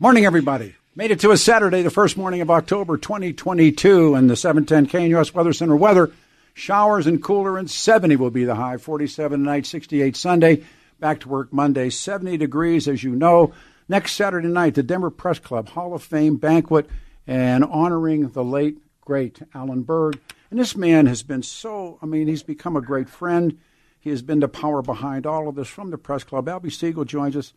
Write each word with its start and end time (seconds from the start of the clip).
Morning, 0.00 0.24
everybody. 0.24 0.76
Made 0.94 1.10
it 1.10 1.18
to 1.20 1.32
a 1.32 1.36
Saturday, 1.36 1.82
the 1.82 1.90
first 1.90 2.16
morning 2.16 2.40
of 2.40 2.52
October 2.52 2.96
2022, 2.96 4.14
and 4.14 4.30
the 4.30 4.36
710 4.36 4.86
KNUS 4.86 5.34
Weather 5.34 5.52
Center 5.52 5.74
weather. 5.74 6.12
Showers 6.54 7.08
and 7.08 7.20
cooler, 7.20 7.58
and 7.58 7.68
70 7.68 8.14
will 8.14 8.30
be 8.30 8.44
the 8.44 8.54
high. 8.54 8.76
47 8.76 9.40
tonight, 9.40 9.66
68 9.66 10.14
Sunday. 10.14 10.62
Back 11.00 11.18
to 11.20 11.28
work 11.28 11.52
Monday, 11.52 11.90
70 11.90 12.36
degrees, 12.36 12.86
as 12.86 13.02
you 13.02 13.16
know. 13.16 13.52
Next 13.88 14.12
Saturday 14.12 14.46
night, 14.46 14.76
the 14.76 14.84
Denver 14.84 15.10
Press 15.10 15.40
Club 15.40 15.68
Hall 15.70 15.92
of 15.92 16.04
Fame 16.04 16.36
banquet 16.36 16.88
and 17.26 17.64
honoring 17.64 18.28
the 18.28 18.44
late, 18.44 18.78
great 19.00 19.42
Alan 19.52 19.82
Berg. 19.82 20.20
And 20.52 20.60
this 20.60 20.76
man 20.76 21.06
has 21.06 21.24
been 21.24 21.42
so, 21.42 21.98
I 22.00 22.06
mean, 22.06 22.28
he's 22.28 22.44
become 22.44 22.76
a 22.76 22.80
great 22.80 23.08
friend. 23.08 23.58
He 23.98 24.10
has 24.10 24.22
been 24.22 24.38
the 24.38 24.46
power 24.46 24.80
behind 24.80 25.26
all 25.26 25.48
of 25.48 25.56
this 25.56 25.66
from 25.66 25.90
the 25.90 25.98
Press 25.98 26.22
Club. 26.22 26.46
Albie 26.46 26.70
Siegel 26.70 27.04
joins 27.04 27.34
us. 27.34 27.52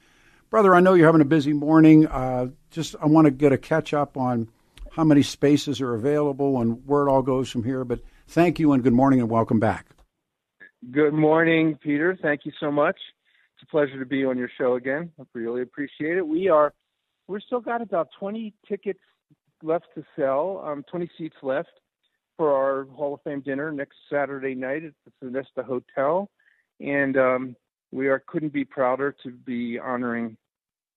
Brother, 0.52 0.76
I 0.76 0.82
know 0.82 0.96
you're 0.96 1.06
having 1.06 1.22
a 1.22 1.26
busy 1.26 1.54
morning. 1.54 2.08
Uh, 2.08 2.50
just 2.72 2.94
I 3.02 3.06
want 3.06 3.24
to 3.24 3.32
get 3.32 3.54
a 3.54 3.58
catch 3.58 3.94
up 3.94 4.18
on 4.18 4.50
how 4.92 5.06
many 5.06 5.24
spaces 5.24 5.80
are 5.80 5.94
available 5.94 6.60
and 6.60 6.86
where 6.86 7.08
it 7.08 7.10
all 7.10 7.22
goes 7.22 7.50
from 7.50 7.64
here. 7.64 7.86
But 7.86 8.02
thank 8.28 8.60
you 8.60 8.74
and 8.74 8.84
good 8.84 8.92
morning 8.92 9.22
and 9.22 9.30
welcome 9.30 9.62
back. 9.62 9.86
Good 10.92 11.14
morning, 11.14 11.80
Peter. 11.82 12.20
Thank 12.22 12.42
you 12.44 12.52
so 12.60 12.70
much. 12.70 12.98
It's 13.56 13.64
a 13.64 13.66
pleasure 13.68 13.98
to 13.98 14.06
be 14.06 14.26
on 14.26 14.38
your 14.38 14.50
show 14.58 14.76
again. 14.76 15.14
I 15.18 15.24
really 15.34 15.62
appreciate 15.62 16.18
it. 16.18 16.28
We 16.28 16.50
are 16.50 16.74
we're 17.30 17.40
still 17.40 17.62
got 17.62 17.82
about 17.82 18.10
20 18.20 18.54
tickets 18.68 19.00
left 19.64 19.86
to 19.96 20.04
sell, 20.18 20.62
um, 20.66 20.84
20 20.92 21.10
seats 21.18 21.38
left 21.42 21.70
for 22.36 22.54
our 22.54 22.84
Hall 22.94 23.14
of 23.14 23.22
Fame 23.22 23.40
dinner 23.40 23.72
next 23.72 23.96
Saturday 24.12 24.56
night 24.56 24.84
at 24.84 24.92
the 25.06 25.26
Sonesta 25.26 25.64
Hotel, 25.64 26.30
and 26.82 27.16
um, 27.16 27.56
we 27.92 28.08
are 28.08 28.20
couldn't 28.20 28.54
be 28.54 28.66
prouder 28.66 29.16
to 29.24 29.32
be 29.32 29.80
honoring 29.80 30.38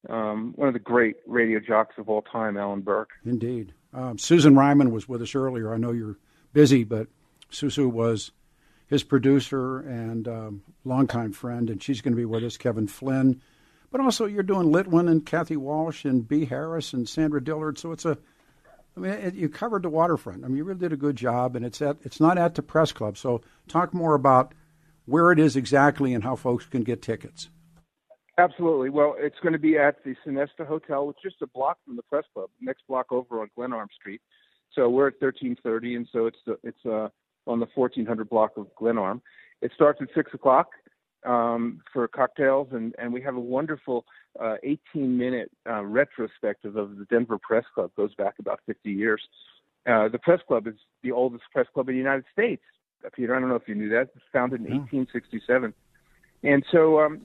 um, 0.08 0.52
one 0.56 0.68
of 0.68 0.74
the 0.74 0.80
great 0.80 1.16
radio 1.26 1.60
jocks 1.60 1.94
of 1.98 2.08
all 2.08 2.22
time, 2.22 2.56
Alan 2.56 2.80
Berg. 2.80 3.08
Indeed. 3.24 3.72
Um, 3.92 4.18
Susan 4.18 4.56
Ryman 4.56 4.90
was 4.90 5.08
with 5.08 5.22
us 5.22 5.34
earlier. 5.34 5.72
I 5.72 5.76
know 5.76 5.92
you're 5.92 6.18
busy, 6.52 6.84
but 6.84 7.08
Susu 7.50 7.90
was 7.90 8.32
his 8.86 9.02
producer 9.02 9.78
and 9.80 10.28
um, 10.28 10.62
longtime 10.84 11.32
friend, 11.32 11.70
and 11.70 11.82
she's 11.82 12.00
going 12.00 12.12
to 12.12 12.16
be 12.16 12.24
with 12.24 12.44
us, 12.44 12.56
Kevin 12.56 12.86
Flynn. 12.86 13.40
But 13.90 14.00
also, 14.00 14.26
you're 14.26 14.42
doing 14.42 14.72
Litwin 14.72 15.08
and 15.08 15.24
Kathy 15.24 15.56
Walsh 15.56 16.04
and 16.04 16.26
B. 16.26 16.44
Harris 16.44 16.92
and 16.92 17.08
Sandra 17.08 17.42
Dillard. 17.42 17.78
So 17.78 17.92
it's 17.92 18.04
a, 18.04 18.18
I 18.96 19.00
mean, 19.00 19.12
it, 19.12 19.34
you 19.34 19.48
covered 19.48 19.84
the 19.84 19.88
waterfront. 19.88 20.44
I 20.44 20.48
mean, 20.48 20.56
you 20.56 20.64
really 20.64 20.80
did 20.80 20.92
a 20.92 20.96
good 20.96 21.16
job, 21.16 21.54
and 21.56 21.64
it's 21.64 21.80
at, 21.80 21.96
it's 22.02 22.20
not 22.20 22.36
at 22.36 22.56
the 22.56 22.62
press 22.62 22.92
club. 22.92 23.16
So 23.16 23.40
talk 23.68 23.94
more 23.94 24.14
about 24.14 24.52
where 25.06 25.32
it 25.32 25.38
is 25.38 25.56
exactly 25.56 26.14
and 26.14 26.24
how 26.24 26.36
folks 26.36 26.66
can 26.66 26.82
get 26.82 27.02
tickets. 27.02 27.48
Absolutely. 28.36 28.90
Well, 28.90 29.14
it's 29.18 29.38
going 29.42 29.52
to 29.52 29.58
be 29.58 29.78
at 29.78 30.02
the 30.04 30.16
Sonesta 30.26 30.66
Hotel, 30.66 31.06
which 31.06 31.18
is 31.24 31.32
just 31.32 31.42
a 31.42 31.46
block 31.46 31.78
from 31.84 31.96
the 31.96 32.02
Press 32.02 32.24
Club, 32.34 32.50
next 32.60 32.82
block 32.88 33.12
over 33.12 33.40
on 33.40 33.48
Glenarm 33.54 33.88
Street. 33.94 34.20
So 34.74 34.88
we're 34.88 35.08
at 35.08 35.14
1330, 35.20 35.94
and 35.94 36.08
so 36.12 36.26
it's 36.26 36.38
it's 36.64 36.84
uh, 36.84 37.08
on 37.46 37.60
the 37.60 37.66
1400 37.74 38.28
block 38.28 38.56
of 38.56 38.66
Glenarm. 38.74 39.22
It 39.62 39.70
starts 39.74 40.00
at 40.02 40.08
six 40.16 40.34
o'clock 40.34 40.70
um, 41.24 41.80
for 41.92 42.08
cocktails, 42.08 42.68
and 42.72 42.92
and 42.98 43.12
we 43.12 43.22
have 43.22 43.36
a 43.36 43.40
wonderful 43.40 44.04
uh, 44.40 44.56
18 44.64 45.16
minute 45.16 45.50
uh, 45.68 45.84
retrospective 45.84 46.74
of 46.74 46.96
the 46.96 47.04
Denver 47.04 47.38
Press 47.38 47.64
Club. 47.72 47.92
Goes 47.96 48.14
back 48.16 48.34
about 48.40 48.60
50 48.66 48.90
years. 48.90 49.22
Uh, 49.86 50.08
the 50.08 50.18
Press 50.18 50.40
Club 50.48 50.66
is 50.66 50.74
the 51.02 51.12
oldest 51.12 51.44
press 51.52 51.66
club 51.72 51.88
in 51.88 51.94
the 51.94 51.98
United 51.98 52.24
States. 52.32 52.62
Peter, 53.12 53.34
I 53.34 53.40
don't 53.40 53.48
know 53.48 53.56
if 53.56 53.68
you 53.68 53.74
knew 53.74 53.88
that. 53.90 54.02
It 54.02 54.14
was 54.14 54.22
founded 54.32 54.60
in 54.60 54.66
1867, 54.66 55.74
and 56.42 56.64
so 56.70 57.00
um, 57.00 57.22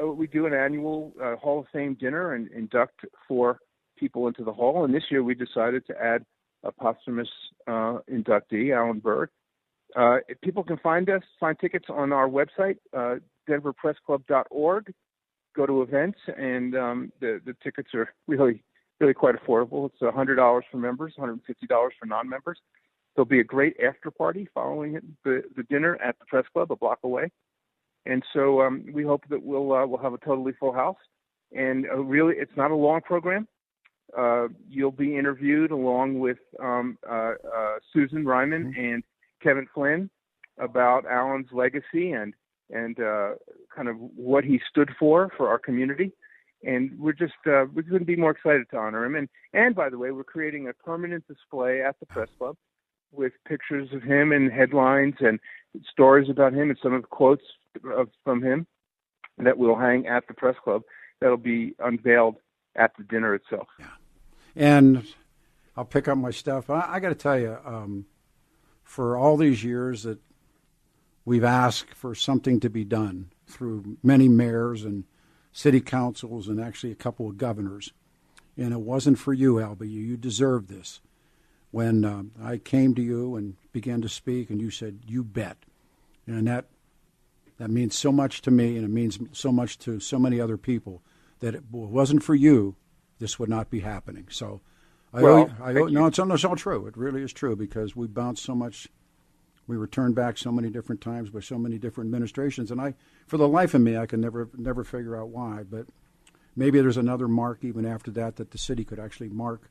uh, 0.00 0.06
we 0.06 0.26
do 0.26 0.46
an 0.46 0.54
annual 0.54 1.12
uh, 1.22 1.36
Hall 1.36 1.60
of 1.60 1.66
Fame 1.72 1.96
dinner 2.00 2.34
and 2.34 2.50
induct 2.52 3.04
four 3.26 3.60
people 3.96 4.28
into 4.28 4.44
the 4.44 4.52
hall. 4.52 4.84
And 4.84 4.94
this 4.94 5.04
year 5.10 5.22
we 5.22 5.34
decided 5.34 5.86
to 5.86 5.94
add 6.00 6.24
a 6.64 6.72
posthumous 6.72 7.28
uh, 7.66 7.98
inductee, 8.10 8.74
Alan 8.76 8.98
Berg. 8.98 9.30
Uh, 9.96 10.18
people 10.42 10.62
can 10.62 10.76
find 10.78 11.08
us, 11.08 11.22
find 11.40 11.58
tickets 11.58 11.86
on 11.88 12.12
our 12.12 12.28
website, 12.28 12.76
uh, 12.96 13.16
denverpressclub.org. 13.48 14.92
Go 15.56 15.66
to 15.66 15.82
events, 15.82 16.18
and 16.36 16.76
um, 16.76 17.12
the 17.20 17.40
the 17.44 17.54
tickets 17.64 17.88
are 17.94 18.12
really 18.26 18.62
really 19.00 19.14
quite 19.14 19.34
affordable. 19.36 19.90
It's 19.90 20.00
$100 20.02 20.60
for 20.70 20.76
members, 20.76 21.14
$150 21.18 21.38
for 21.68 22.06
non-members. 22.06 22.58
There'll 23.18 23.26
be 23.26 23.40
a 23.40 23.44
great 23.44 23.76
after 23.84 24.12
party 24.12 24.48
following 24.54 25.00
the, 25.24 25.42
the 25.56 25.64
dinner 25.64 25.96
at 25.96 26.16
the 26.20 26.24
press 26.26 26.44
club 26.54 26.70
a 26.70 26.76
block 26.76 27.00
away 27.02 27.32
and 28.08 28.22
so 28.32 28.62
um, 28.62 28.84
we 28.92 29.04
hope 29.04 29.22
that 29.28 29.42
we'll 29.42 29.72
uh, 29.72 29.86
we'll 29.86 30.02
have 30.02 30.14
a 30.14 30.18
totally 30.18 30.52
full 30.58 30.72
house. 30.72 30.96
And 31.54 31.86
uh, 31.86 31.98
really, 31.98 32.34
it's 32.36 32.56
not 32.56 32.70
a 32.70 32.74
long 32.74 33.02
program. 33.02 33.46
Uh, 34.16 34.48
you'll 34.68 34.90
be 34.90 35.16
interviewed 35.16 35.70
along 35.70 36.18
with 36.18 36.38
um, 36.60 36.96
uh, 37.08 37.34
uh, 37.54 37.76
Susan 37.92 38.24
Ryman 38.24 38.72
mm-hmm. 38.72 38.80
and 38.80 39.04
Kevin 39.42 39.66
Flynn 39.74 40.08
about 40.58 41.04
Alan's 41.06 41.48
legacy 41.52 42.12
and 42.12 42.34
and 42.70 42.98
uh, 42.98 43.32
kind 43.74 43.88
of 43.88 43.96
what 44.16 44.44
he 44.44 44.58
stood 44.70 44.90
for 44.98 45.30
for 45.36 45.48
our 45.48 45.58
community. 45.58 46.12
And 46.64 46.98
we're 46.98 47.12
just 47.12 47.34
uh, 47.46 47.66
we 47.74 47.82
couldn't 47.82 48.06
be 48.06 48.16
more 48.16 48.30
excited 48.30 48.64
to 48.70 48.78
honor 48.78 49.04
him. 49.04 49.16
And 49.16 49.28
and 49.52 49.74
by 49.74 49.90
the 49.90 49.98
way, 49.98 50.12
we're 50.12 50.24
creating 50.24 50.68
a 50.68 50.72
permanent 50.72 51.28
display 51.28 51.82
at 51.82 52.00
the 52.00 52.06
press 52.06 52.28
club 52.38 52.56
with 53.12 53.32
pictures 53.46 53.88
of 53.92 54.02
him 54.02 54.32
and 54.32 54.52
headlines 54.52 55.14
and 55.20 55.40
stories 55.90 56.28
about 56.28 56.52
him 56.52 56.70
and 56.70 56.78
some 56.82 56.94
of 56.94 57.02
the 57.02 57.08
quotes 57.08 57.42
of, 57.96 58.08
from 58.24 58.42
him 58.42 58.66
that 59.38 59.58
will 59.58 59.76
hang 59.76 60.06
at 60.06 60.26
the 60.26 60.34
press 60.34 60.56
club. 60.62 60.82
That'll 61.20 61.36
be 61.36 61.74
unveiled 61.78 62.36
at 62.76 62.92
the 62.96 63.04
dinner 63.04 63.34
itself. 63.34 63.68
Yeah, 63.78 63.86
and 64.54 65.06
I'll 65.76 65.84
pick 65.84 66.06
up 66.08 66.18
my 66.18 66.30
stuff. 66.30 66.70
I, 66.70 66.86
I 66.88 67.00
got 67.00 67.08
to 67.08 67.14
tell 67.14 67.38
you, 67.38 67.56
um, 67.64 68.06
for 68.82 69.16
all 69.16 69.36
these 69.36 69.62
years 69.64 70.04
that 70.04 70.18
we've 71.24 71.44
asked 71.44 71.94
for 71.94 72.14
something 72.14 72.60
to 72.60 72.70
be 72.70 72.84
done 72.84 73.30
through 73.46 73.98
many 74.02 74.28
mayors 74.28 74.84
and 74.84 75.04
city 75.52 75.80
councils 75.80 76.48
and 76.48 76.60
actually 76.60 76.92
a 76.92 76.96
couple 76.96 77.28
of 77.28 77.36
governors, 77.36 77.92
and 78.56 78.72
it 78.72 78.80
wasn't 78.80 79.18
for 79.18 79.32
you, 79.32 79.54
Albie. 79.54 79.90
You, 79.90 80.00
you 80.00 80.16
deserve 80.16 80.68
this. 80.68 81.00
When 81.70 82.04
um, 82.04 82.32
I 82.42 82.56
came 82.56 82.94
to 82.94 83.02
you 83.02 83.36
and 83.36 83.56
began 83.72 84.00
to 84.02 84.08
speak, 84.08 84.50
and 84.50 84.60
you 84.60 84.70
said, 84.70 85.00
"You 85.06 85.22
bet," 85.22 85.58
and 86.26 86.46
that 86.46 86.66
that 87.58 87.70
means 87.70 87.96
so 87.96 88.10
much 88.10 88.40
to 88.42 88.50
me, 88.50 88.76
and 88.76 88.84
it 88.84 88.90
means 88.90 89.18
so 89.32 89.52
much 89.52 89.78
to 89.80 90.00
so 90.00 90.18
many 90.18 90.40
other 90.40 90.56
people. 90.56 91.02
That 91.40 91.54
it 91.54 91.64
wasn't 91.70 92.24
for 92.24 92.34
you, 92.34 92.74
this 93.18 93.38
would 93.38 93.48
not 93.48 93.70
be 93.70 93.80
happening. 93.80 94.26
So, 94.30 94.60
I 95.12 95.22
well, 95.22 95.50
owe, 95.60 95.64
I 95.64 95.74
owe, 95.74 95.86
no, 95.86 96.06
it's, 96.06 96.18
it's 96.18 96.44
all 96.44 96.56
true. 96.56 96.86
It 96.86 96.96
really 96.96 97.22
is 97.22 97.32
true 97.32 97.54
because 97.54 97.94
we 97.94 98.06
bounced 98.06 98.42
so 98.42 98.54
much. 98.54 98.88
We 99.66 99.76
were 99.76 99.86
turned 99.86 100.14
back 100.14 100.38
so 100.38 100.50
many 100.50 100.70
different 100.70 101.00
times 101.00 101.30
by 101.30 101.40
so 101.40 101.58
many 101.58 101.78
different 101.78 102.08
administrations, 102.08 102.70
and 102.70 102.80
I, 102.80 102.94
for 103.26 103.36
the 103.36 103.46
life 103.46 103.74
of 103.74 103.82
me, 103.82 103.96
I 103.96 104.06
can 104.06 104.20
never 104.20 104.48
never 104.56 104.84
figure 104.84 105.16
out 105.16 105.28
why. 105.28 105.64
But 105.68 105.86
maybe 106.56 106.80
there's 106.80 106.96
another 106.96 107.28
mark 107.28 107.62
even 107.62 107.84
after 107.84 108.10
that 108.12 108.36
that 108.36 108.50
the 108.52 108.58
city 108.58 108.84
could 108.84 108.98
actually 108.98 109.28
mark 109.28 109.70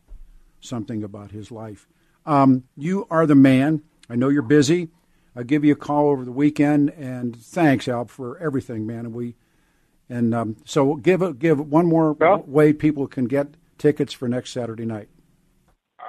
something 0.60 1.04
about 1.04 1.32
his 1.32 1.52
life. 1.52 1.88
Um, 2.28 2.66
you 2.76 3.08
are 3.10 3.26
the 3.26 3.36
man. 3.36 3.82
I 4.10 4.16
know 4.16 4.30
you're 4.30 4.42
busy. 4.42 4.90
I'll 5.36 5.44
give 5.44 5.64
you 5.64 5.74
a 5.74 5.78
call 5.78 6.10
over 6.10 6.26
the 6.26 6.32
weekend. 6.32 6.90
And 6.90 7.36
thanks, 7.36 7.88
Al, 7.88 8.06
for 8.06 8.38
everything, 8.40 8.86
man. 8.86 9.06
And 9.06 9.14
we 9.14 9.36
and 10.10 10.34
um, 10.34 10.58
so 10.66 10.96
give 10.96 11.22
a, 11.22 11.34
give 11.34 11.60
one 11.60 11.86
more 11.86 12.14
well, 12.14 12.44
way 12.46 12.74
people 12.74 13.08
can 13.08 13.26
get 13.26 13.56
tickets 13.78 14.14
for 14.14 14.28
next 14.28 14.52
Saturday 14.52 14.86
night. 14.86 15.10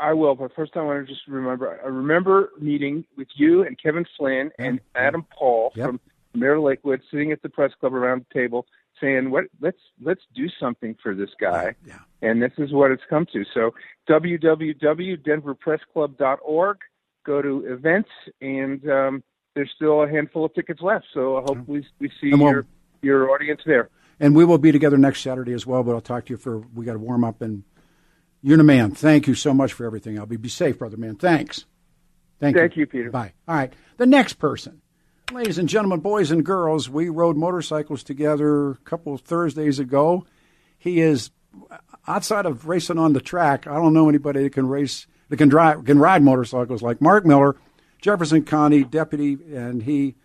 I 0.01 0.13
will, 0.13 0.35
but 0.35 0.55
first 0.55 0.77
I 0.77 0.83
want 0.83 1.07
to 1.07 1.13
just 1.13 1.27
remember. 1.27 1.81
I 1.83 1.89
remember 1.89 2.51
meeting 2.61 3.05
with 3.17 3.29
you 3.35 3.63
and 3.65 3.81
Kevin 3.81 4.05
Flynn 4.17 4.51
and 4.59 4.81
Adam 4.95 5.27
Paul 5.37 5.73
yep. 5.75 5.87
from 5.87 6.01
Mayor 6.35 6.61
Lakewood, 6.61 7.01
sitting 7.11 7.33
at 7.33 7.43
the 7.43 7.49
press 7.49 7.73
club 7.81 7.95
around 7.95 8.25
the 8.29 8.41
table, 8.41 8.67
saying, 9.01 9.31
"What? 9.31 9.45
Let's 9.61 9.79
let's 10.01 10.23
do 10.35 10.49
something 10.61 10.97
for 11.03 11.15
this 11.15 11.31
guy." 11.41 11.77
Yeah. 11.87 12.01
And 12.23 12.43
this 12.43 12.53
is 12.59 12.73
what 12.73 12.91
it's 12.91 13.05
come 13.09 13.27
to. 13.33 13.45
So 13.55 13.73
www.denverpressclub.org 14.09 16.79
go 17.25 17.43
to 17.43 17.67
events, 17.67 18.11
and 18.41 18.91
um, 18.91 19.23
there's 19.55 19.71
still 19.77 20.03
a 20.03 20.09
handful 20.09 20.45
of 20.45 20.53
tickets 20.55 20.83
left. 20.83 21.07
So 21.13 21.39
I 21.39 21.43
hope 21.43 21.59
we 21.67 21.87
we 21.99 22.11
see 22.21 22.33
we'll, 22.33 22.51
your 22.51 22.67
your 23.03 23.31
audience 23.31 23.61
there. 23.67 23.91
And 24.21 24.35
we 24.35 24.45
will 24.45 24.59
be 24.59 24.73
together 24.73 24.99
next 24.99 25.21
Saturday 25.21 25.53
as 25.53 25.67
well, 25.67 25.83
but 25.83 25.95
I'll 25.95 26.01
talk 26.01 26.27
to 26.27 26.33
you 26.33 26.37
for, 26.37 26.59
we 26.59 26.85
got 26.85 26.95
to 26.95 26.99
warm 26.99 27.25
up. 27.25 27.41
And 27.41 27.63
you're 28.43 28.57
the 28.57 28.65
man. 28.65 28.93
Thank 28.93 29.27
you 29.27 29.35
so 29.35 29.55
much 29.55 29.73
for 29.73 29.87
everything. 29.87 30.19
I'll 30.19 30.27
be, 30.27 30.37
be 30.37 30.49
safe, 30.49 30.79
brother 30.79 30.97
man. 30.97 31.17
Thanks. 31.17 31.65
Thank, 32.41 32.57
Thank 32.57 32.77
you. 32.77 32.81
you, 32.81 32.87
Peter. 32.87 33.11
Bye. 33.11 33.33
All 33.47 33.55
right. 33.55 33.73
The 33.97 34.07
next 34.07 34.35
person. 34.35 34.81
Ladies 35.33 35.59
and 35.59 35.69
gentlemen, 35.69 36.01
boys 36.01 36.31
and 36.31 36.43
girls, 36.43 36.89
we 36.89 37.11
rode 37.11 37.37
motorcycles 37.37 38.03
together 38.03 38.71
a 38.71 38.77
couple 38.77 39.13
of 39.13 39.21
Thursdays 39.21 39.79
ago. 39.79 40.25
He 40.79 41.01
is 41.01 41.31
outside 42.07 42.47
of 42.47 42.67
racing 42.67 42.99
on 42.99 43.13
the 43.13 43.21
track. 43.21 43.67
I 43.67 43.75
don't 43.75 43.93
know 43.93 44.09
anybody 44.09 44.43
that 44.45 44.55
can 44.55 44.69
race, 44.69 45.07
that 45.29 45.37
can 45.37 45.51
drive, 45.51 45.85
can 45.85 45.99
ride 45.99 46.23
motorcycles 46.23 46.81
like 46.81 47.03
Mark 47.03 47.27
Miller, 47.27 47.57
Jefferson 48.01 48.45
County 48.45 48.85
deputy, 48.85 49.37
and 49.55 49.83
he. 49.83 50.17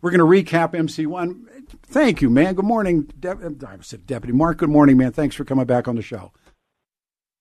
We're 0.00 0.12
going 0.12 0.20
to 0.20 0.50
recap 0.50 0.74
MC1. 0.74 1.68
Thank 1.82 2.22
you, 2.22 2.30
man. 2.30 2.54
Good 2.54 2.64
morning, 2.64 3.10
De- 3.18 3.56
I 3.66 3.76
said 3.80 4.06
deputy 4.06 4.32
Mark. 4.32 4.58
Good 4.58 4.70
morning, 4.70 4.96
man. 4.96 5.10
Thanks 5.10 5.34
for 5.34 5.44
coming 5.44 5.66
back 5.66 5.88
on 5.88 5.96
the 5.96 6.02
show. 6.02 6.32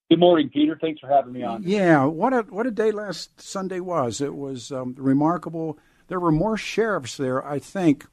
Good 0.10 0.20
morning, 0.20 0.50
Peter. 0.50 0.76
Thanks 0.82 1.00
for 1.00 1.08
having 1.08 1.34
me 1.34 1.44
on. 1.44 1.62
Yeah, 1.64 2.06
what 2.06 2.34
a 2.34 2.42
what 2.50 2.66
a 2.66 2.72
day 2.72 2.92
last 2.92 3.40
Sunday 3.40 3.80
was. 3.80 4.22
It 4.22 4.36
was 4.36 4.72
um, 4.72 4.96
remarkable. 4.98 5.78
There 6.08 6.20
were 6.20 6.32
more 6.32 6.58
sheriffs 6.58 7.18
there, 7.18 7.46
I 7.46 7.60
think, 7.60 8.06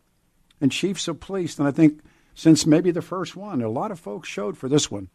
and 0.61 0.73
chiefs 0.73 1.09
of 1.09 1.21
police 1.21 1.55
than 1.55 1.67
I 1.67 1.71
think 1.71 2.01
since 2.35 2.67
maybe 2.67 2.91
the 2.91 3.03
first 3.03 3.37
one. 3.37 3.63
A 3.63 3.69
lot 3.69 3.91
of 3.91 4.01
folks 4.01 4.29
showed 4.29 4.59
for 4.59 4.69
this 4.69 4.91
one. 4.91 5.09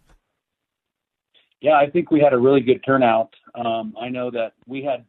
Yeah, 1.62 1.74
I 1.74 1.90
think 1.90 2.10
we 2.10 2.22
had 2.22 2.34
a 2.34 2.38
really 2.38 2.62
good 2.62 2.82
turnout. 2.86 3.34
Um, 3.54 3.94
I 4.00 4.08
know 4.08 4.32
that 4.32 4.54
we 4.66 4.82
had 4.84 5.06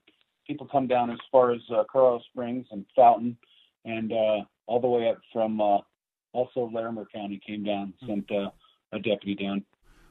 people 0.46 0.66
come 0.66 0.88
down 0.88 1.10
as 1.10 1.18
far 1.30 1.52
as 1.52 1.60
uh, 1.72 1.84
Colorado 1.90 2.24
Springs 2.32 2.66
and 2.72 2.84
Fountain, 2.96 3.36
and 3.84 4.12
uh, 4.12 4.44
all 4.66 4.80
the 4.80 4.88
way 4.88 5.08
up 5.08 5.18
from 5.32 5.60
uh, 5.60 5.78
also 6.32 6.68
Larimer 6.72 7.06
County 7.14 7.40
came 7.46 7.62
down, 7.62 7.94
sent 8.04 8.28
uh, 8.32 8.50
a 8.92 8.98
deputy 8.98 9.36
down. 9.40 9.64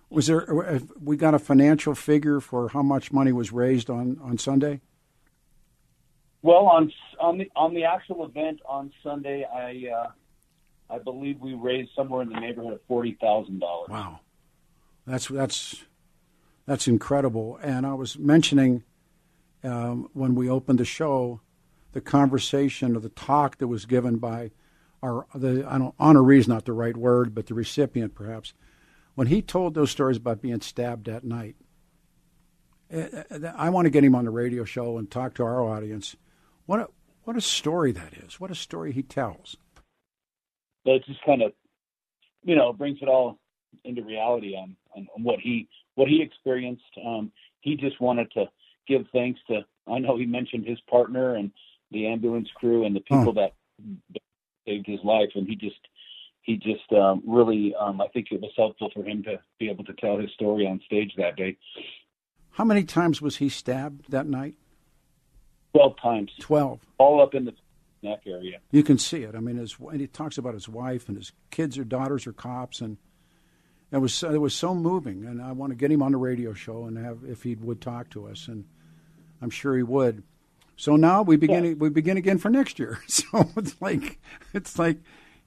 Was 0.10 0.28
there? 0.28 0.66
uh, 0.66 0.80
We 1.00 1.18
got 1.18 1.34
a 1.34 1.40
financial 1.40 1.94
figure 1.94 2.40
for 2.40 2.70
how 2.70 2.84
much 2.84 3.12
money 3.12 3.34
was 3.34 3.52
raised 3.52 3.90
on 3.90 4.18
on 4.22 4.38
Sunday. 4.38 4.80
Well, 6.42 6.68
on 6.68 6.92
on 7.20 7.38
the 7.38 7.52
on 7.56 7.74
the 7.74 7.84
actual 7.84 8.26
event 8.26 8.62
on 8.68 8.92
Sunday, 9.04 9.44
I 9.44 9.92
uh, 9.92 10.12
I 10.90 11.00
believe 11.00 11.40
we 11.40 11.54
raised 11.54 11.92
somewhere 11.96 12.22
in 12.22 12.30
the 12.30 12.40
neighborhood 12.40 12.74
of 12.74 12.82
forty 12.88 13.18
thousand 13.20 13.60
dollars. 13.60 13.90
Wow, 13.90 14.20
that's 15.06 15.28
that's 15.28 15.84
that's 16.66 16.88
incredible. 16.88 17.60
And 17.62 17.86
I 17.86 17.94
was 17.94 18.18
mentioning 18.18 18.84
um, 19.64 20.10
when 20.14 20.36
we 20.36 20.50
opened 20.50 20.80
the 20.80 20.86
show, 20.86 21.42
the 21.92 22.02
conversation 22.02 22.96
or 22.96 23.00
the 23.00 23.10
talk 23.10 23.58
that 23.58 23.68
was 23.68 23.86
given 23.86 24.18
by 24.18 24.52
our 25.04 25.26
the 25.36 25.66
I 25.68 25.78
don't 25.78 25.98
honoree 25.98 26.40
is 26.40 26.48
not 26.48 26.66
the 26.66 26.74
right 26.74 26.96
word, 26.96 27.36
but 27.36 27.48
the 27.48 27.54
recipient 27.54 28.16
perhaps 28.16 28.54
when 29.16 29.28
he 29.28 29.42
told 29.42 29.74
those 29.74 29.92
stories 29.92 30.16
about 30.16 30.42
being 30.42 30.62
stabbed 30.62 31.08
that 31.08 31.26
night. 31.26 31.58
eh, 32.90 33.24
eh, 33.30 33.52
I 33.56 33.70
want 33.70 33.86
to 33.86 33.90
get 33.90 34.04
him 34.04 34.16
on 34.16 34.24
the 34.24 34.32
radio 34.32 34.64
show 34.64 34.98
and 34.98 35.12
talk 35.12 35.34
to 35.36 35.44
our 35.44 35.62
audience. 35.62 36.16
What 36.70 36.82
a, 36.82 36.88
what 37.24 37.36
a 37.36 37.42
story 37.42 37.92
that 37.94 38.14
is! 38.24 38.40
What 38.40 38.52
a 38.52 38.56
story 38.56 38.92
he 38.92 39.02
tells. 39.02 39.58
So 40.86 40.94
it 40.94 41.04
just 41.04 41.20
kind 41.26 41.42
of, 41.42 41.52
you 42.44 42.56
know, 42.56 42.74
brings 42.74 43.00
it 43.02 43.08
all 43.08 43.40
into 43.84 44.04
reality 44.04 44.56
on, 44.56 44.76
on, 44.96 45.08
on 45.16 45.24
what 45.24 45.40
he 45.40 45.68
what 45.96 46.08
he 46.08 46.22
experienced. 46.22 46.84
Um, 47.04 47.32
he 47.62 47.76
just 47.76 48.00
wanted 48.00 48.32
to 48.34 48.46
give 48.88 49.02
thanks 49.12 49.40
to. 49.48 49.62
I 49.92 49.98
know 49.98 50.16
he 50.16 50.28
mentioned 50.28 50.68
his 50.68 50.78
partner 50.82 51.38
and 51.38 51.50
the 51.90 52.06
ambulance 52.06 52.50
crew 52.54 52.86
and 52.86 52.96
the 52.96 53.00
people 53.00 53.34
that 53.34 53.54
saved 54.68 54.86
his 54.86 55.00
life, 55.04 55.30
and 55.34 55.48
he 55.48 55.56
just 55.56 55.82
he 56.44 56.58
just 56.58 56.94
um, 56.94 57.24
really 57.26 57.74
um, 57.82 58.00
I 58.00 58.10
think 58.10 58.28
it 58.30 58.42
was 58.42 58.52
helpful 58.56 58.92
for 58.94 59.04
him 59.04 59.24
to 59.24 59.40
be 59.58 59.72
able 59.72 59.86
to 59.86 59.94
tell 59.94 60.20
his 60.20 60.30
story 60.36 60.68
on 60.68 60.80
stage 60.86 61.14
that 61.18 61.36
day. 61.36 61.58
How 62.52 62.64
many 62.64 62.84
times 62.84 63.24
was 63.24 63.38
he 63.38 63.50
stabbed 63.50 64.12
that 64.12 64.28
night? 64.28 64.54
Twelve 65.74 65.96
times, 66.02 66.32
Twelve. 66.40 66.80
all 66.98 67.22
up 67.22 67.36
in 67.36 67.46
the 67.46 67.54
neck 68.02 68.22
area. 68.26 68.60
You 68.72 68.84
can 68.84 68.98
see 68.98 69.24
it. 69.24 69.36
I 69.36 69.40
mean, 69.40 69.58
his, 69.58 69.76
and 69.80 70.00
he 70.02 70.08
talks 70.08 70.38
about 70.38 70.54
his 70.54 70.68
wife 70.68 71.08
and 71.08 71.18
his 71.18 71.32
kids 71.52 71.78
or 71.78 71.84
daughters 71.84 72.26
are 72.28 72.34
cops, 72.34 72.82
and 72.82 72.98
it 73.92 73.98
was 73.98 74.24
it 74.24 74.40
was 74.42 74.54
so 74.56 74.74
moving. 74.74 75.26
And 75.26 75.42
I 75.42 75.52
want 75.52 75.72
to 75.72 75.76
get 75.76 75.92
him 75.92 76.02
on 76.02 76.12
the 76.12 76.18
radio 76.18 76.54
show 76.54 76.86
and 76.86 76.98
have 76.98 77.20
if 77.28 77.44
he 77.44 77.56
would 77.56 77.82
talk 77.82 78.10
to 78.12 78.28
us, 78.28 78.48
and 78.48 78.66
I'm 79.42 79.50
sure 79.50 79.76
he 79.76 79.84
would. 79.84 80.24
So 80.76 80.96
now 80.96 81.22
we 81.22 81.36
begin 81.36 81.78
we 81.78 81.90
begin 81.90 82.18
again 82.18 82.38
for 82.38 82.50
next 82.50 82.80
year. 82.80 83.00
So 83.08 83.50
it's 83.58 83.80
like 83.82 84.20
it's 84.54 84.80
like 84.80 84.98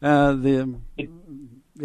uh, 0.03 0.33
the 0.35 0.77
it 0.99 1.11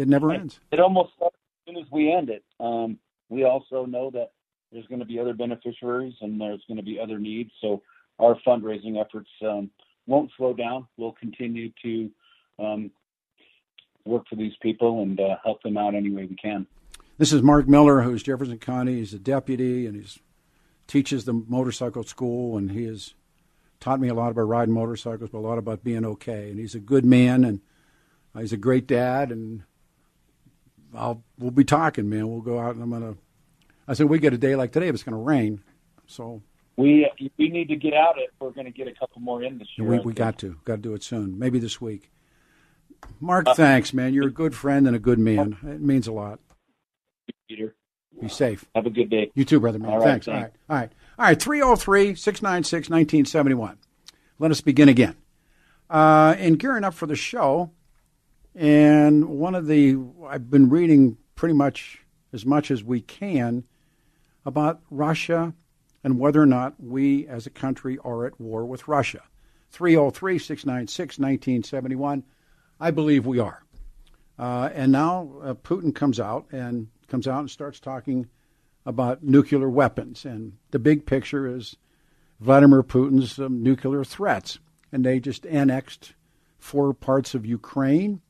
never 0.08 0.30
ends. 0.32 0.60
It 0.70 0.80
almost 0.80 1.14
starts 1.16 1.36
as 1.36 1.74
soon 1.74 1.82
as 1.82 1.90
we 1.90 2.12
end 2.12 2.30
it. 2.30 2.44
Um, 2.60 2.98
we 3.30 3.44
also 3.44 3.84
know 3.86 4.10
that 4.10 4.32
there's 4.70 4.86
going 4.86 5.00
to 5.00 5.06
be 5.06 5.18
other 5.18 5.32
beneficiaries 5.32 6.14
and 6.20 6.40
there's 6.40 6.62
going 6.68 6.76
to 6.76 6.82
be 6.82 7.00
other 7.00 7.18
needs. 7.18 7.50
So 7.60 7.82
our 8.18 8.36
fundraising 8.46 9.00
efforts 9.00 9.28
um, 9.42 9.70
won't 10.06 10.30
slow 10.36 10.54
down. 10.54 10.86
We'll 10.96 11.12
continue 11.12 11.70
to 11.82 12.10
um, 12.58 12.90
work 14.04 14.24
for 14.28 14.36
these 14.36 14.54
people 14.60 15.02
and 15.02 15.18
uh, 15.20 15.36
help 15.44 15.62
them 15.62 15.76
out 15.76 15.94
any 15.94 16.10
way 16.10 16.24
we 16.24 16.36
can. 16.36 16.66
This 17.18 17.32
is 17.32 17.42
Mark 17.42 17.68
Miller, 17.68 18.02
who's 18.02 18.22
Jefferson 18.22 18.58
County. 18.58 18.96
He's 18.96 19.12
a 19.12 19.18
deputy 19.18 19.86
and 19.86 19.96
he 19.96 20.06
teaches 20.86 21.24
the 21.24 21.32
motorcycle 21.32 22.02
school, 22.02 22.56
and 22.56 22.70
he 22.72 22.84
has 22.84 23.14
taught 23.80 24.00
me 24.00 24.08
a 24.08 24.14
lot 24.14 24.30
about 24.30 24.42
riding 24.42 24.74
motorcycles, 24.74 25.30
but 25.30 25.38
a 25.38 25.40
lot 25.40 25.58
about 25.58 25.84
being 25.84 26.04
okay. 26.04 26.50
And 26.50 26.58
he's 26.58 26.74
a 26.74 26.80
good 26.80 27.04
man, 27.04 27.44
and 27.44 27.60
uh, 28.34 28.40
he's 28.40 28.52
a 28.52 28.56
great 28.56 28.86
dad. 28.86 29.30
And 29.30 29.64
I'll 30.94 31.22
we'll 31.38 31.50
be 31.50 31.64
talking, 31.64 32.08
man. 32.08 32.28
We'll 32.28 32.40
go 32.40 32.58
out, 32.58 32.74
and 32.74 32.82
I'm 32.82 32.90
gonna. 32.90 33.16
I 33.86 33.94
said 33.94 34.08
we 34.08 34.18
get 34.18 34.32
a 34.32 34.38
day 34.38 34.56
like 34.56 34.72
today, 34.72 34.86
but 34.86 34.94
it's 34.94 35.02
gonna 35.02 35.18
rain, 35.18 35.62
so 36.06 36.42
We 36.78 37.10
we 37.36 37.48
need 37.48 37.68
to 37.70 37.76
get 37.76 37.92
out 37.92 38.14
if 38.18 38.30
we're 38.38 38.52
going 38.52 38.66
to 38.66 38.70
get 38.70 38.86
a 38.86 38.92
couple 38.92 39.20
more 39.20 39.42
in 39.42 39.58
this 39.58 39.66
year. 39.76 39.88
we 39.88 39.98
we 39.98 40.12
got 40.12 40.38
to 40.38 40.60
got 40.64 40.76
to 40.76 40.80
do 40.82 40.94
it 40.94 41.02
soon, 41.02 41.36
maybe 41.36 41.58
this 41.58 41.80
week. 41.80 42.12
Mark, 43.20 43.48
thanks, 43.56 43.92
man. 43.92 44.14
You're 44.14 44.28
a 44.28 44.32
good 44.32 44.54
friend 44.54 44.86
and 44.86 44.94
a 44.94 45.00
good 45.00 45.18
man. 45.18 45.56
It 45.64 45.80
means 45.80 46.06
a 46.06 46.12
lot. 46.12 46.38
Peter. 47.48 47.74
Be 48.20 48.28
safe. 48.28 48.64
Have 48.76 48.86
a 48.86 48.90
good 48.90 49.10
day. 49.10 49.32
You 49.34 49.44
too, 49.44 49.58
brother 49.58 49.80
man. 49.80 49.90
All 49.90 49.98
right, 49.98 50.04
thanks. 50.04 50.26
thanks. 50.26 50.36
All 50.36 50.42
right. 50.42 50.52
All 50.68 50.76
right. 50.76 50.92
All 51.18 51.26
right. 51.26 51.42
303 51.42 52.14
696 52.14 52.88
1971. 52.88 53.78
Let 54.38 54.52
us 54.52 54.60
begin 54.60 54.88
again. 54.88 55.16
Uh, 55.90 56.36
in 56.38 56.54
gearing 56.54 56.84
up 56.84 56.94
for 56.94 57.06
the 57.06 57.16
show, 57.16 57.72
and 58.54 59.24
one 59.24 59.56
of 59.56 59.66
the, 59.66 59.96
I've 60.28 60.48
been 60.48 60.68
reading 60.68 61.16
pretty 61.34 61.54
much 61.54 62.04
as 62.32 62.46
much 62.46 62.70
as 62.70 62.84
we 62.84 63.00
can 63.00 63.64
about 64.44 64.80
Russia 64.90 65.54
and 66.08 66.18
whether 66.18 66.40
or 66.40 66.46
not 66.46 66.72
we 66.78 67.26
as 67.26 67.44
a 67.44 67.50
country 67.50 67.98
are 68.02 68.24
at 68.24 68.40
war 68.40 68.64
with 68.64 68.88
Russia. 68.88 69.20
303 69.72 70.38
696 70.38 71.18
1971. 71.18 72.24
I 72.80 72.90
believe 72.90 73.26
we 73.26 73.38
are. 73.38 73.62
Uh, 74.38 74.70
and 74.72 74.90
now 74.90 75.30
uh, 75.42 75.52
Putin 75.52 75.94
comes 75.94 76.18
out 76.18 76.46
and 76.50 76.88
comes 77.08 77.28
out 77.28 77.40
and 77.40 77.50
starts 77.50 77.78
talking 77.78 78.26
about 78.86 79.22
nuclear 79.22 79.68
weapons. 79.68 80.24
And 80.24 80.54
the 80.70 80.78
big 80.78 81.04
picture 81.04 81.46
is 81.46 81.76
Vladimir 82.40 82.82
Putin's 82.82 83.38
um, 83.38 83.62
nuclear 83.62 84.02
threats. 84.02 84.60
And 84.90 85.04
they 85.04 85.20
just 85.20 85.44
annexed 85.44 86.14
four 86.58 86.94
parts 86.94 87.34
of 87.34 87.44
Ukraine. 87.44 88.22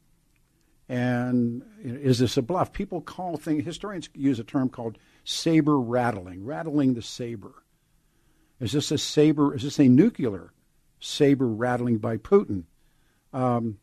And 0.89 1.63
is 1.81 2.19
this 2.19 2.37
a 2.37 2.43
bluff? 2.43 2.73
People 2.73 3.03
call 3.03 3.37
things, 3.37 3.65
historians 3.65 4.09
use 4.15 4.41
a 4.41 4.45
term 4.45 4.69
called 4.69 4.99
saber 5.23 5.79
rattling, 5.79 6.45
rattling 6.45 6.95
the 6.95 7.03
saber. 7.03 7.63
Is 8.61 8.73
this 8.73 8.91
a 8.91 8.99
saber? 8.99 9.55
Is 9.55 9.63
this 9.63 9.79
a 9.79 9.89
nuclear 9.89 10.53
saber 11.01 11.47
rattling 11.47 11.99
by 11.99 12.17
Putin? 12.17 12.65
Um, 13.33 13.79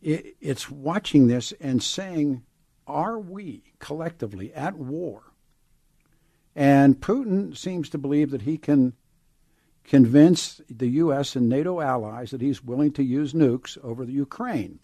it, 0.00 0.36
it's 0.40 0.70
watching 0.70 1.26
this 1.26 1.52
and 1.60 1.82
saying, 1.82 2.42
are 2.86 3.18
we 3.18 3.62
collectively 3.78 4.52
at 4.52 4.74
war? 4.74 5.22
And 6.54 7.00
Putin 7.00 7.56
seems 7.56 7.88
to 7.90 7.98
believe 7.98 8.30
that 8.30 8.42
he 8.42 8.58
can 8.58 8.92
convince 9.84 10.60
the 10.68 10.88
U.S. 10.88 11.34
and 11.34 11.48
NATO 11.48 11.80
allies 11.80 12.30
that 12.30 12.40
he's 12.40 12.62
willing 12.62 12.92
to 12.92 13.02
use 13.02 13.32
nukes 13.32 13.78
over 13.82 14.04
the 14.04 14.12
Ukraine. 14.12 14.80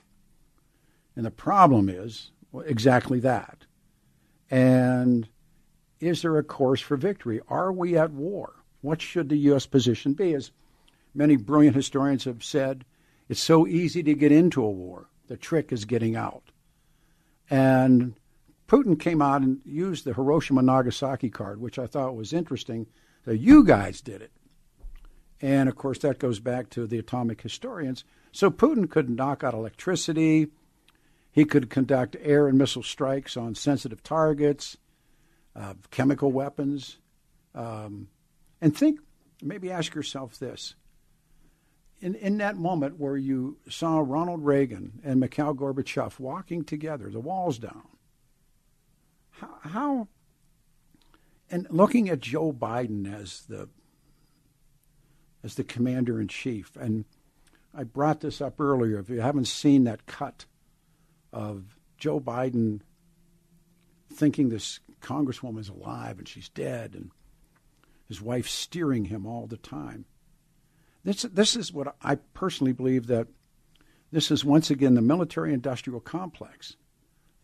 And 1.14 1.26
the 1.26 1.30
problem 1.30 1.88
is 1.88 2.30
well, 2.52 2.64
exactly 2.66 3.20
that. 3.20 3.66
And 4.50 5.28
is 6.00 6.22
there 6.22 6.38
a 6.38 6.42
course 6.42 6.80
for 6.80 6.96
victory? 6.96 7.40
Are 7.48 7.72
we 7.72 7.96
at 7.96 8.12
war? 8.12 8.54
What 8.80 9.02
should 9.02 9.28
the 9.28 9.36
U.S. 9.38 9.66
position 9.66 10.12
be? 10.12 10.34
As 10.34 10.50
many 11.14 11.36
brilliant 11.36 11.76
historians 11.76 12.24
have 12.24 12.44
said, 12.44 12.84
it's 13.28 13.40
so 13.40 13.66
easy 13.66 14.02
to 14.04 14.14
get 14.14 14.32
into 14.32 14.62
a 14.62 14.70
war. 14.70 15.08
The 15.26 15.36
trick 15.36 15.72
is 15.72 15.84
getting 15.84 16.16
out. 16.16 16.44
And 17.50 18.14
Putin 18.68 18.98
came 18.98 19.20
out 19.20 19.42
and 19.42 19.60
used 19.64 20.04
the 20.04 20.14
Hiroshima 20.14 20.62
Nagasaki 20.62 21.30
card, 21.30 21.60
which 21.60 21.78
I 21.78 21.86
thought 21.86 22.16
was 22.16 22.32
interesting. 22.32 22.86
That 23.24 23.38
you 23.38 23.64
guys 23.64 24.00
did 24.00 24.22
it. 24.22 24.30
And 25.40 25.68
of 25.68 25.76
course, 25.76 25.98
that 25.98 26.18
goes 26.18 26.40
back 26.40 26.70
to 26.70 26.86
the 26.86 26.98
atomic 26.98 27.42
historians. 27.42 28.04
So 28.32 28.50
Putin 28.50 28.88
could 28.88 29.10
knock 29.10 29.44
out 29.44 29.54
electricity. 29.54 30.48
He 31.30 31.44
could 31.44 31.70
conduct 31.70 32.16
air 32.20 32.48
and 32.48 32.56
missile 32.56 32.82
strikes 32.82 33.36
on 33.36 33.54
sensitive 33.54 34.02
targets, 34.02 34.76
uh, 35.54 35.74
chemical 35.90 36.32
weapons. 36.32 36.98
Um, 37.54 38.08
and 38.60 38.76
think, 38.76 39.00
maybe 39.42 39.70
ask 39.70 39.94
yourself 39.94 40.38
this. 40.38 40.74
In, 42.00 42.14
in 42.14 42.38
that 42.38 42.56
moment 42.56 42.98
where 42.98 43.16
you 43.16 43.58
saw 43.68 43.98
Ronald 43.98 44.44
Reagan 44.44 45.00
and 45.02 45.18
Mikhail 45.18 45.54
Gorbachev 45.54 46.20
walking 46.20 46.64
together, 46.64 47.10
the 47.10 47.20
walls 47.20 47.58
down, 47.58 47.88
how, 49.30 49.58
how 49.62 50.08
and 51.50 51.66
looking 51.70 52.08
at 52.08 52.20
Joe 52.20 52.52
Biden 52.52 53.12
as 53.12 53.42
the 53.48 53.68
as 55.42 55.54
the 55.54 55.64
commander 55.64 56.20
in 56.20 56.28
chief, 56.28 56.76
and 56.76 57.04
I 57.72 57.84
brought 57.84 58.20
this 58.20 58.40
up 58.40 58.60
earlier. 58.60 58.98
If 58.98 59.08
you 59.08 59.20
haven't 59.20 59.46
seen 59.46 59.84
that 59.84 60.06
cut 60.06 60.46
of 61.32 61.78
Joe 61.96 62.18
Biden 62.20 62.80
thinking 64.12 64.48
this 64.48 64.80
congresswoman 65.00 65.60
is 65.60 65.68
alive 65.68 66.18
and 66.18 66.28
she's 66.28 66.48
dead, 66.48 66.94
and 66.94 67.10
his 68.06 68.20
wife 68.20 68.48
steering 68.48 69.06
him 69.06 69.26
all 69.26 69.46
the 69.46 69.56
time. 69.56 70.04
This 71.04 71.22
this 71.22 71.56
is 71.56 71.72
what 71.72 71.96
I 72.02 72.16
personally 72.34 72.72
believe 72.72 73.06
that 73.06 73.28
this 74.10 74.30
is 74.30 74.44
once 74.44 74.70
again 74.70 74.94
the 74.94 75.02
military 75.02 75.52
industrial 75.52 76.00
complex 76.00 76.76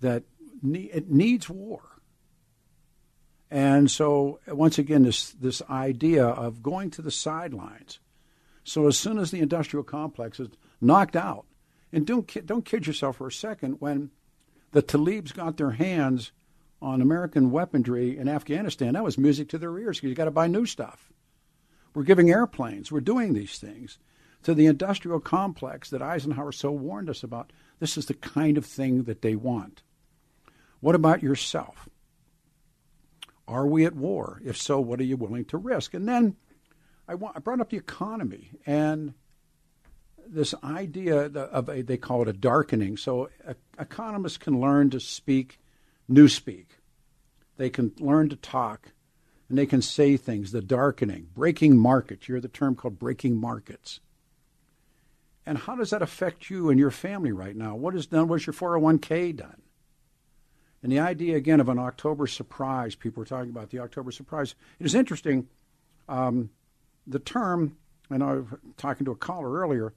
that 0.01 0.25
ne- 0.63 0.91
it 0.93 1.11
needs 1.11 1.49
war. 1.49 1.83
And 3.51 3.91
so, 3.91 4.41
once 4.49 4.79
again, 4.79 5.03
this, 5.05 5.31
this 5.31 5.63
idea 5.71 6.27
of 6.27 6.63
going 6.63 6.91
to 6.93 7.03
the 7.03 7.11
sidelines. 7.11 8.01
So, 8.65 8.89
as 8.89 8.99
soon 8.99 9.19
as 9.19 9.31
the 9.31 9.41
industrial 9.41 9.85
complex 9.85 10.41
is 10.41 10.49
knocked 10.81 11.15
out, 11.15 11.47
and 11.93 12.07
don't, 12.07 12.47
don't 12.47 12.65
kid 12.65 12.87
yourself 12.87 13.17
for 13.19 13.29
a 13.29 13.33
second, 13.33 13.77
when 13.81 14.11
the 14.73 14.83
Talibs 14.83 15.33
got 15.33 15.57
their 15.57 15.73
hands 15.73 16.33
on 16.85 17.01
American 17.01 17.51
weaponry 17.51 18.19
in 18.19 18.29
Afghanistan, 18.29 18.93
that 18.93 19.03
was 19.03 19.17
music 19.17 19.49
to 19.49 19.59
their 19.59 19.77
ears 19.79 19.97
because 19.97 20.11
you 20.11 20.15
got 20.15 20.27
to 20.27 20.31
buy 20.31 20.47
new 20.47 20.67
stuff. 20.67 21.11
We're 21.95 22.03
giving 22.03 22.31
airplanes, 22.31 22.93
we're 22.93 23.01
doing 23.01 23.33
these 23.33 23.59
things 23.59 23.99
to 24.43 24.53
the 24.53 24.67
industrial 24.67 25.21
complex 25.21 25.89
that 25.91 26.03
Eisenhower 26.03 26.53
so 26.53 26.71
warned 26.71 27.09
us 27.09 27.23
about. 27.23 27.53
This 27.81 27.97
is 27.97 28.07
the 28.07 28.15
kind 28.15 28.59
of 28.59 28.67
thing 28.67 29.05
that 29.05 29.23
they 29.23 29.35
want. 29.35 29.83
What 30.81 30.95
about 30.95 31.23
yourself? 31.23 31.89
Are 33.49 33.67
we 33.67 33.87
at 33.87 33.95
war? 33.95 34.43
If 34.45 34.61
so, 34.61 34.79
what 34.81 35.01
are 35.01 35.05
you 35.05 35.17
willing 35.17 35.47
to 35.47 35.57
risk? 35.57 35.95
And 35.95 36.07
then 36.07 36.37
I, 37.09 37.15
want, 37.15 37.37
I 37.37 37.41
brought 37.41 37.61
up 37.61 37.71
the 37.71 37.79
economy 37.79 38.51
and 38.67 39.15
this 40.27 40.55
idea 40.63 41.27
of 41.27 41.69
a, 41.71 41.83
they 41.83 41.97
call 41.97 42.23
it 42.23 42.29
a 42.29 42.33
darkening. 42.35 42.99
So 42.99 43.31
economists 43.79 44.39
can 44.39 44.61
learn 44.61 44.91
to 44.91 45.01
speak 45.01 45.59
newspeak. 46.11 46.67
They 47.57 47.71
can 47.71 47.93
learn 47.99 48.29
to 48.31 48.37
talk 48.37 48.93
and 49.49 49.59
they 49.59 49.67
can 49.67 49.83
say 49.83 50.17
things, 50.17 50.53
the 50.53 50.63
darkening, 50.63 51.29
breaking 51.35 51.79
markets. 51.79 52.29
You 52.29 52.35
hear 52.35 52.41
the 52.41 52.49
term 52.49 52.75
called 52.75 52.99
breaking 52.99 53.37
markets. 53.37 54.01
And 55.47 55.59
how 55.59 55.77
does 55.77 55.91
that 55.91 56.03
affect 56.03 56.49
you 56.49 56.71
and 56.71 56.79
your 56.79 56.91
family 56.91 57.33
right 57.33 57.55
now? 57.55 57.77
What 57.77 57.95
is 57.95 58.07
done? 58.07 58.29
What's 58.29 58.47
your 58.47 58.55
401k 58.55 59.37
done? 59.37 59.63
And 60.83 60.91
the 60.91 60.99
idea, 60.99 61.37
again, 61.37 61.61
of 61.61 61.69
an 61.69 61.79
October 61.79 62.27
surprise, 62.27 62.95
people 62.95 63.21
were 63.21 63.27
talking 63.27 63.51
about 63.51 63.71
the 63.71 63.79
October 63.79 64.11
surprise. 64.11 64.55
It 64.79 64.87
is 64.87 64.95
interesting. 64.95 65.49
Um, 66.09 66.51
the 67.07 67.19
term, 67.19 67.77
and 68.11 68.23
I 68.23 68.35
was 68.35 68.47
talking 68.77 69.05
to 69.07 69.13
a 69.13 69.17
caller 69.17 69.53
earlier, 69.61 69.95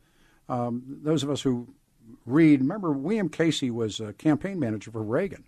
um, 0.50 0.84
those 1.04 1.24
of 1.24 1.30
us 1.30 1.42
who 1.42 1.68
read, 2.26 2.62
remember 2.62 2.92
William 2.92 3.28
Casey 3.30 3.70
was 3.70 4.00
a 4.00 4.14
campaign 4.14 4.60
manager 4.60 4.92
for 4.92 5.04
Reagan, 5.04 5.44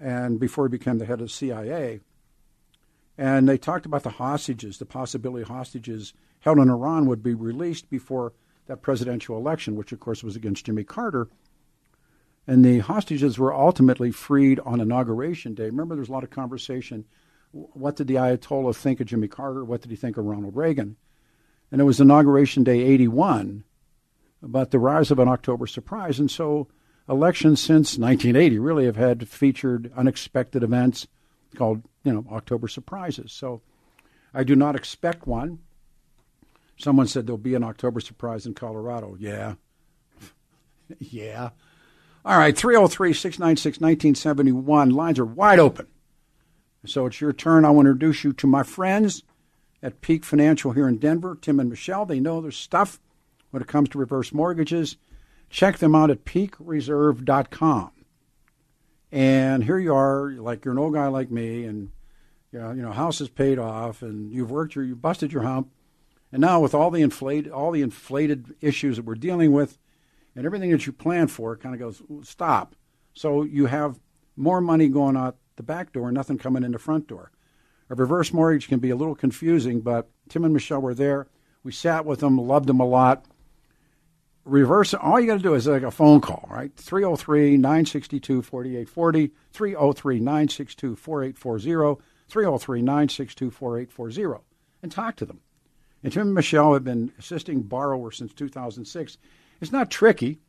and 0.00 0.38
before 0.40 0.66
he 0.66 0.70
became 0.70 0.98
the 0.98 1.06
head 1.06 1.20
of 1.20 1.26
the 1.26 1.32
CIA. 1.32 2.00
And 3.16 3.48
they 3.48 3.58
talked 3.58 3.86
about 3.86 4.02
the 4.02 4.10
hostages, 4.10 4.78
the 4.78 4.86
possibility 4.86 5.44
hostages 5.44 6.14
held 6.40 6.58
in 6.58 6.68
Iran 6.68 7.06
would 7.06 7.22
be 7.22 7.34
released 7.34 7.88
before 7.88 8.32
that 8.66 8.82
presidential 8.82 9.36
election, 9.36 9.76
which 9.76 9.92
of 9.92 10.00
course 10.00 10.24
was 10.24 10.36
against 10.36 10.66
Jimmy 10.66 10.84
Carter. 10.84 11.28
And 12.46 12.64
the 12.64 12.80
hostages 12.80 13.38
were 13.38 13.54
ultimately 13.54 14.10
freed 14.10 14.60
on 14.60 14.80
Inauguration 14.80 15.54
Day. 15.54 15.66
Remember, 15.66 15.94
there's 15.94 16.08
a 16.08 16.12
lot 16.12 16.24
of 16.24 16.30
conversation. 16.30 17.04
What 17.52 17.96
did 17.96 18.08
the 18.08 18.16
Ayatollah 18.16 18.74
think 18.74 19.00
of 19.00 19.06
Jimmy 19.06 19.28
Carter? 19.28 19.64
What 19.64 19.80
did 19.80 19.90
he 19.90 19.96
think 19.96 20.16
of 20.16 20.24
Ronald 20.24 20.56
Reagan? 20.56 20.96
And 21.70 21.80
it 21.80 21.84
was 21.84 22.00
Inauguration 22.00 22.62
Day 22.64 22.80
81, 22.80 23.64
but 24.42 24.70
the 24.70 24.78
rise 24.78 25.10
of 25.10 25.18
an 25.18 25.28
October 25.28 25.66
surprise. 25.66 26.20
And 26.20 26.30
so 26.30 26.68
elections 27.08 27.60
since 27.60 27.98
1980 27.98 28.58
really 28.58 28.86
have 28.86 28.96
had 28.96 29.28
featured 29.28 29.92
unexpected 29.96 30.62
events 30.62 31.06
called, 31.54 31.82
you 32.02 32.12
know, 32.12 32.24
October 32.32 32.68
surprises. 32.68 33.32
So 33.32 33.62
I 34.32 34.44
do 34.44 34.56
not 34.56 34.76
expect 34.76 35.26
one. 35.26 35.60
Someone 36.76 37.06
said 37.06 37.26
there'll 37.26 37.38
be 37.38 37.54
an 37.54 37.62
October 37.62 38.00
surprise 38.00 38.46
in 38.46 38.54
Colorado. 38.54 39.16
Yeah. 39.18 39.54
yeah. 40.98 41.50
All 42.24 42.38
right, 42.38 42.56
303 42.56 43.12
696 43.12 43.80
1971. 43.80 44.90
Lines 44.90 45.18
are 45.18 45.24
wide 45.24 45.58
open. 45.58 45.86
So 46.86 47.06
it's 47.06 47.20
your 47.20 47.32
turn. 47.32 47.64
I 47.64 47.70
want 47.70 47.86
to 47.86 47.90
introduce 47.90 48.24
you 48.24 48.32
to 48.34 48.46
my 48.46 48.62
friends 48.62 49.22
at 49.82 50.00
Peak 50.00 50.24
Financial 50.24 50.72
here 50.72 50.88
in 50.88 50.98
Denver, 50.98 51.38
Tim 51.40 51.60
and 51.60 51.70
Michelle. 51.70 52.06
They 52.06 52.20
know 52.20 52.40
their 52.40 52.50
stuff 52.50 53.00
when 53.50 53.62
it 53.62 53.68
comes 53.68 53.90
to 53.90 53.98
reverse 53.98 54.32
mortgages. 54.32 54.96
Check 55.54 55.78
them 55.78 55.94
out 55.94 56.10
at 56.10 56.24
peakreserve.com. 56.24 57.92
And 59.12 59.62
here 59.62 59.78
you 59.78 59.94
are, 59.94 60.32
like 60.32 60.64
you're 60.64 60.72
an 60.72 60.78
old 60.78 60.94
guy 60.94 61.06
like 61.06 61.30
me, 61.30 61.62
and 61.64 61.92
you 62.50 62.58
know, 62.58 62.72
you 62.72 62.82
know, 62.82 62.90
house 62.90 63.20
is 63.20 63.28
paid 63.28 63.60
off, 63.60 64.02
and 64.02 64.32
you've 64.32 64.50
worked 64.50 64.74
your, 64.74 64.82
you 64.82 64.96
busted 64.96 65.32
your 65.32 65.44
hump, 65.44 65.70
and 66.32 66.40
now 66.40 66.58
with 66.58 66.74
all 66.74 66.90
the 66.90 67.02
inflate, 67.02 67.48
all 67.48 67.70
the 67.70 67.82
inflated 67.82 68.56
issues 68.60 68.96
that 68.96 69.04
we're 69.04 69.14
dealing 69.14 69.52
with, 69.52 69.78
and 70.34 70.44
everything 70.44 70.72
that 70.72 70.88
you 70.88 70.92
plan 70.92 71.28
for 71.28 71.56
kind 71.56 71.72
of 71.72 71.80
goes 71.80 72.02
stop. 72.28 72.74
So 73.12 73.44
you 73.44 73.66
have 73.66 74.00
more 74.34 74.60
money 74.60 74.88
going 74.88 75.16
out 75.16 75.36
the 75.54 75.62
back 75.62 75.92
door, 75.92 76.10
nothing 76.10 76.36
coming 76.36 76.64
in 76.64 76.72
the 76.72 76.80
front 76.80 77.06
door. 77.06 77.30
A 77.88 77.94
reverse 77.94 78.32
mortgage 78.32 78.66
can 78.66 78.80
be 78.80 78.90
a 78.90 78.96
little 78.96 79.14
confusing, 79.14 79.82
but 79.82 80.10
Tim 80.28 80.42
and 80.42 80.52
Michelle 80.52 80.82
were 80.82 80.94
there. 80.94 81.28
We 81.62 81.70
sat 81.70 82.04
with 82.04 82.18
them, 82.18 82.38
loved 82.38 82.66
them 82.66 82.80
a 82.80 82.84
lot. 82.84 83.24
Reverse, 84.44 84.92
all 84.94 85.18
you 85.18 85.26
got 85.26 85.38
to 85.38 85.42
do 85.42 85.54
is 85.54 85.66
like 85.66 85.82
a 85.82 85.90
phone 85.90 86.20
call, 86.20 86.46
right? 86.50 86.70
303 86.76 87.56
962 87.56 88.42
4840, 88.42 89.32
303 89.52 90.20
962 90.20 90.96
4840, 90.96 92.02
303 92.28 92.82
962 92.82 93.50
4840, 93.50 94.44
and 94.82 94.92
talk 94.92 95.16
to 95.16 95.24
them. 95.24 95.40
And 96.02 96.12
Tim 96.12 96.26
and 96.26 96.34
Michelle 96.34 96.74
have 96.74 96.84
been 96.84 97.12
assisting 97.18 97.62
borrowers 97.62 98.18
since 98.18 98.34
2006 98.34 99.16
it's 99.60 99.72
not 99.72 99.90
tricky, 99.90 100.40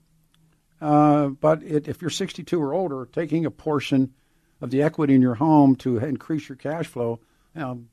uh, 0.81 1.27
but 1.27 1.63
it, 1.63 1.87
if 1.87 2.01
you're 2.01 2.09
62 2.09 2.61
or 2.61 2.73
older, 2.73 3.07
taking 3.11 3.45
a 3.45 3.51
portion 3.51 4.13
of 4.61 4.71
the 4.71 4.81
equity 4.81 5.13
in 5.13 5.21
your 5.21 5.35
home 5.35 5.75
to 5.77 5.97
increase 5.97 6.49
your 6.49 6.57
cash 6.57 6.87
flow, 6.87 7.19
you 7.55 7.61
know, 7.61 7.85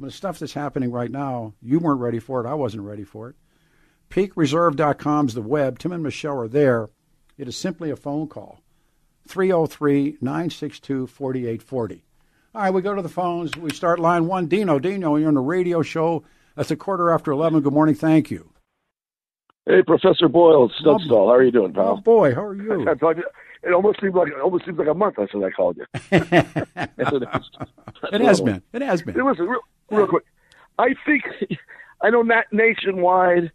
the 0.00 0.10
stuff 0.10 0.38
that's 0.38 0.54
happening 0.54 0.90
right 0.90 1.10
now, 1.10 1.54
you 1.62 1.78
weren't 1.78 2.00
ready 2.00 2.18
for 2.18 2.44
it. 2.44 2.48
I 2.48 2.54
wasn't 2.54 2.82
ready 2.84 3.04
for 3.04 3.28
it. 3.28 3.36
PeakReserve.com 4.14 5.26
is 5.26 5.34
the 5.34 5.42
web. 5.42 5.80
Tim 5.80 5.90
and 5.90 6.00
Michelle 6.00 6.38
are 6.38 6.46
there. 6.46 6.88
It 7.36 7.48
is 7.48 7.56
simply 7.56 7.90
a 7.90 7.96
phone 7.96 8.28
call 8.28 8.60
303 9.26 10.18
962 10.20 11.08
4840. 11.08 12.04
All 12.54 12.62
right, 12.62 12.70
we 12.70 12.80
go 12.80 12.94
to 12.94 13.02
the 13.02 13.08
phones. 13.08 13.56
We 13.56 13.72
start 13.72 13.98
line 13.98 14.28
one. 14.28 14.46
Dino, 14.46 14.78
Dino, 14.78 15.16
you're 15.16 15.26
on 15.26 15.34
the 15.34 15.40
radio 15.40 15.82
show. 15.82 16.22
That's 16.54 16.70
a 16.70 16.76
quarter 16.76 17.10
after 17.10 17.32
11. 17.32 17.62
Good 17.62 17.72
morning. 17.72 17.96
Thank 17.96 18.30
you. 18.30 18.52
Hey, 19.66 19.82
Professor 19.82 20.28
Boyle, 20.28 20.70
Studstall. 20.80 21.10
Oh, 21.10 21.26
how 21.26 21.34
are 21.34 21.42
you 21.42 21.50
doing, 21.50 21.72
pal? 21.72 21.96
Oh 21.98 22.00
boy, 22.00 22.36
how 22.36 22.44
are 22.44 22.54
you? 22.54 22.82
I 22.88 22.94
told 22.94 23.16
you, 23.16 23.24
it 23.64 23.72
almost 23.72 24.00
seems 24.00 24.14
like 24.14 24.28
it 24.28 24.40
almost 24.40 24.64
seems 24.64 24.78
like 24.78 24.86
a 24.86 24.94
month 24.94 25.16
since 25.16 25.44
I 25.44 25.50
called 25.50 25.76
you. 25.76 25.86
it 28.12 28.20
has 28.20 28.40
been. 28.40 28.62
It 28.72 28.82
has 28.82 29.02
been. 29.02 29.18
It 29.18 29.24
was 29.24 29.40
real, 29.40 29.58
real 29.90 30.06
quick. 30.06 30.24
I 30.78 30.94
think 31.04 31.24
I 32.00 32.10
know 32.10 32.22
not 32.22 32.44
nationwide 32.52 33.50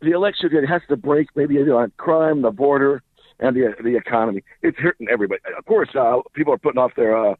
the 0.00 0.12
election 0.12 0.50
it 0.52 0.66
has 0.66 0.82
to 0.88 0.96
break 0.96 1.28
maybe 1.34 1.58
on 1.58 1.92
crime, 1.96 2.42
the 2.42 2.50
border, 2.50 3.02
and 3.38 3.56
the 3.56 3.74
the 3.82 3.96
economy. 3.96 4.42
It's 4.62 4.78
hurting 4.78 5.08
everybody. 5.10 5.40
Of 5.56 5.64
course, 5.66 5.88
uh, 5.94 6.20
people 6.34 6.52
are 6.52 6.58
putting 6.58 6.80
off 6.80 6.92
their 6.96 7.16
uh, 7.16 7.34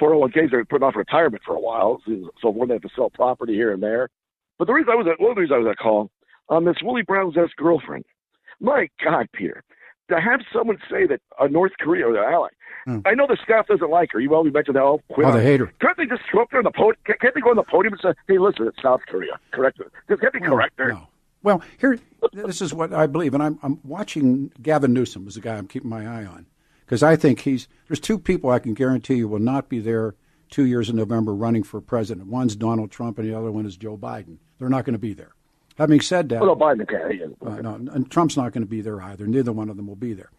401ks. 0.00 0.50
They're 0.50 0.64
putting 0.64 0.86
off 0.86 0.96
retirement 0.96 1.42
for 1.44 1.54
a 1.54 1.60
while, 1.60 2.00
so 2.40 2.50
when 2.50 2.68
they 2.68 2.74
have 2.74 2.82
to 2.82 2.88
sell 2.94 3.10
property 3.10 3.54
here 3.54 3.72
and 3.72 3.82
there. 3.82 4.08
But 4.58 4.66
the 4.66 4.72
reason 4.72 4.92
I 4.92 4.96
was 4.96 5.06
at 5.06 5.20
one 5.20 5.30
of 5.30 5.36
the 5.36 5.42
reasons 5.42 5.56
I 5.56 5.58
was 5.58 5.70
at 5.70 5.78
call 5.78 6.10
on 6.48 6.64
this 6.64 6.76
Willie 6.82 7.02
Brown's 7.02 7.36
ex 7.36 7.52
girlfriend. 7.56 8.04
My 8.60 8.88
God, 9.02 9.26
Peter, 9.32 9.64
to 10.10 10.20
have 10.20 10.40
someone 10.52 10.78
say 10.90 11.06
that 11.06 11.20
a 11.38 11.48
North 11.48 11.72
Korea 11.80 12.06
or 12.06 12.12
their 12.12 12.30
ally. 12.30 12.48
Mm. 12.86 13.02
I 13.06 13.14
know 13.14 13.26
the 13.26 13.38
staff 13.42 13.66
doesn't 13.68 13.90
like 13.90 14.10
her. 14.12 14.20
You 14.20 14.34
always 14.34 14.52
mentioned 14.52 14.76
that. 14.76 14.82
Oh, 14.82 15.00
oh 15.16 15.32
they 15.32 15.42
hate 15.42 15.60
her. 15.60 15.72
Can't 15.80 15.96
they 15.96 16.06
just 16.06 16.22
show 16.30 16.42
up 16.42 16.48
there 16.50 16.60
on 16.60 16.64
the 16.64 16.70
podium? 16.70 16.96
Can't 17.06 17.34
they 17.34 17.40
go 17.40 17.50
on 17.50 17.56
the 17.56 17.62
podium 17.62 17.94
and 17.94 18.00
say, 18.02 18.12
"Hey, 18.26 18.38
listen, 18.38 18.66
it's 18.66 18.82
South 18.82 19.00
Korea. 19.06 19.38
Correct 19.52 19.78
her." 19.78 20.16
Can't 20.16 20.32
they 20.32 20.40
correct 20.40 20.78
her? 20.78 20.92
No. 20.92 21.08
Well, 21.42 21.62
here, 21.78 21.98
this 22.32 22.60
is 22.60 22.74
what 22.74 22.92
I 22.92 23.06
believe, 23.06 23.34
and 23.34 23.42
I'm, 23.42 23.58
I'm 23.62 23.80
watching 23.82 24.52
Gavin 24.60 24.92
Newsom 24.92 25.26
is 25.26 25.34
the 25.34 25.40
guy 25.40 25.56
I'm 25.56 25.66
keeping 25.68 25.88
my 25.88 26.06
eye 26.06 26.26
on 26.26 26.46
because 26.84 27.02
I 27.02 27.16
think 27.16 27.40
he's 27.40 27.68
there's 27.88 28.00
two 28.00 28.18
people 28.18 28.50
I 28.50 28.58
can 28.58 28.74
guarantee 28.74 29.14
you 29.14 29.28
will 29.28 29.38
not 29.38 29.68
be 29.68 29.78
there 29.78 30.14
two 30.50 30.64
years 30.64 30.90
in 30.90 30.96
November 30.96 31.34
running 31.34 31.62
for 31.62 31.80
president. 31.80 32.26
One's 32.26 32.56
Donald 32.56 32.90
Trump, 32.90 33.18
and 33.18 33.28
the 33.28 33.36
other 33.36 33.52
one 33.52 33.64
is 33.64 33.76
Joe 33.76 33.96
Biden. 33.96 34.38
They're 34.58 34.68
not 34.68 34.84
going 34.84 34.94
to 34.94 34.98
be 34.98 35.14
there. 35.14 35.32
Having 35.78 36.00
said 36.02 36.28
that, 36.28 36.42
well, 36.42 36.54
no, 36.54 36.56
Biden 36.56 36.86
can. 36.86 37.36
Uh, 37.40 37.60
no, 37.62 37.74
and 37.74 38.10
Trump's 38.10 38.36
not 38.36 38.52
going 38.52 38.64
to 38.64 38.68
be 38.68 38.82
there 38.82 39.00
either. 39.00 39.26
Neither 39.26 39.52
one 39.52 39.70
of 39.70 39.76
them 39.76 39.86
will 39.86 39.96
be 39.96 40.12
there. 40.12 40.30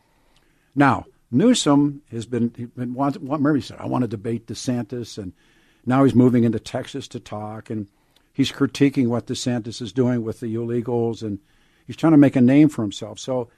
Now, 0.76 1.06
Newsom 1.32 2.02
has 2.12 2.26
been, 2.26 2.50
been 2.50 2.94
remember 2.94 3.56
he 3.56 3.62
said, 3.62 3.78
I 3.80 3.88
want 3.88 4.04
to 4.04 4.08
debate 4.08 4.46
DeSantis, 4.46 5.18
and 5.18 5.34
now 5.86 6.04
he's 6.04 6.14
moving 6.14 6.44
into 6.44 6.60
Texas 6.60 7.08
to 7.10 7.20
talk, 7.20 7.70
and 7.70 7.88
he's 8.34 8.52
critiquing 8.52 9.08
what 9.08 9.28
DeSantis 9.28 9.82
is 9.82 9.94
doing 9.94 10.24
with 10.24 10.40
the 10.40 10.56
illegals, 10.56 11.22
and 11.22 11.40
he's 11.88 11.96
trying 11.96 12.14
to 12.14 12.18
make 12.18 12.36
a 12.36 12.42
name 12.42 12.70
for 12.70 12.82
himself. 12.82 13.20
So, 13.20 13.50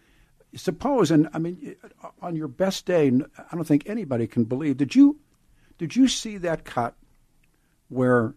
suppose, 0.56 1.12
and 1.12 1.30
I 1.34 1.40
mean, 1.40 1.76
on 2.22 2.36
your 2.36 2.48
best 2.48 2.86
day, 2.86 3.08
I 3.08 3.56
don't 3.56 3.66
think 3.66 3.84
anybody 3.88 4.28
can 4.28 4.44
believe. 4.44 4.78
Did 4.78 4.96
you, 4.96 5.20
did 5.78 5.96
you 5.96 6.08
see 6.08 6.38
that 6.38 6.66
cut 6.66 6.96
where 7.90 8.36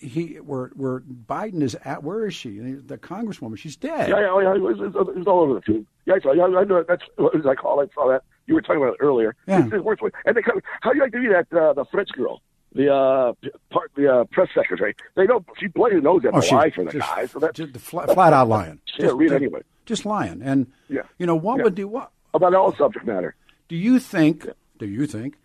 he 0.00 0.36
where 0.36 0.68
where 0.74 1.00
Biden 1.00 1.62
is 1.62 1.76
at. 1.84 2.02
Where 2.02 2.26
is 2.26 2.34
she? 2.34 2.58
The 2.58 2.98
congresswoman. 2.98 3.58
She's 3.58 3.76
dead. 3.76 4.08
Yeah, 4.08 4.20
yeah, 4.20 4.40
yeah. 4.40 4.54
It 4.54 4.60
was, 4.60 4.80
it 4.80 4.94
was 4.94 5.26
all 5.26 5.40
over 5.40 5.54
the 5.54 5.60
tube. 5.60 5.86
Yeah, 6.06 6.14
I 6.14 6.20
saw. 6.20 6.32
Yeah, 6.32 6.44
I 6.44 6.64
know. 6.64 6.84
That's 6.88 7.02
what 7.16 7.46
I 7.46 7.54
call. 7.54 7.80
I 7.80 7.86
saw 7.94 8.08
that. 8.08 8.22
You 8.46 8.54
were 8.54 8.62
talking 8.62 8.82
about 8.82 8.94
it 8.94 9.00
earlier. 9.00 9.36
Yeah. 9.46 9.68
It's, 9.70 9.84
worth, 9.84 10.00
and 10.24 10.36
they 10.36 10.42
how 10.80 10.90
do 10.90 10.96
you 10.96 11.02
like 11.02 11.12
to 11.12 11.20
be 11.20 11.28
that 11.28 11.46
uh, 11.56 11.72
the 11.74 11.84
French 11.84 12.08
girl, 12.12 12.42
the 12.72 12.92
uh, 12.92 13.32
part, 13.70 13.90
the 13.96 14.12
uh, 14.12 14.24
press 14.24 14.48
secretary? 14.54 14.94
They 15.16 15.26
know 15.26 15.44
she 15.58 15.68
blatantly 15.68 16.04
knows 16.04 16.22
that 16.22 16.34
oh, 16.34 16.56
lie 16.56 16.70
for 16.70 16.84
the 16.84 16.92
just, 16.92 17.08
guy. 17.08 17.26
So 17.26 17.38
that's 17.38 17.56
just 17.56 17.76
flat, 17.78 18.12
flat 18.12 18.32
out 18.32 18.48
lying. 18.48 18.80
She 18.96 19.02
just, 19.02 19.14
read 19.16 19.32
anyway. 19.32 19.62
Just 19.86 20.04
lying. 20.04 20.42
And 20.42 20.66
yeah. 20.88 21.02
you 21.18 21.26
know 21.26 21.36
what 21.36 21.58
yeah. 21.58 21.64
would 21.64 21.74
do 21.74 21.88
what 21.88 22.10
about 22.34 22.54
all 22.54 22.74
subject 22.76 23.06
matter? 23.06 23.34
Do 23.68 23.76
you 23.76 23.98
think? 23.98 24.48
Do 24.78 24.86
you 24.86 25.06
think 25.06 25.38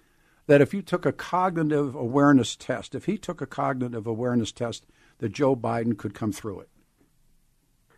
that 0.47 0.61
if 0.61 0.73
you 0.73 0.81
took 0.81 1.05
a 1.05 1.11
cognitive 1.11 1.95
awareness 1.95 2.55
test, 2.55 2.95
if 2.95 3.05
he 3.05 3.17
took 3.17 3.41
a 3.41 3.45
cognitive 3.45 4.07
awareness 4.07 4.51
test, 4.51 4.85
that 5.19 5.29
Joe 5.29 5.55
Biden 5.55 5.97
could 5.97 6.13
come 6.13 6.31
through 6.31 6.61
it? 6.61 6.69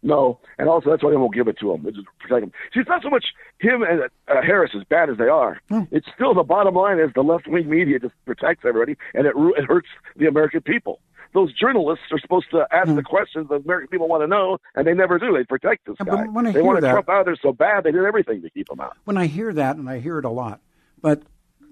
No, 0.03 0.39
and 0.57 0.69
also 0.69 0.89
that's 0.89 1.03
why 1.03 1.09
they 1.09 1.17
won't 1.17 1.33
give 1.33 1.47
it 1.47 1.57
to 1.59 1.71
him. 1.73 1.85
It's 1.87 1.97
protect 2.19 2.43
him. 2.43 2.51
See, 2.73 2.79
it's 2.81 2.89
not 2.89 3.01
so 3.01 3.09
much 3.09 3.25
him 3.59 3.81
and 3.83 4.01
uh, 4.27 4.41
Harris 4.41 4.71
as 4.75 4.83
bad 4.85 5.09
as 5.09 5.17
they 5.17 5.27
are. 5.27 5.59
Hmm. 5.69 5.81
It's 5.91 6.07
still 6.15 6.33
the 6.33 6.43
bottom 6.43 6.75
line 6.75 6.99
is 6.99 7.09
the 7.15 7.23
left 7.23 7.47
wing 7.47 7.69
media 7.69 7.99
just 7.99 8.13
protects 8.25 8.63
everybody, 8.65 8.95
and 9.13 9.25
it 9.25 9.33
it 9.57 9.65
hurts 9.65 9.87
the 10.15 10.27
American 10.27 10.61
people. 10.61 10.99
Those 11.33 11.51
journalists 11.53 12.05
are 12.11 12.19
supposed 12.19 12.49
to 12.51 12.65
ask 12.71 12.87
Hmm. 12.89 12.95
the 12.95 13.03
questions 13.03 13.49
that 13.49 13.55
American 13.65 13.89
people 13.89 14.07
want 14.07 14.23
to 14.23 14.27
know, 14.27 14.59
and 14.75 14.87
they 14.87 14.93
never 14.93 15.19
do. 15.19 15.33
They 15.35 15.43
protect 15.43 15.85
this 15.87 15.97
guy. 15.97 16.05
but 16.05 16.31
when 16.33 16.47
I 16.47 16.51
they 16.51 16.61
wanted 16.61 16.81
that- 16.83 16.91
Trump 16.91 17.09
out 17.09 17.19
of 17.21 17.25
there 17.25 17.35
so 17.41 17.51
bad, 17.51 17.83
they 17.83 17.91
did 17.91 18.05
everything 18.05 18.41
to 18.43 18.49
keep 18.49 18.69
him 18.71 18.79
out. 18.79 18.95
When 19.05 19.17
I 19.17 19.25
hear 19.25 19.51
that, 19.53 19.75
and 19.77 19.89
I 19.89 19.99
hear 19.99 20.19
it 20.19 20.25
a 20.25 20.29
lot, 20.29 20.61
but 21.01 21.23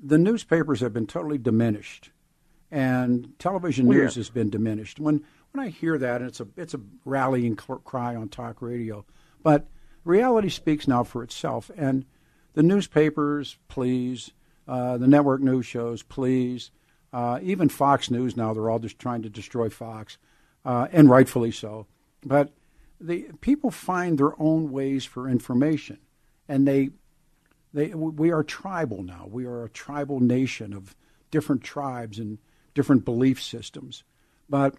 the 0.04 0.18
newspapers 0.18 0.82
have 0.82 0.94
been 0.94 1.08
totally 1.08 1.38
diminished, 1.38 2.12
and 2.72 3.38
television 3.40 3.88
Well, 3.88 3.98
news 3.98 4.16
has 4.16 4.30
been 4.30 4.50
diminished. 4.50 5.00
When 5.00 5.24
when 5.56 5.66
I 5.66 5.70
hear 5.70 5.98
that, 5.98 6.22
and 6.22 6.30
it's 6.30 6.42
a 6.42 6.48
it's 6.58 6.74
a 6.74 6.82
rallying 7.06 7.56
cry 7.56 8.16
on 8.16 8.28
talk 8.28 8.62
radio, 8.62 9.06
but 9.42 9.68
reality 10.04 10.50
speaks 10.50 10.88
now 10.88 11.04
for 11.04 11.24
itself, 11.24 11.72
and 11.78 12.06
the 12.54 12.64
newspapers, 12.64 13.58
please, 13.70 14.32
uh, 14.68 14.98
the 14.98 15.08
network 15.08 15.42
news 15.42 15.66
shows, 15.66 16.04
please, 16.04 16.72
uh, 17.14 17.40
even 17.42 17.70
Fox 17.70 18.12
News 18.12 18.36
now 18.36 18.54
they're 18.54 18.70
all 18.70 18.80
just 18.80 19.00
trying 19.00 19.22
to 19.22 19.30
destroy 19.30 19.70
Fox, 19.70 20.18
uh, 20.66 20.88
and 20.92 21.10
rightfully 21.10 21.52
so. 21.52 21.88
But 22.26 22.52
the 23.00 23.28
people 23.40 23.72
find 23.72 24.18
their 24.18 24.40
own 24.40 24.72
ways 24.72 25.06
for 25.06 25.30
information, 25.30 26.00
and 26.50 26.68
they 26.68 26.90
they, 27.74 27.94
we 27.94 28.32
are 28.32 28.44
tribal 28.44 29.04
now. 29.04 29.28
We 29.30 29.46
are 29.46 29.64
a 29.64 29.70
tribal 29.70 30.20
nation 30.20 30.74
of 30.74 30.96
different 31.32 31.64
tribes 31.64 32.20
and 32.20 32.40
different 32.74 33.06
belief 33.06 33.42
systems. 33.42 34.04
But 34.50 34.76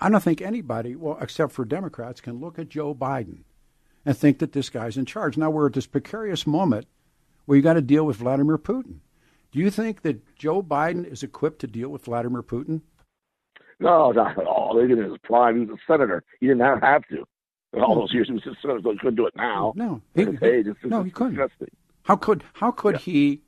I 0.00 0.08
don't 0.08 0.22
think 0.22 0.40
anybody, 0.40 0.94
well, 0.94 1.18
except 1.20 1.52
for 1.52 1.64
Democrats, 1.64 2.20
can 2.20 2.38
look 2.40 2.58
at 2.58 2.68
Joe 2.68 2.94
Biden 2.94 3.38
and 4.06 4.16
think 4.16 4.38
that 4.38 4.52
this 4.52 4.70
guy's 4.70 4.96
in 4.96 5.04
charge. 5.06 5.36
Now 5.36 5.50
we're 5.50 5.66
at 5.66 5.72
this 5.72 5.86
precarious 5.86 6.46
moment 6.46 6.86
where 7.46 7.56
you 7.56 7.62
got 7.62 7.74
to 7.74 7.82
deal 7.82 8.04
with 8.06 8.16
Vladimir 8.18 8.58
Putin. 8.58 8.98
Do 9.50 9.58
you 9.58 9.70
think 9.70 10.02
that 10.02 10.36
Joe 10.36 10.62
Biden 10.62 11.04
is 11.10 11.22
equipped 11.22 11.60
to 11.60 11.66
deal 11.66 11.88
with 11.88 12.04
Vladimir 12.04 12.42
Putin? 12.42 12.82
No, 13.80 14.10
not 14.12 14.38
at 14.38 14.46
all. 14.46 14.78
It 14.78 14.90
in 14.90 14.98
his 15.02 15.18
prime. 15.22 15.58
He 15.60 15.64
was 15.66 15.78
a 15.78 15.92
senator. 15.92 16.22
He 16.40 16.46
didn't 16.46 16.60
have, 16.62 16.80
have 16.82 17.06
to. 17.08 17.24
In 17.72 17.80
all 17.80 17.94
those 17.94 18.12
years, 18.12 18.26
he 18.28 18.34
was 18.34 18.42
a 18.46 18.54
senator, 18.60 18.80
so 18.82 18.92
he 18.92 18.98
couldn't 18.98 19.16
do 19.16 19.26
it 19.26 19.34
now. 19.36 19.72
No, 19.76 20.00
He, 20.14 20.24
he- 20.24 20.36
hey, 20.40 20.64
no, 20.84 21.02
he 21.02 21.10
couldn't. 21.10 21.34
disgusting. 21.34 21.68
How 22.02 22.16
could 22.16 22.42
how 22.54 22.70
could 22.70 22.96
he? 22.98 23.42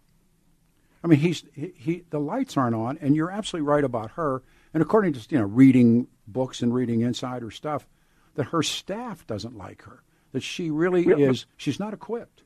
I 1.02 1.06
mean, 1.06 1.18
he's 1.18 1.44
he, 1.54 1.72
he 1.76 2.04
the 2.10 2.20
lights 2.20 2.56
aren't 2.58 2.74
on, 2.76 2.98
and 3.00 3.16
you're 3.16 3.30
absolutely 3.30 3.66
right 3.66 3.82
about 3.84 4.12
her. 4.12 4.42
And 4.74 4.82
according 4.82 5.14
to 5.14 5.20
you 5.30 5.38
know 5.38 5.44
reading 5.46 6.06
books 6.32 6.62
and 6.62 6.74
reading 6.74 7.00
insider 7.00 7.50
stuff, 7.50 7.86
that 8.34 8.44
her 8.46 8.62
staff 8.62 9.26
doesn't 9.26 9.56
like 9.56 9.82
her. 9.82 10.02
That 10.32 10.42
she 10.42 10.70
really 10.70 11.06
Yeah, 11.06 11.16
is. 11.30 11.46
She's 11.56 11.80
not 11.80 11.92
equipped. 11.92 12.42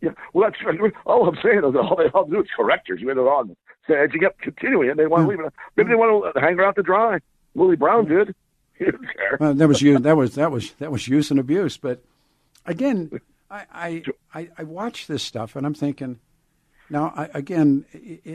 Yeah, 0.00 0.10
well, 0.32 0.50
that's 0.50 0.62
all 1.06 1.28
I'm 1.28 1.38
saying 1.42 1.58
is 1.58 1.74
all 1.76 1.96
they 1.96 2.08
all 2.08 2.26
do 2.26 2.40
is 2.40 2.48
correct 2.54 2.88
her. 2.88 2.98
She 2.98 3.06
went 3.06 3.18
wrong. 3.18 3.56
So 3.86 3.94
as 3.94 4.10
you 4.12 4.20
kept 4.20 4.40
continuing 4.42 4.90
it, 4.90 4.96
they 4.96 5.06
want 5.06 5.24
to 5.24 5.28
leave 5.28 5.40
it. 5.40 5.52
Maybe 5.76 5.90
they 5.90 5.94
want 5.94 6.34
to 6.34 6.40
hang 6.40 6.56
her 6.56 6.64
out 6.64 6.76
to 6.76 6.82
dry. 6.82 7.18
Willie 7.54 7.76
Brown 7.76 8.06
did. 8.06 8.34
Didn't 8.78 9.06
care. 9.16 9.42
Uh, 9.42 9.52
that 9.54 9.68
was 9.68 9.80
you. 9.80 9.98
That 9.98 10.16
was 10.18 10.34
that 10.34 10.50
was 10.52 10.72
that 10.72 10.92
was 10.92 11.08
use 11.08 11.30
and 11.30 11.40
abuse. 11.40 11.78
But 11.78 12.02
again, 12.66 13.10
I 13.50 13.64
I, 13.72 14.02
I, 14.34 14.48
I 14.58 14.62
watch 14.64 15.06
this 15.06 15.22
stuff 15.22 15.56
and 15.56 15.64
I'm 15.64 15.72
thinking, 15.72 16.18
now 16.90 17.12
I, 17.16 17.30
again 17.32 17.86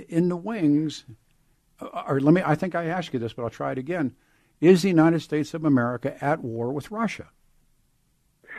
in 0.10 0.30
the 0.30 0.36
wings, 0.36 1.04
or 2.08 2.20
let 2.20 2.34
me. 2.34 2.42
I 2.46 2.56
think 2.56 2.76
I 2.76 2.86
asked 2.86 3.14
you 3.14 3.20
this, 3.20 3.34
but 3.34 3.44
I'll 3.44 3.50
try 3.50 3.72
it 3.72 3.78
again. 3.78 4.16
Is 4.60 4.84
the 4.84 4.90
United 4.90 5.22
States 5.22 5.54
of 5.54 5.66
America 5.66 6.16
at 6.24 6.42
war 6.44 6.72
with 6.72 6.92
Russia? 6.92 7.30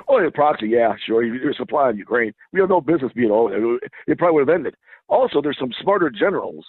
Oh, 0.08 0.18
yeah, 0.18 0.30
proxy, 0.34 0.68
yeah, 0.68 0.94
sure. 1.06 1.22
You- 1.22 1.34
You're 1.34 1.54
supplying 1.54 1.96
Ukraine. 1.96 2.32
We 2.52 2.60
have 2.60 2.68
no 2.68 2.80
business 2.80 3.12
being 3.12 3.30
over 3.30 3.50
there. 3.50 3.76
It 4.06 4.18
probably 4.18 4.34
would 4.42 4.48
have 4.48 4.54
ended. 4.54 4.74
Also, 5.08 5.40
there's 5.40 5.58
some 5.58 5.72
smarter 5.80 6.10
generals 6.10 6.64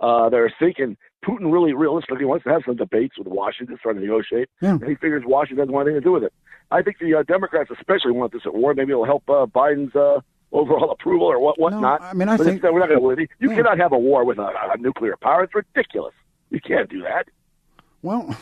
uh, 0.00 0.28
that 0.28 0.36
are 0.36 0.52
thinking 0.58 0.96
Putin 1.24 1.50
really 1.52 1.72
realistically 1.72 2.24
wants 2.26 2.44
to 2.44 2.50
have 2.50 2.62
some 2.66 2.76
debates 2.76 3.18
with 3.18 3.26
Washington, 3.26 3.76
trying 3.82 3.96
to 3.96 4.02
negotiate. 4.02 4.48
Yeah. 4.60 4.72
And 4.72 4.84
he 4.86 4.94
figures 4.94 5.24
Washington 5.26 5.58
doesn't 5.64 5.74
want 5.74 5.88
anything 5.88 6.02
to 6.02 6.04
do 6.04 6.12
with 6.12 6.22
it. 6.22 6.32
I 6.70 6.82
think 6.82 6.98
the 7.00 7.14
uh, 7.14 7.22
Democrats 7.24 7.70
especially 7.76 8.12
want 8.12 8.32
this 8.32 8.42
at 8.44 8.54
war. 8.54 8.74
Maybe 8.74 8.92
it'll 8.92 9.04
help 9.04 9.24
uh, 9.28 9.46
Biden's 9.46 9.96
uh, 9.96 10.20
overall 10.56 10.90
approval 10.90 11.26
or 11.26 11.38
what 11.38 11.58
whatnot. 11.58 12.00
I 12.02 12.12
mean, 12.14 12.28
I 12.28 12.36
but 12.36 12.44
think- 12.46 12.62
we're 12.62 12.78
not 12.78 12.88
going 12.88 13.00
to 13.00 13.06
win. 13.06 13.28
You 13.38 13.50
Yeah. 13.50 13.56
cannot 13.56 13.78
have 13.78 13.92
a 13.92 13.98
war 13.98 14.24
with 14.24 14.38
a, 14.38 14.48
a 14.72 14.76
nuclear 14.78 15.16
power. 15.20 15.44
It's 15.44 15.54
ridiculous. 15.54 16.14
You 16.50 16.60
can't 16.60 16.88
do 16.88 17.02
that. 17.02 17.28
Well, 18.02 18.36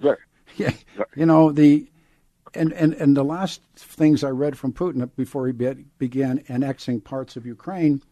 Sure. 0.00 0.18
yeah, 0.56 0.72
you 1.16 1.26
know 1.26 1.50
the. 1.52 1.88
And, 2.54 2.72
and, 2.72 2.94
and 2.94 3.14
the 3.14 3.24
last 3.24 3.60
things 3.76 4.24
I 4.24 4.30
read 4.30 4.56
from 4.56 4.72
Putin 4.72 5.10
before 5.16 5.46
he 5.46 5.52
be, 5.52 5.84
began 5.98 6.42
annexing 6.48 7.02
parts 7.02 7.36
of 7.36 7.44
Ukraine 7.44 8.02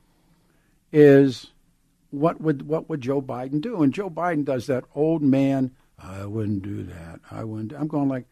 is 0.93 1.53
what 2.11 2.41
would 2.41 2.69
what 2.69 2.89
would 2.89 3.01
Joe 3.01 3.23
Biden 3.23 3.61
do? 3.63 3.83
And 3.83 3.95
Joe 3.95 4.11
Biden 4.11 4.45
does 4.45 4.67
that 4.67 4.85
old 4.95 5.23
man. 5.23 5.73
I 5.99 6.27
wouldn't 6.27 6.63
do 6.63 6.83
that. 6.83 7.21
I 7.31 7.45
wouldn't. 7.45 7.73
I'm 7.73 7.89
going 7.89 8.09
like, 8.09 8.27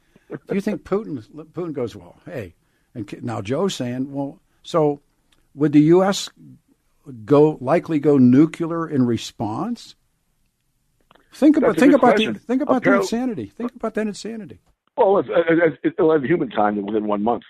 do 0.46 0.54
you 0.54 0.60
think 0.60 0.84
Putin? 0.92 1.22
Putin 1.52 1.72
goes 1.72 1.96
well. 1.96 2.20
Hey, 2.26 2.54
and 2.94 3.10
now 3.22 3.40
Joe's 3.40 3.74
saying, 3.74 4.12
well, 4.12 4.40
so 4.64 5.00
would 5.54 5.72
the 5.72 5.80
U.S. 5.82 6.28
go 7.24 7.58
likely 7.60 8.00
go 8.00 8.18
nuclear 8.18 8.88
in 8.88 9.06
response? 9.06 9.94
Think 11.32 11.56
about 11.56 11.76
think 11.78 11.94
about 11.94 12.16
the 12.16 12.34
think 12.34 12.62
about 12.62 12.82
the 12.82 12.90
Apparel- 12.90 13.00
insanity. 13.02 13.46
Think 13.46 13.74
about 13.74 13.94
that 13.94 14.06
insanity. 14.06 14.58
Well, 14.96 15.18
it's, 15.18 15.28
it's, 15.30 15.76
it's, 15.82 15.94
it'll 15.98 16.12
have 16.12 16.22
human 16.24 16.48
time 16.50 16.80
within 16.86 17.06
one 17.06 17.22
month. 17.22 17.42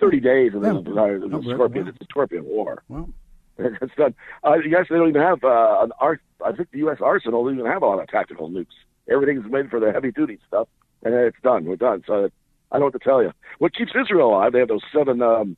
30 0.00 0.20
days, 0.20 0.52
and 0.54 0.64
then 0.64 0.74
Yeah. 0.74 0.80
it's, 0.80 0.88
a- 0.88 0.94
No, 0.94 1.04
it's, 1.06 1.24
well, 1.28 1.40
a 1.50 1.54
scorpion, 1.54 1.88
it's 1.88 1.98
a 2.00 2.04
scorpion 2.04 2.44
war. 2.44 2.82
Well, 2.88 3.10
It's 3.58 3.94
done. 3.96 4.14
Uh, 4.44 4.54
yes, 4.66 4.86
they 4.88 4.96
don't 4.96 5.08
even 5.08 5.20
have 5.20 5.42
uh, 5.44 5.78
an 5.82 5.90
art. 6.00 6.20
I 6.44 6.52
think 6.52 6.70
the 6.70 6.78
U.S. 6.78 6.98
arsenal 7.00 7.44
doesn't 7.44 7.58
even 7.58 7.70
have 7.70 7.82
a 7.82 7.86
lot 7.86 8.00
of 8.00 8.08
tactical 8.08 8.48
nukes. 8.48 8.66
Everything's 9.10 9.44
made 9.50 9.68
for 9.70 9.80
the 9.80 9.92
heavy 9.92 10.10
duty 10.12 10.38
stuff, 10.46 10.68
and 11.02 11.12
it's 11.14 11.36
done. 11.42 11.64
We're 11.64 11.76
done. 11.76 12.02
So 12.06 12.30
I 12.72 12.78
don't 12.78 12.80
know 12.80 12.86
what 12.86 12.92
to 12.94 12.98
tell 13.00 13.22
you. 13.22 13.32
What 13.58 13.74
keeps 13.74 13.92
Israel 14.00 14.30
alive? 14.30 14.52
They 14.52 14.60
have 14.60 14.68
those 14.68 14.82
seven. 14.94 15.20
Um, 15.22 15.56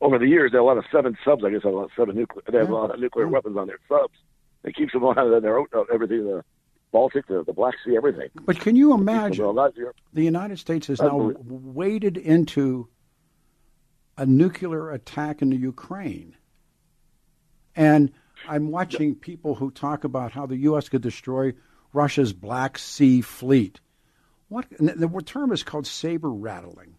over 0.00 0.18
the 0.18 0.26
years, 0.26 0.52
they 0.52 0.58
have 0.58 0.64
a 0.64 0.66
lot 0.66 0.78
of 0.78 0.84
seven 0.92 1.16
subs. 1.24 1.44
I 1.44 1.50
guess 1.50 1.62
have 1.64 1.72
a 1.72 1.76
lot 1.76 1.84
of 1.84 1.90
seven 1.96 2.16
nuclear. 2.16 2.42
They 2.50 2.58
have 2.58 2.70
a 2.70 2.74
lot 2.74 2.92
of 2.94 3.00
nuclear 3.00 3.26
Yeah. 3.26 3.32
weapons 3.32 3.56
on 3.56 3.66
their 3.66 3.78
subs. 3.88 4.14
It 4.64 4.74
keeps 4.76 4.92
them 4.92 5.02
alive. 5.02 5.18
and 5.18 5.44
Their 5.44 5.60
uh, 5.60 5.64
everything, 5.92 6.24
the 6.24 6.44
Baltic, 6.92 7.26
the, 7.26 7.44
the 7.44 7.52
Black 7.52 7.74
Sea, 7.84 7.96
everything. 7.96 8.28
but 8.46 8.58
can 8.60 8.74
you 8.76 8.94
imagine? 8.94 9.44
the 10.12 10.24
United 10.24 10.58
States 10.58 10.86
has 10.86 11.00
now 11.00 11.32
waded 11.44 12.16
into 12.16 12.88
a 14.16 14.24
nuclear 14.26 14.90
attack 14.90 15.42
in 15.42 15.50
the 15.50 15.56
Ukraine. 15.56 16.34
And 17.76 18.10
I'm 18.48 18.70
watching 18.70 19.14
people 19.14 19.54
who 19.54 19.70
talk 19.70 20.04
about 20.04 20.32
how 20.32 20.46
the 20.46 20.56
U.S. 20.58 20.88
could 20.88 21.02
destroy 21.02 21.52
Russia's 21.92 22.32
Black 22.32 22.78
Sea 22.78 23.20
fleet. 23.20 23.80
What 24.48 24.66
the 24.70 25.22
term 25.24 25.52
is 25.52 25.62
called 25.62 25.86
saber 25.86 26.30
rattling. 26.30 26.96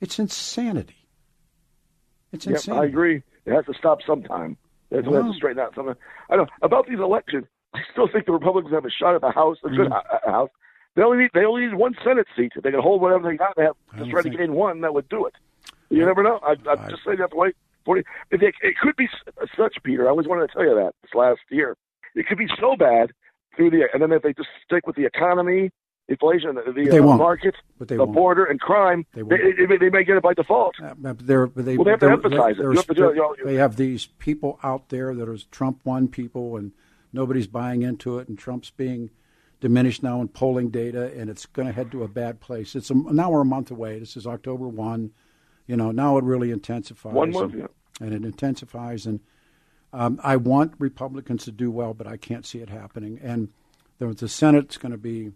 It's 0.00 0.18
insanity. 0.18 0.99
It's 2.32 2.46
yep, 2.46 2.56
insanity. 2.56 2.86
I 2.86 2.88
agree. 2.88 3.22
It 3.46 3.52
has 3.52 3.64
to 3.66 3.74
stop 3.74 3.98
sometime. 4.06 4.56
It 4.90 5.06
Well- 5.06 5.22
has 5.22 5.32
to 5.32 5.36
straighten 5.36 5.60
out 5.60 5.74
something. 5.74 5.94
I 6.30 6.36
don't 6.36 6.50
about 6.62 6.86
these 6.88 6.98
elections. 7.00 7.46
I 7.74 7.80
still 7.92 8.08
think 8.08 8.26
the 8.26 8.32
Republicans 8.32 8.74
have 8.74 8.84
a 8.84 8.90
shot 8.90 9.14
at 9.14 9.20
the 9.20 9.30
House, 9.30 9.58
a 9.64 9.68
good 9.70 9.88
Mm. 9.90 10.02
ho- 10.24 10.30
House. 10.30 10.50
They 10.96 11.02
only 11.02 11.18
need 11.18 11.30
they 11.34 11.44
only 11.44 11.66
need 11.66 11.74
one 11.74 11.94
Senate 12.04 12.26
seat. 12.36 12.52
If 12.56 12.62
they 12.64 12.70
can 12.72 12.80
hold 12.80 13.00
whatever 13.00 13.30
they 13.30 13.36
got, 13.36 13.54
they 13.56 13.62
have 13.62 13.76
just 13.96 14.10
don't 14.10 14.22
to 14.24 14.30
gain 14.30 14.52
one. 14.54 14.80
That 14.80 14.92
would 14.94 15.08
do 15.08 15.26
it. 15.26 15.34
You 15.88 16.04
never 16.04 16.22
know. 16.22 16.38
I, 16.42 16.52
I'm 16.68 16.78
I- 16.80 16.88
just 16.90 17.04
saying 17.04 17.18
you 17.18 17.22
have 17.22 17.30
to 17.30 17.36
wait. 17.36 17.54
Forty. 17.84 18.02
They, 18.30 18.38
it 18.62 18.74
could 18.82 18.96
be 18.96 19.08
such, 19.56 19.76
Peter. 19.84 20.06
I 20.06 20.10
always 20.10 20.26
wanted 20.28 20.48
to 20.48 20.52
tell 20.52 20.64
you 20.64 20.74
that 20.74 20.94
this 21.02 21.14
last 21.14 21.40
year. 21.50 21.76
It 22.14 22.26
could 22.26 22.38
be 22.38 22.48
so 22.60 22.76
bad 22.76 23.12
through 23.56 23.70
the 23.70 23.88
and 23.92 24.02
then 24.02 24.12
if 24.12 24.22
they 24.22 24.32
just 24.32 24.48
stick 24.64 24.86
with 24.86 24.96
the 24.96 25.04
economy, 25.06 25.70
inflation, 26.10 26.54
the, 26.56 26.72
the 26.72 26.88
They 26.90 26.98
uh, 26.98 27.02
won't. 27.02 27.18
market, 27.18 27.54
But 27.78 27.88
they 27.88 27.96
the 27.96 28.04
won't. 28.04 28.14
border, 28.14 28.44
and 28.44 28.60
crime, 28.60 29.06
They 29.14 29.22
they, 29.22 29.66
they, 29.66 29.76
they 29.78 29.88
may 29.90 30.04
get 30.04 30.16
it 30.16 30.22
by 30.22 30.34
default. 30.34 30.74
Uh, 30.82 30.94
they're, 31.16 31.48
they, 31.56 31.76
Well, 31.76 31.84
they 31.84 31.90
have 31.92 32.00
to 32.00 32.10
emphasize 32.10 32.56
it. 32.58 32.62
You 32.62 32.72
have 32.72 32.86
to 32.86 32.94
do 32.94 33.02
you 33.02 33.14
know, 33.16 33.34
They 33.44 33.54
have 33.54 33.76
these 33.76 34.06
people 34.06 34.58
out 34.62 34.90
there 34.90 35.14
that 35.14 35.28
are 35.28 35.38
Trump 35.50 35.80
one 35.84 36.08
people, 36.08 36.56
and 36.56 36.72
nobody's 37.12 37.46
buying 37.46 37.82
into 37.82 38.18
it, 38.18 38.28
and 38.28 38.38
Trump's 38.38 38.70
being 38.70 39.10
diminished 39.60 40.02
now 40.02 40.20
in 40.20 40.28
polling 40.28 40.70
data, 40.70 41.12
and 41.16 41.30
it's 41.30 41.46
going 41.46 41.68
to 41.68 41.74
head 41.74 41.90
to 41.92 42.02
a 42.02 42.08
bad 42.08 42.40
place. 42.40 42.74
It's 42.74 42.90
a, 42.90 42.94
now 42.94 43.30
we're 43.30 43.42
a 43.42 43.44
month 43.44 43.70
away. 43.70 43.98
This 43.98 44.16
is 44.16 44.26
October 44.26 44.68
one. 44.68 45.12
You 45.66 45.76
know, 45.76 45.90
now 45.90 46.18
it 46.18 46.24
really 46.24 46.50
intensifies. 46.50 47.12
One 47.14 47.30
month, 47.30 47.52
and, 47.52 47.62
yeah. 47.62 48.06
and 48.06 48.14
it 48.14 48.24
intensifies, 48.24 49.06
and 49.06 49.20
um, 49.92 50.20
I 50.22 50.36
want 50.36 50.74
Republicans 50.78 51.44
to 51.44 51.52
do 51.52 51.70
well, 51.70 51.94
but 51.94 52.06
I 52.06 52.16
can't 52.16 52.46
see 52.46 52.58
it 52.58 52.68
happening. 52.70 53.20
And 53.22 53.48
the, 53.98 54.08
the 54.14 54.28
Senate's 54.28 54.78
going 54.78 54.92
to 54.92 54.98
be, 54.98 55.32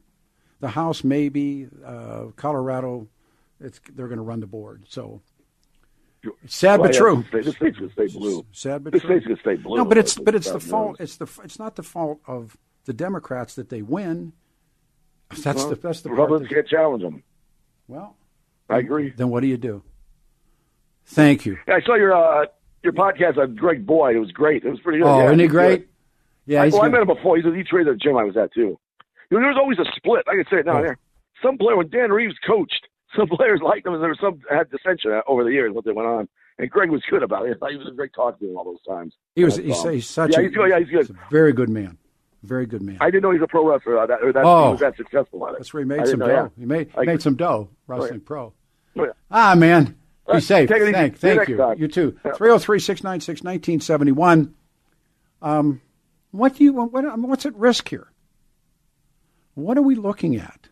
the 0.61 0.69
House 0.69 1.05
maybe, 1.05 1.69
uh, 1.85 2.27
Colorado, 2.37 3.09
it's, 3.61 3.81
they're 3.95 4.09
going 4.09 4.19
to 4.19 4.23
run 4.25 4.41
the 4.41 4.47
board. 4.47 4.85
So 4.89 5.21
sad 6.47 6.81
Well, 6.81 6.89
but 6.89 6.95
yeah, 6.95 7.01
true. 7.01 7.25
The 7.33 7.53
state's 7.53 7.77
going 7.79 7.91
to 7.91 7.93
stay 7.93 8.07
blue. 8.19 8.47
Sad 8.53 8.85
but 8.85 8.93
the 8.93 9.01
true. 9.01 9.11
state's 9.11 9.27
going 9.27 9.37
to 9.37 9.43
stay 9.43 9.57
blue. 9.57 9.77
No, 9.77 9.85
but 9.85 9.99
it's 9.99 10.17
but 10.17 10.35
it's 10.35 10.51
the 10.51 10.61
fault. 10.61 10.99
knows. 11.01 11.11
It's 11.11 11.17
the 11.17 11.43
it's 11.45 11.59
not 11.59 11.77
the 11.77 11.83
fault 11.83 12.21
of 12.27 12.57
the 12.87 12.93
Democrats 12.93 13.55
that 13.57 13.69
they 13.69 13.83
win. 13.83 14.33
That's 15.43 15.59
Well, 15.63 15.71
the 15.71 15.77
that's 15.77 16.01
the. 16.03 16.11
Republicans 16.11 16.49
That, 16.49 16.55
can't 16.55 16.69
challenge 16.69 17.03
them. 17.03 17.23
well, 17.89 18.17
I 18.71 18.79
agree. 18.79 19.11
then 19.17 19.29
what 19.31 19.41
do 19.41 19.47
you 19.49 19.57
do? 19.59 19.83
Thank 21.07 21.45
you. 21.45 21.59
Yeah, 21.69 21.75
I 21.75 21.81
saw 21.83 21.95
your 21.97 22.15
uh, 22.15 22.47
your 22.83 22.93
podcast 22.95 23.37
on 23.39 23.55
Greg 23.57 23.85
Boyd. 23.87 24.17
It 24.17 24.21
was 24.21 24.31
great. 24.33 24.65
It 24.65 24.71
was 24.71 24.81
pretty 24.81 25.01
good. 25.01 25.07
Oh, 25.07 25.19
yeah, 25.19 25.27
isn't 25.27 25.39
he 25.41 25.47
great? 25.49 25.81
good. 25.81 25.89
Yeah, 26.47 26.63
I, 26.63 26.69
well, 26.69 26.83
I 26.83 26.89
met 26.89 27.01
him 27.01 27.07
before. 27.07 27.37
He's 27.37 27.45
a, 27.47 27.55
he 27.55 27.63
trained 27.65 27.89
at 27.89 27.93
the 27.95 27.99
gym 27.99 28.17
I 28.17 28.25
was 28.25 28.37
at 28.37 28.53
too. 28.53 28.79
You 29.35 29.41
know, 29.41 29.47
there 29.47 29.55
was 29.55 29.59
always 29.61 29.79
a 29.81 29.97
split. 29.97 30.25
I 30.29 30.37
can 30.37 30.45
say 30.49 30.59
it 30.61 30.67
now. 30.67 30.79
Oh. 30.79 30.83
There, 30.83 30.99
some 31.43 31.59
player 31.59 31.77
when 31.77 31.89
Dan 31.91 32.11
Reeves 32.13 32.35
coached, 32.47 32.87
some 33.17 33.27
players 33.37 33.61
liked 33.63 33.87
him, 33.87 33.95
and 33.95 34.03
there 34.03 34.11
was 34.11 34.21
some 34.21 34.41
had 34.49 34.71
dissension 34.71 35.21
over 35.27 35.43
the 35.45 35.51
years 35.51 35.73
what 35.73 35.85
they 35.85 35.93
went 35.93 36.09
on. 36.09 36.29
And 36.59 36.71
Greg 36.71 36.91
was 36.91 37.03
good 37.11 37.23
about 37.25 37.47
it. 37.49 37.59
He 37.69 37.77
was 37.77 37.89
a 37.89 37.91
great 37.91 38.13
talker 38.15 38.39
to 38.39 38.49
him 38.51 38.57
all 38.57 38.65
those 38.65 38.83
times. 38.89 39.15
He 39.35 39.45
was 39.45 39.57
he's, 39.57 39.83
he's 39.83 40.09
such 40.09 40.33
yeah, 40.33 40.39
a 40.39 40.43
he's 40.43 40.53
good. 40.53 40.71
Yeah, 40.71 40.79
he's 40.79 40.89
good. 40.89 41.07
he's 41.09 41.11
a 41.11 41.19
very 41.31 41.53
good 41.53 41.69
man. 41.69 41.99
Very 42.45 42.67
good 42.67 42.83
man. 42.83 42.99
I 43.01 43.07
didn't 43.07 43.23
know 43.23 43.33
he's 43.33 43.43
a 43.43 43.47
pro 43.49 43.69
wrestler. 43.69 43.99
Uh, 43.99 44.07
that, 44.07 44.23
or 44.23 44.33
that 44.33 44.45
Oh. 44.45 44.67
he 44.67 44.71
was 44.73 44.81
that 44.81 44.97
successful 44.97 45.45
at 45.49 45.55
it. 45.55 45.59
That's 45.59 45.75
where 45.75 45.83
he 45.83 45.89
made 45.89 46.07
some 46.07 46.21
know, 46.21 46.27
dough. 46.27 46.33
yeah. 46.35 46.49
He 46.57 46.65
made 46.67 46.91
I- 46.97 47.05
made 47.05 47.23
some 47.23 47.35
dough 47.35 47.71
wrestling 47.89 48.21
pro. 48.21 48.53
Oh, 48.97 49.05
yeah. 49.05 49.11
Ah, 49.31 49.55
man. 49.57 49.97
Be 50.33 50.41
safe. 50.41 50.69
take 50.69 50.81
it. 50.83 50.93
Thank, 50.93 51.19
thank 51.19 51.49
you. 51.49 51.57
time. 51.57 51.79
You 51.79 51.89
too. 51.89 52.17
Yeah. 52.25 52.33
303 52.33 52.79
696 52.79 53.43
1971. 53.43 54.55
Um, 55.43 55.81
what 56.31 56.57
do 56.57 56.65
you, 56.65 56.73
what, 56.73 57.19
what's 57.19 57.45
at 57.47 57.55
risk 57.57 57.89
here? 57.89 58.09
What 59.55 59.79
are 59.79 59.83
we 59.83 59.95
looking 59.95 60.37
at? 60.37 60.69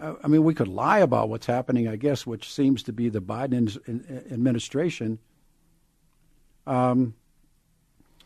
Uh, 0.00 0.14
I 0.22 0.28
mean, 0.28 0.44
we 0.44 0.54
could 0.54 0.68
lie 0.68 1.00
about 1.00 1.28
what's 1.28 1.46
happening, 1.46 1.86
I 1.88 1.96
guess, 1.96 2.26
which 2.26 2.52
seems 2.52 2.82
to 2.84 2.92
be 2.92 3.08
the 3.08 3.20
Biden 3.20 3.76
in- 3.86 4.04
in- 4.08 4.32
administration. 4.32 5.18
Um, 6.66 7.14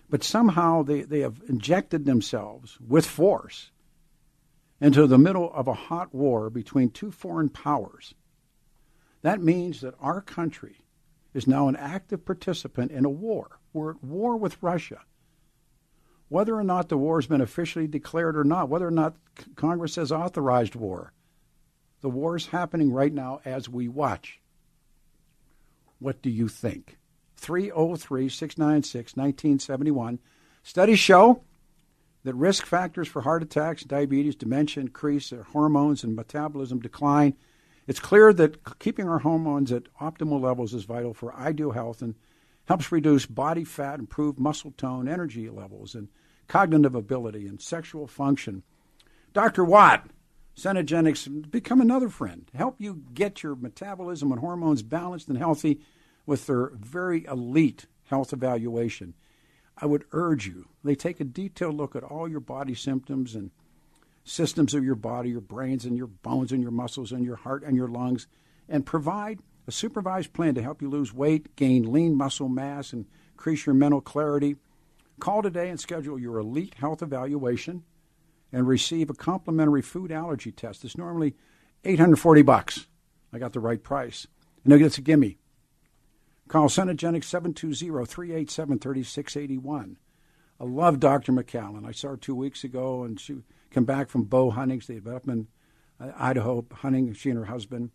but 0.08 0.22
somehow 0.22 0.82
they, 0.82 1.02
they 1.02 1.20
have 1.20 1.42
injected 1.48 2.04
themselves 2.04 2.78
with 2.86 3.06
force 3.06 3.70
into 4.80 5.06
the 5.06 5.18
middle 5.18 5.52
of 5.52 5.66
a 5.66 5.74
hot 5.74 6.14
war 6.14 6.50
between 6.50 6.90
two 6.90 7.10
foreign 7.10 7.48
powers. 7.48 8.14
That 9.22 9.40
means 9.40 9.80
that 9.80 9.94
our 9.98 10.20
country 10.20 10.84
is 11.32 11.46
now 11.46 11.68
an 11.68 11.76
active 11.76 12.24
participant 12.24 12.92
in 12.92 13.04
a 13.04 13.10
war. 13.10 13.58
We're 13.72 13.92
at 13.92 14.04
war 14.04 14.36
with 14.36 14.62
Russia. 14.62 15.00
Whether 16.34 16.56
or 16.56 16.64
not 16.64 16.88
the 16.88 16.98
war 16.98 17.20
has 17.20 17.28
been 17.28 17.40
officially 17.40 17.86
declared 17.86 18.36
or 18.36 18.42
not, 18.42 18.68
whether 18.68 18.88
or 18.88 18.90
not 18.90 19.14
C- 19.38 19.44
Congress 19.54 19.94
has 19.94 20.10
authorized 20.10 20.74
war, 20.74 21.12
the 22.00 22.10
war 22.10 22.34
is 22.34 22.48
happening 22.48 22.90
right 22.90 23.12
now 23.12 23.40
as 23.44 23.68
we 23.68 23.86
watch. 23.86 24.40
What 26.00 26.22
do 26.22 26.30
you 26.30 26.48
think? 26.48 26.98
303 27.36 28.28
696 28.28 29.16
1971. 29.16 30.18
Studies 30.64 30.98
show 30.98 31.44
that 32.24 32.34
risk 32.34 32.66
factors 32.66 33.06
for 33.06 33.22
heart 33.22 33.44
attacks, 33.44 33.84
diabetes, 33.84 34.34
dementia 34.34 34.80
increase, 34.80 35.30
their 35.30 35.44
hormones 35.44 36.02
and 36.02 36.16
metabolism 36.16 36.80
decline. 36.80 37.34
It's 37.86 38.00
clear 38.00 38.32
that 38.32 38.80
keeping 38.80 39.08
our 39.08 39.20
hormones 39.20 39.70
at 39.70 39.84
optimal 40.00 40.40
levels 40.40 40.74
is 40.74 40.82
vital 40.82 41.14
for 41.14 41.32
ideal 41.36 41.70
health 41.70 42.02
and 42.02 42.16
helps 42.64 42.90
reduce 42.90 43.24
body 43.24 43.62
fat, 43.62 44.00
improve 44.00 44.36
muscle 44.36 44.72
tone, 44.72 45.06
energy 45.06 45.48
levels, 45.48 45.94
and 45.94 46.08
cognitive 46.48 46.94
ability 46.94 47.46
and 47.46 47.60
sexual 47.60 48.06
function. 48.06 48.62
Dr. 49.32 49.64
Watt, 49.64 50.06
Cenegenics, 50.56 51.50
become 51.50 51.80
another 51.80 52.08
friend. 52.08 52.50
Help 52.54 52.80
you 52.80 53.02
get 53.12 53.42
your 53.42 53.56
metabolism 53.56 54.30
and 54.30 54.40
hormones 54.40 54.82
balanced 54.82 55.28
and 55.28 55.38
healthy 55.38 55.80
with 56.26 56.46
their 56.46 56.70
very 56.74 57.24
elite 57.24 57.86
health 58.04 58.32
evaluation. 58.32 59.14
I 59.76 59.86
would 59.86 60.04
urge 60.12 60.46
you, 60.46 60.68
they 60.84 60.94
take 60.94 61.18
a 61.20 61.24
detailed 61.24 61.76
look 61.76 61.96
at 61.96 62.04
all 62.04 62.28
your 62.28 62.40
body 62.40 62.74
symptoms 62.74 63.34
and 63.34 63.50
systems 64.22 64.72
of 64.72 64.84
your 64.84 64.94
body, 64.94 65.30
your 65.30 65.40
brains 65.40 65.84
and 65.84 65.96
your 65.96 66.06
bones 66.06 66.52
and 66.52 66.62
your 66.62 66.70
muscles 66.70 67.12
and 67.12 67.24
your 67.24 67.36
heart 67.36 67.62
and 67.64 67.76
your 67.76 67.88
lungs, 67.88 68.26
and 68.68 68.86
provide 68.86 69.40
a 69.66 69.72
supervised 69.72 70.32
plan 70.32 70.54
to 70.54 70.62
help 70.62 70.80
you 70.80 70.88
lose 70.88 71.12
weight, 71.12 71.56
gain 71.56 71.90
lean 71.90 72.16
muscle 72.16 72.48
mass, 72.48 72.92
and 72.92 73.06
increase 73.32 73.66
your 73.66 73.74
mental 73.74 74.00
clarity. 74.00 74.56
Call 75.20 75.42
today 75.42 75.70
and 75.70 75.80
schedule 75.80 76.18
your 76.18 76.38
elite 76.38 76.74
health 76.74 77.02
evaluation 77.02 77.84
and 78.52 78.66
receive 78.66 79.10
a 79.10 79.14
complimentary 79.14 79.82
food 79.82 80.12
allergy 80.12 80.52
test. 80.52 80.84
It's 80.84 80.96
normally 80.96 81.34
840 81.84 82.42
bucks. 82.42 82.86
I 83.32 83.38
got 83.38 83.52
the 83.52 83.60
right 83.60 83.82
price. 83.82 84.26
And 84.64 84.72
it's 84.72 84.98
a 84.98 85.02
gimme. 85.02 85.38
Call 86.48 86.68
Cenegenics 86.68 87.24
720-387-3681. 87.24 89.96
I 90.60 90.64
love 90.64 91.00
Dr. 91.00 91.32
McCallan. 91.32 91.86
I 91.86 91.92
saw 91.92 92.10
her 92.10 92.16
two 92.16 92.34
weeks 92.34 92.64
ago, 92.64 93.02
and 93.02 93.18
she 93.18 93.36
came 93.70 93.84
back 93.84 94.08
from 94.08 94.24
bow 94.24 94.50
hunting. 94.50 94.82
They'd 94.86 95.02
been 95.02 95.14
up 95.14 95.26
in 95.26 95.48
uh, 96.00 96.12
Idaho 96.16 96.66
hunting, 96.72 97.12
she 97.14 97.30
and 97.30 97.38
her 97.38 97.46
husband. 97.46 97.90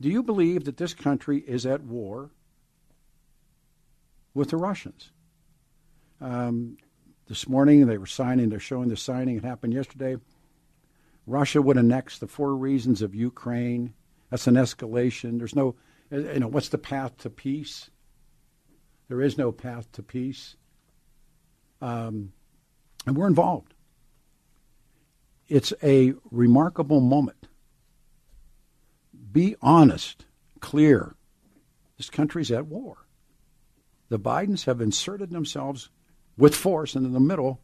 Do 0.00 0.08
you 0.08 0.22
believe 0.22 0.64
that 0.64 0.76
this 0.76 0.94
country 0.94 1.40
is 1.40 1.66
at 1.66 1.82
war 1.82 2.30
with 4.34 4.50
the 4.50 4.56
Russians? 4.56 5.10
Um, 6.20 6.76
this 7.28 7.48
morning 7.48 7.86
they 7.86 7.98
were 7.98 8.06
signing, 8.06 8.48
they're 8.48 8.58
showing 8.58 8.88
the 8.88 8.96
signing. 8.96 9.36
It 9.36 9.44
happened 9.44 9.74
yesterday. 9.74 10.16
Russia 11.28 11.60
would 11.60 11.76
annex 11.76 12.18
the 12.18 12.26
four 12.26 12.56
regions 12.56 13.02
of 13.02 13.14
Ukraine. 13.14 13.92
That's 14.30 14.46
an 14.46 14.54
escalation. 14.54 15.38
There's 15.38 15.54
no, 15.54 15.76
you 16.10 16.40
know, 16.40 16.48
what's 16.48 16.70
the 16.70 16.78
path 16.78 17.18
to 17.18 17.30
peace? 17.30 17.90
There 19.08 19.20
is 19.20 19.36
no 19.36 19.52
path 19.52 19.92
to 19.92 20.02
peace. 20.02 20.56
Um, 21.82 22.32
and 23.06 23.16
we're 23.16 23.26
involved. 23.26 23.74
It's 25.48 25.72
a 25.82 26.14
remarkable 26.30 27.00
moment. 27.00 27.48
Be 29.30 29.54
honest, 29.60 30.24
clear. 30.60 31.14
This 31.96 32.10
country's 32.10 32.50
at 32.50 32.66
war. 32.66 33.06
The 34.08 34.18
Bidens 34.18 34.64
have 34.64 34.80
inserted 34.80 35.30
themselves 35.30 35.90
with 36.38 36.54
force 36.54 36.94
into 36.94 37.10
the 37.10 37.20
middle 37.20 37.60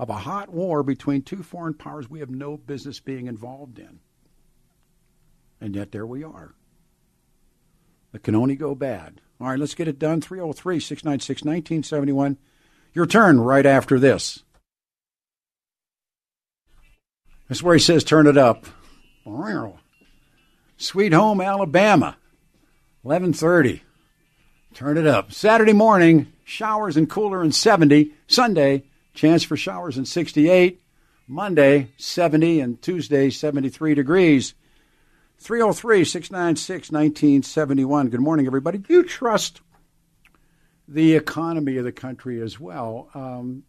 of 0.00 0.08
a 0.08 0.14
hot 0.14 0.48
war 0.48 0.82
between 0.82 1.20
two 1.20 1.42
foreign 1.42 1.74
powers 1.74 2.08
we 2.08 2.20
have 2.20 2.30
no 2.30 2.56
business 2.56 3.00
being 3.00 3.26
involved 3.26 3.78
in. 3.78 4.00
And 5.60 5.76
yet 5.76 5.92
there 5.92 6.06
we 6.06 6.24
are. 6.24 6.54
It 8.14 8.22
can 8.22 8.34
only 8.34 8.56
go 8.56 8.74
bad 8.74 9.20
All 9.38 9.48
right, 9.48 9.58
let's 9.58 9.74
get 9.74 9.88
it 9.88 9.98
done. 9.98 10.22
303 10.22 10.80
696 10.80 11.42
1971. 11.42 12.38
Your 12.94 13.04
turn 13.04 13.40
right 13.40 13.66
after 13.66 13.98
this. 13.98 14.42
That's 17.48 17.62
where 17.62 17.74
he 17.74 17.80
says 17.80 18.02
turn 18.02 18.26
it 18.26 18.38
up. 18.38 18.64
Sweet 20.78 21.12
Home 21.12 21.42
Alabama, 21.42 22.16
1130. 23.02 23.82
Turn 24.72 24.96
it 24.96 25.06
up. 25.06 25.30
Saturday 25.30 25.74
morning, 25.74 26.32
showers 26.42 26.96
and 26.96 27.10
cooler 27.10 27.44
in 27.44 27.52
70. 27.52 28.14
Sunday, 28.26 28.84
chance 29.14 29.42
for 29.42 29.56
showers 29.56 29.98
in 29.98 30.04
68. 30.04 30.80
Monday, 31.26 31.88
70. 31.96 32.60
And 32.60 32.82
Tuesday, 32.82 33.30
73 33.30 33.94
degrees. 33.94 34.54
303 35.38 36.04
696 36.04 36.90
1971. 36.90 38.08
Good 38.08 38.20
morning, 38.20 38.46
everybody. 38.46 38.78
Do 38.78 38.92
you 38.92 39.02
trust 39.02 39.62
the 40.86 41.14
economy 41.14 41.78
of 41.78 41.84
the 41.84 41.92
country 41.92 42.42
as 42.42 42.60
well? 42.60 43.08
Um, 43.14 43.62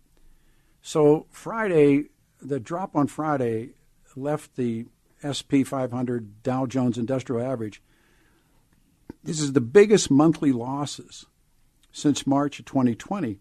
so, 0.82 1.28
Friday, 1.30 2.10
the 2.42 2.60
drop 2.60 2.96
on 2.96 3.08
Friday 3.08 3.70
left 4.16 4.56
the 4.56 4.88
SP 5.24 5.64
500 5.66 6.44
Dow 6.44 6.66
Jones 6.66 6.98
Industrial 6.98 7.42
Average. 7.42 7.82
This 9.24 9.40
is 9.40 9.54
the 9.54 9.62
biggest 9.62 10.10
monthly 10.10 10.52
losses 10.52 11.26
since 11.92 12.26
March 12.26 12.60
of 12.60 12.66
2020, 12.66 13.40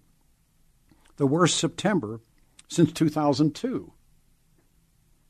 the 1.20 1.26
worst 1.26 1.58
September 1.58 2.18
since 2.66 2.92
2002. 2.94 3.92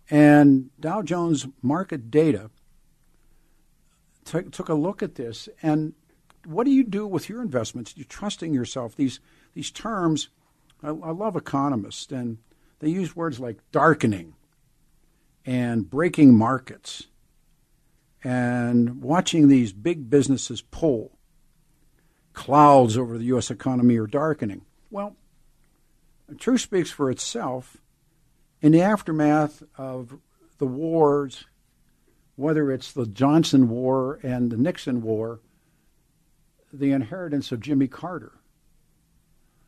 And 0.09 0.71
Dow 0.79 1.03
Jones 1.03 1.49
market 1.63 2.13
data 2.13 2.51
t- 4.25 4.43
took 4.53 4.69
a 4.69 4.75
look 4.75 5.03
at 5.03 5.17
this. 5.17 5.49
And 5.63 5.95
what 6.47 6.63
do 6.63 6.71
you 6.71 6.85
do 6.85 7.09
with 7.09 7.29
your 7.29 7.43
investments? 7.43 7.95
You're 7.97 8.05
trusting 8.05 8.55
yourself. 8.55 8.95
These 8.95 9.19
these 9.55 9.73
terms, 9.73 10.29
I, 10.81 10.91
I 10.91 11.11
love 11.11 11.35
economists, 11.35 12.13
and 12.13 12.39
they 12.79 12.89
use 12.89 13.17
words 13.17 13.41
like 13.41 13.59
darkening 13.73 14.35
and 15.45 15.91
breaking 15.91 16.39
markets 16.39 17.09
and 18.23 19.03
watching 19.03 19.49
these 19.49 19.73
big 19.73 20.09
businesses 20.09 20.61
pull. 20.61 21.19
Clouds 22.33 22.97
over 22.97 23.19
the 23.19 23.25
U.S. 23.25 23.51
economy 23.51 23.97
are 23.97 24.07
darkening. 24.07 24.63
Well, 24.89 25.17
truth 26.39 26.61
speaks 26.61 26.91
for 26.91 27.11
itself. 27.11 27.77
In 28.63 28.73
the 28.73 28.83
aftermath 28.83 29.63
of 29.77 30.19
the 30.59 30.67
wars 30.67 31.47
whether 32.41 32.71
it's 32.71 32.93
the 32.93 33.05
Johnson 33.05 33.69
War 33.69 34.19
and 34.23 34.51
the 34.51 34.57
Nixon 34.57 35.03
War, 35.03 35.41
the 36.73 36.91
inheritance 36.91 37.53
of 37.53 37.61
Jimmy 37.61 37.87
Carter, 37.87 38.33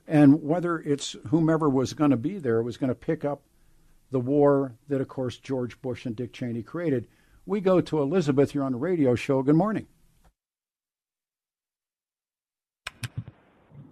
and 0.08 0.42
whether 0.42 0.78
it's 0.78 1.14
whomever 1.28 1.68
was 1.68 1.92
going 1.92 2.12
to 2.12 2.16
be 2.16 2.38
there 2.38 2.62
was 2.62 2.78
going 2.78 2.88
to 2.88 2.94
pick 2.94 3.26
up 3.26 3.42
the 4.10 4.20
war 4.20 4.72
that, 4.88 5.02
of 5.02 5.08
course, 5.08 5.36
George 5.36 5.80
Bush 5.82 6.06
and 6.06 6.16
Dick 6.16 6.32
Cheney 6.32 6.62
created. 6.62 7.06
We 7.44 7.60
go 7.60 7.82
to 7.82 8.00
Elizabeth 8.00 8.54
You're 8.54 8.64
on 8.64 8.72
the 8.72 8.78
radio 8.78 9.14
show. 9.14 9.42
Good 9.42 9.54
morning. 9.54 9.86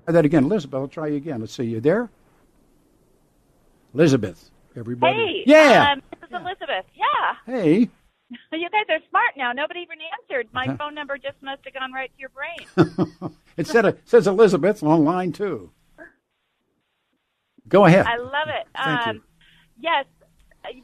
That 0.06 0.24
again, 0.24 0.44
Elizabeth. 0.44 0.80
I'll 0.80 0.88
try 0.88 1.08
you 1.08 1.16
again. 1.16 1.40
Let's 1.40 1.52
see. 1.52 1.64
You 1.64 1.80
there? 1.80 2.08
Elizabeth, 3.94 4.50
everybody. 4.76 5.14
Hey, 5.16 5.42
yeah. 5.46 5.92
um, 5.92 6.02
this 6.20 6.28
is 6.30 6.34
Elizabeth. 6.36 6.84
Yeah. 6.94 7.34
Hey. 7.46 7.88
You 8.52 8.70
guys 8.70 8.84
are 8.88 9.00
smart 9.08 9.32
now. 9.36 9.50
Nobody 9.50 9.80
even 9.80 9.98
answered. 10.20 10.46
My 10.52 10.62
Uh-huh. 10.66 10.76
phone 10.76 10.94
number 10.94 11.18
just 11.18 11.34
must 11.42 11.62
have 11.64 11.74
gone 11.74 11.92
right 11.92 12.12
to 12.14 12.20
your 12.20 12.28
brain. 12.30 13.32
it 13.56 13.66
said 13.66 13.84
it 13.86 14.00
says 14.04 14.28
Elizabeth 14.28 14.84
on 14.84 15.02
line 15.04 15.32
two. 15.32 15.72
Go 17.66 17.86
ahead. 17.86 18.06
I 18.06 18.18
love 18.18 18.46
it. 18.46 18.68
Thank 18.76 19.06
you. 19.06 19.10
um, 19.12 19.22
Yes, 19.80 20.04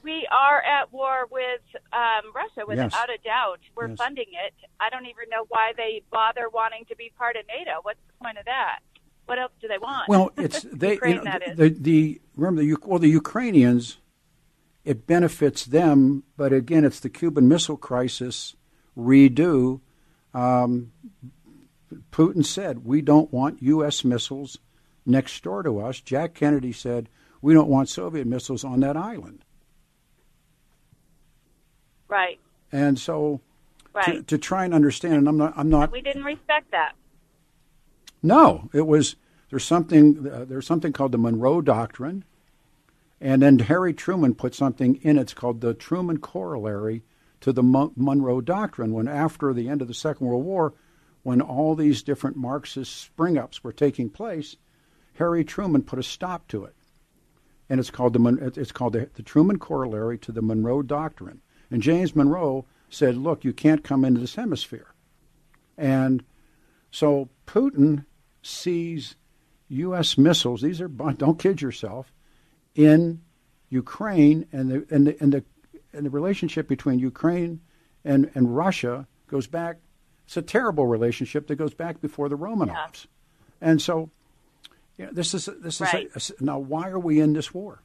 we 0.03 0.27
are 0.33 0.61
at 0.61 0.92
war 0.92 1.29
with 1.31 1.61
um, 1.92 2.33
Russia, 2.35 2.66
without 2.66 2.90
Yes. 2.92 3.07
a 3.14 3.23
doubt. 3.25 3.61
We're 3.77 3.90
Yes. 3.90 3.99
funding 3.99 4.27
it. 4.45 4.55
I 4.81 4.90
don't 4.90 5.07
even 5.07 5.29
know 5.31 5.45
why 5.49 5.73
they 5.77 6.03
bother 6.11 6.49
wanting 6.53 6.85
to 6.87 6.97
be 6.97 7.12
part 7.16 7.37
of 7.37 7.47
NATO. 7.47 7.79
What's 7.83 8.01
the 8.09 8.25
point 8.25 8.38
of 8.38 8.45
that? 8.47 8.81
What 9.27 9.39
else 9.39 9.53
do 9.61 9.69
they 9.69 9.79
want? 9.79 10.09
Well, 10.09 10.31
it's 10.37 10.62
they. 10.73 10.93
Ukraine, 10.93 11.17
you 11.17 11.19
know, 11.19 11.25
that 11.25 11.49
is. 11.49 11.57
the, 11.59 11.69
the 11.69 12.21
remember 12.37 12.62
the 12.62 12.77
well 12.85 12.99
the 12.99 13.09
Ukrainians. 13.09 13.99
It 14.85 15.05
benefits 15.05 15.65
them, 15.65 16.23
but 16.37 16.53
again, 16.53 16.85
it's 16.85 17.01
the 17.01 17.09
Cuban 17.09 17.49
Missile 17.49 17.77
Crisis 17.77 18.55
redo. 18.97 19.81
Um, 20.33 20.93
Putin 22.12 22.45
said 22.45 22.85
we 22.85 23.03
don't 23.03 23.33
want 23.33 23.62
U.S. 23.62 24.05
missiles 24.05 24.59
next 25.05 25.43
door 25.43 25.62
to 25.62 25.81
us. 25.81 26.01
Jack 26.01 26.35
Kennedy 26.35 26.73
said 26.73 27.09
we 27.41 27.53
don't 27.55 27.69
want 27.69 27.89
Soviet 27.89 28.27
missiles 28.27 28.65
on 28.65 28.81
that 28.81 28.97
island. 28.97 29.45
right, 32.09 32.39
And 32.73 32.99
so, 32.99 33.41
to, 33.87 33.91
right. 33.95 34.27
to 34.29 34.39
try 34.39 34.65
and 34.65 34.75
understand, 34.75 35.15
and 35.15 35.29
I'm 35.29 35.37
not, 35.37 35.55
I'm 35.57 35.69
not 35.69 35.93
we 35.93 36.01
didn't 36.01 36.25
respect 36.25 36.71
that. 36.71 36.95
No, 38.27 38.69
it 38.73 38.89
was 38.89 39.15
there's 39.51 39.62
something 39.62 40.29
uh, 40.29 40.45
there's 40.47 40.67
something 40.67 40.93
called 40.93 41.12
the 41.12 41.19
Monroe 41.19 41.61
Doctrine, 41.61 42.25
and 43.21 43.41
then 43.41 43.61
Harry 43.61 43.95
Truman 43.95 44.35
put 44.35 44.53
something 44.53 44.97
in 44.97 45.17
it's 45.17 45.33
called 45.33 45.61
the 45.61 45.75
Truman 45.75 46.19
Corollary 46.19 47.05
to 47.41 47.53
the 47.53 47.62
Mon- 47.62 47.93
Monroe 47.95 48.41
Doctrine. 48.41 48.93
When 48.93 49.07
after 49.07 49.55
the 49.55 49.69
end 49.69 49.81
of 49.81 49.87
the 49.87 49.95
Second 49.95 50.27
World 50.27 50.45
War, 50.45 50.75
when 51.23 51.41
all 51.41 51.77
these 51.77 52.03
different 52.03 52.37
Marxist 52.37 52.97
spring 52.97 53.39
ups 53.39 53.62
were 53.62 53.73
taking 53.73 54.11
place, 54.11 54.57
Harry 55.15 55.45
Truman 55.45 55.83
put 55.85 56.01
a 56.01 56.03
stop 56.03 56.49
to 56.49 56.65
it, 56.65 56.75
and 57.69 57.79
it's 57.79 57.93
called 57.93 58.12
the 58.12 58.53
it's 58.57 58.73
called 58.73 58.95
the, 58.95 59.09
the 59.15 59.23
Truman 59.23 59.61
Corollary 59.61 60.19
to 60.19 60.33
the 60.33 60.43
Monroe 60.43 60.83
Doctrine. 60.83 61.43
And 61.71 61.81
James 61.81 62.17
Monroe 62.17 62.67
said, 62.91 63.17
"Look, 63.17 63.45
you 63.45 63.53
can't 63.53 63.85
come 63.85 64.05
into 64.05 64.21
this 64.21 64.35
hemisphere," 64.35 64.95
and 65.79 66.25
so 66.91 67.29
Putin 67.47 68.05
sees 68.46 69.16
U.S. 69.68 70.16
missiles. 70.16 70.62
These 70.62 70.80
are 70.80 70.88
don't 71.16 71.38
kid 71.38 71.61
yourself 71.61 72.12
in 72.74 73.20
Ukraine, 73.68 74.46
and 74.52 74.70
the 74.70 74.87
and 74.90 75.06
the 75.06 75.16
and 75.20 75.32
the 75.32 75.44
and 75.92 76.06
the 76.06 76.11
relationship 76.11 76.68
between 76.68 76.98
Ukraine 76.98 77.61
and 78.04 78.30
and 78.35 78.56
Russia 78.56 79.06
goes 79.26 79.46
back. 79.46 79.78
It's 80.26 80.37
a 80.37 80.42
terrible 80.42 80.87
relationship 80.87 81.46
that 81.46 81.56
goes 81.56 81.74
back 81.74 82.00
before 82.00 82.28
the 82.28 82.37
Romanovs, 82.37 83.06
and 83.61 83.80
so 83.80 84.11
yeah, 84.98 85.09
this 85.12 85.35
is 85.35 85.48
this 85.61 85.80
Right. 85.80 86.11
is 86.14 86.32
a, 86.40 86.44
now. 86.44 86.59
Why 86.59 86.88
are 86.88 86.98
we 86.98 87.20
in 87.20 87.32
this 87.32 87.52
war? 87.52 87.82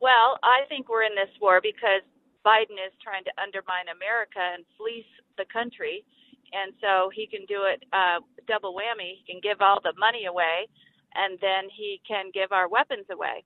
Well, 0.00 0.38
I 0.42 0.68
think 0.68 0.88
we're 0.88 1.02
in 1.04 1.14
this 1.14 1.32
war 1.40 1.60
because 1.62 2.02
Biden 2.44 2.76
is 2.76 2.92
trying 3.02 3.24
to 3.24 3.32
undermine 3.40 3.88
America 3.88 4.40
and 4.54 4.64
fleece 4.76 5.08
the 5.38 5.46
country. 5.50 6.04
And 6.54 6.72
so 6.80 7.10
he 7.12 7.26
can 7.26 7.46
do 7.46 7.62
it 7.64 7.84
uh, 7.92 8.20
double 8.46 8.74
whammy. 8.74 9.14
He 9.18 9.32
can 9.32 9.40
give 9.42 9.60
all 9.60 9.80
the 9.82 9.92
money 9.98 10.24
away, 10.26 10.68
and 11.14 11.38
then 11.40 11.68
he 11.74 12.00
can 12.06 12.30
give 12.32 12.52
our 12.52 12.68
weapons 12.68 13.06
away. 13.10 13.44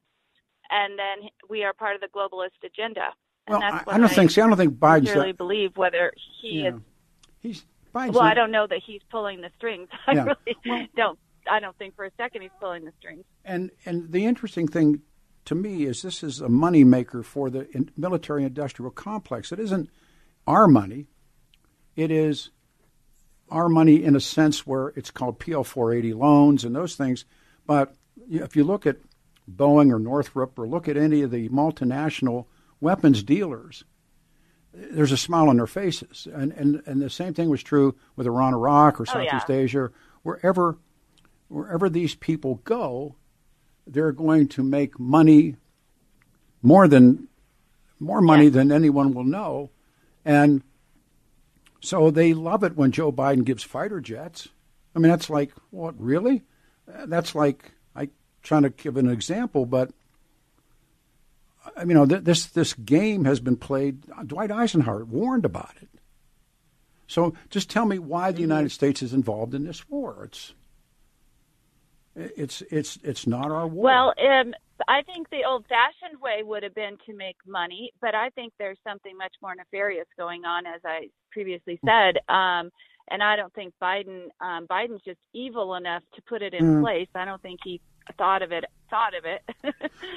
And 0.71 0.99
then 0.99 1.31
we 1.49 1.65
are 1.65 1.73
part 1.73 1.95
of 1.95 2.03
the 2.03 2.09
globalist 2.09 2.63
agenda. 2.65 3.15
And 3.47 3.55
Well, 3.55 3.63
I, 3.63 3.71
that's 3.71 3.87
what 3.87 3.95
I 3.95 3.99
don't 3.99 4.13
think. 4.13 4.31
See, 4.31 4.41
I 4.43 4.47
don't 4.47 4.57
think 4.57 4.75
Biden's. 4.79 5.15
Really 5.15 5.33
believe 5.33 5.77
whether 5.77 6.13
he 6.43 6.61
yeah. 6.65 6.69
is. 6.69 6.81
He's 7.41 7.65
Biden's. 7.95 8.15
Well, 8.15 8.25
not- 8.25 8.33
I 8.33 8.35
don't 8.35 8.51
know 8.51 8.67
that 8.67 8.81
he's 8.85 9.01
pulling 9.11 9.41
the 9.41 9.51
strings. 9.57 9.89
I 10.07 10.13
Yeah. 10.13 10.35
really 10.65 10.91
don't. 10.95 11.19
I 11.51 11.61
don't 11.61 11.77
think 11.79 11.97
for 11.97 12.05
a 12.05 12.11
second 12.19 12.43
he's 12.43 12.51
pulling 12.61 12.85
the 12.85 12.93
strings. 12.99 13.25
And 13.47 13.71
and 13.87 14.13
the 14.13 14.27
interesting 14.27 14.69
thing 14.69 15.01
to 15.47 15.55
me 15.55 15.85
is 15.87 16.03
this 16.03 16.23
is 16.23 16.43
a 16.43 16.49
money 16.51 16.85
maker 16.85 17.23
for 17.23 17.49
the 17.49 17.67
military 17.97 18.45
industrial 18.45 18.91
complex. 18.91 19.51
It 19.51 19.59
isn't 19.59 19.89
our 20.47 20.69
money. 20.69 21.07
It 21.97 22.11
is 22.11 22.51
our 23.51 23.69
money 23.69 24.03
in 24.05 24.15
a 24.17 24.21
sense 24.21 24.67
where 24.67 24.89
it's 24.97 25.11
called 25.11 25.39
PL 25.39 25.65
480 25.65 26.15
loans 26.15 26.65
and 26.65 26.75
those 26.75 26.95
things. 26.97 27.25
But 27.67 27.95
if 28.31 28.57
you 28.57 28.65
look 28.65 28.87
at 28.87 28.97
Boeing 29.51 29.93
or 29.93 29.99
Northrop 29.99 30.59
or 30.59 30.67
look 30.69 30.89
at 30.89 30.97
any 30.97 31.23
of 31.23 31.31
the 31.31 31.49
multinational 31.49 32.47
weapons 32.81 33.23
dealers, 33.23 33.85
there's 34.75 35.13
a 35.13 35.17
smile 35.17 35.49
on 35.49 35.57
their 35.57 35.67
faces. 35.67 36.29
And, 36.33 36.53
and, 36.53 36.83
and 36.87 37.01
the 37.01 37.11
same 37.11 37.35
thing 37.35 37.49
was 37.49 37.63
true 37.63 37.97
with 38.17 38.27
Iran, 38.27 38.55
Iraq, 38.55 39.01
or 39.01 39.07
Oh, 39.09 39.19
yeah. 39.21 39.31
Southeast 39.31 39.51
Asia, 39.51 39.91
wherever 40.23 40.77
wherever 41.49 41.89
these 41.89 42.15
people 42.15 42.57
go, 42.65 43.15
they're 43.87 44.13
going 44.13 44.47
to 44.49 44.63
make 44.63 44.99
money 45.01 45.57
more 46.61 46.87
than 46.87 47.27
more 47.99 48.21
money 48.21 48.45
Yeah. 48.45 48.51
than 48.51 48.71
anyone 48.73 49.15
will 49.15 49.25
know, 49.25 49.71
and 50.27 50.63
so 51.81 52.11
they 52.11 52.35
love 52.35 52.65
it 52.65 52.77
when 52.77 52.93
Joe 52.93 53.13
Biden 53.13 53.45
gives 53.45 53.63
fighter 53.63 54.01
jets. 54.01 54.49
I 54.95 54.99
mean, 54.99 55.11
that's 55.11 55.31
like 55.31 55.53
what 55.71 55.95
really? 55.99 56.43
That's 56.87 57.35
like 57.35 57.73
I'm 57.95 58.11
trying 58.43 58.63
to 58.63 58.71
give 58.71 58.97
an 58.97 59.09
example, 59.09 59.67
but 59.67 59.91
I 61.77 61.81
mean, 61.81 61.91
you 61.91 61.95
know, 61.95 62.07
this 62.07 62.47
this 62.47 62.75
game 62.75 63.25
has 63.25 63.41
been 63.41 63.57
played. 63.57 64.03
Dwight 64.27 64.51
Eisenhower 64.51 65.05
warned 65.05 65.45
about 65.45 65.75
it. 65.81 65.89
So 67.07 67.35
just 67.51 67.71
tell 67.71 67.87
me 67.87 67.99
why 67.99 68.33
the 68.33 68.43
United 68.43 68.71
States 68.71 69.03
is 69.03 69.15
involved 69.15 69.55
in 69.55 69.65
this 69.65 69.89
war. 69.89 70.25
It's 70.25 70.53
it's 72.19 72.63
it's 72.71 72.99
it's 73.03 73.27
not 73.27 73.51
our 73.51 73.67
war. 73.67 73.85
Well, 73.85 74.15
um, 74.31 74.55
I 74.87 75.03
think 75.03 75.29
the 75.31 75.45
old-fashioned 75.45 76.21
way 76.21 76.43
would 76.43 76.63
have 76.63 76.75
been 76.75 76.97
to 77.07 77.15
make 77.15 77.37
money, 77.47 77.93
but 78.01 78.15
I 78.15 78.31
think 78.31 78.53
there's 78.59 78.79
something 78.87 79.17
much 79.17 79.33
more 79.43 79.55
nefarious 79.55 80.07
going 80.17 80.45
on, 80.45 80.67
as 80.67 80.81
I 80.85 81.09
previously 81.33 81.79
said. 81.85 82.19
Um, 82.29 82.71
and 83.11 83.23
I 83.23 83.37
don't 83.37 83.53
think 83.55 83.73
Biden 83.83 84.29
um, 84.41 84.67
Biden's 84.67 85.03
just 85.05 85.19
evil 85.33 85.75
enough 85.75 86.03
to 86.15 86.23
put 86.23 86.43
it 86.43 86.55
in 86.55 86.65
Mm. 86.65 86.83
place. 86.83 87.09
I 87.15 87.25
don't 87.25 87.41
think 87.43 87.61
he 87.65 87.81
thought 88.17 88.43
of 88.43 88.53
it 88.53 88.65
thought 88.91 89.13
of 89.15 89.25
it. 89.27 89.43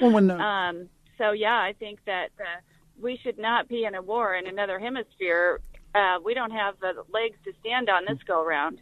Well, 0.00 0.12
when 0.12 0.26
the- 0.28 0.38
um, 0.52 0.88
so 1.18 1.32
yeah, 1.32 1.56
I 1.56 1.74
think 1.78 1.98
that 2.06 2.28
uh, 2.40 2.60
we 3.00 3.18
should 3.22 3.38
not 3.38 3.68
be 3.68 3.84
in 3.84 3.94
a 3.94 4.02
war 4.02 4.34
in 4.34 4.46
another 4.46 4.78
hemisphere. 4.78 5.60
Uh, 5.94 6.18
we 6.24 6.32
don't 6.32 6.52
have 6.52 6.74
the 6.80 6.92
legs 7.12 7.36
to 7.44 7.52
stand 7.60 7.90
on 7.90 8.04
this 8.08 8.18
go 8.26 8.42
round. 8.44 8.80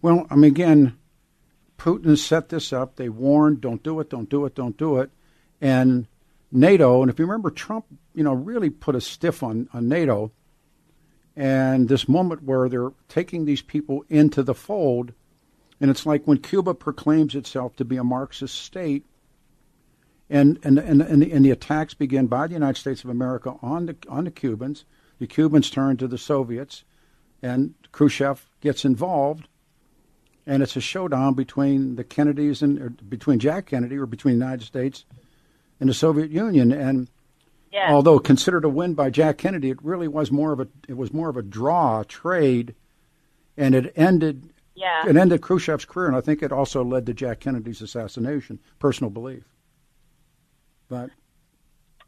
Well, 0.00 0.26
I 0.30 0.36
mean, 0.36 0.50
again, 0.50 0.96
Putin 1.80 2.18
set 2.18 2.50
this 2.50 2.74
up. 2.74 2.96
They 2.96 3.08
warned, 3.08 3.62
"Don't 3.62 3.82
do 3.82 4.00
it, 4.00 4.10
don't 4.10 4.28
do 4.28 4.44
it, 4.44 4.54
don't 4.54 4.76
do 4.76 4.98
it," 4.98 5.10
and 5.62 6.06
NATO. 6.52 7.00
And 7.00 7.10
if 7.10 7.18
you 7.18 7.24
remember, 7.24 7.50
Trump, 7.50 7.86
you 8.14 8.22
know, 8.22 8.34
really 8.34 8.68
put 8.68 8.94
a 8.94 9.00
stiff 9.00 9.42
on 9.42 9.66
on 9.72 9.88
NATO. 9.88 10.30
And 11.34 11.88
this 11.88 12.06
moment 12.06 12.42
where 12.42 12.68
they're 12.68 12.92
taking 13.08 13.46
these 13.46 13.62
people 13.62 14.04
into 14.10 14.42
the 14.42 14.54
fold, 14.54 15.14
and 15.80 15.90
it's 15.90 16.04
like 16.04 16.26
when 16.26 16.38
Cuba 16.38 16.74
proclaims 16.74 17.34
itself 17.34 17.76
to 17.76 17.84
be 17.84 17.96
a 17.96 18.04
Marxist 18.04 18.56
state, 18.56 19.06
and 20.28 20.58
and 20.62 20.78
and 20.78 21.00
and 21.00 21.22
the, 21.22 21.32
and 21.32 21.44
the 21.46 21.50
attacks 21.50 21.94
begin 21.94 22.26
by 22.26 22.46
the 22.46 22.52
United 22.54 22.78
States 22.78 23.04
of 23.04 23.10
America 23.10 23.56
on 23.62 23.86
the 23.86 23.96
on 24.06 24.24
the 24.24 24.30
Cubans. 24.30 24.84
The 25.18 25.26
Cubans 25.26 25.70
turn 25.70 25.96
to 25.96 26.08
the 26.08 26.18
Soviets, 26.18 26.84
and 27.40 27.72
Khrushchev 27.90 28.50
gets 28.60 28.84
involved, 28.84 29.48
and 30.46 30.62
it's 30.62 30.76
a 30.76 30.80
showdown 30.80 31.34
between 31.34 31.96
the 31.96 32.04
Kennedys 32.04 32.62
and 32.62 33.08
between 33.08 33.38
Jack 33.38 33.66
Kennedy 33.66 33.96
or 33.96 34.06
between 34.06 34.38
the 34.38 34.44
United 34.44 34.64
States 34.64 35.04
and 35.78 35.88
the 35.88 35.94
Soviet 35.94 36.30
Union. 36.30 36.72
And 36.72 37.08
Yeah. 37.72 37.92
although 37.92 38.18
considered 38.18 38.64
a 38.64 38.68
win 38.68 38.94
by 38.94 39.10
Jack 39.10 39.38
Kennedy, 39.38 39.70
it 39.70 39.82
really 39.82 40.08
was 40.08 40.30
more 40.32 40.52
of 40.52 40.60
a 40.60 40.68
it 40.88 40.96
was 40.96 41.12
more 41.12 41.28
of 41.28 41.36
a 41.36 41.42
draw, 41.42 42.00
a 42.00 42.04
trade, 42.04 42.74
and 43.56 43.74
it 43.74 43.92
ended 43.96 44.50
Yeah. 44.74 45.06
it 45.08 45.16
ended 45.16 45.40
Khrushchev's 45.42 45.84
career, 45.84 46.08
and 46.08 46.16
I 46.16 46.20
think 46.20 46.42
it 46.42 46.52
also 46.52 46.82
led 46.82 47.06
to 47.06 47.14
Jack 47.14 47.40
Kennedy's 47.40 47.80
assassination. 47.82 48.58
Personal 48.78 49.10
belief, 49.10 49.44
but 50.88 51.10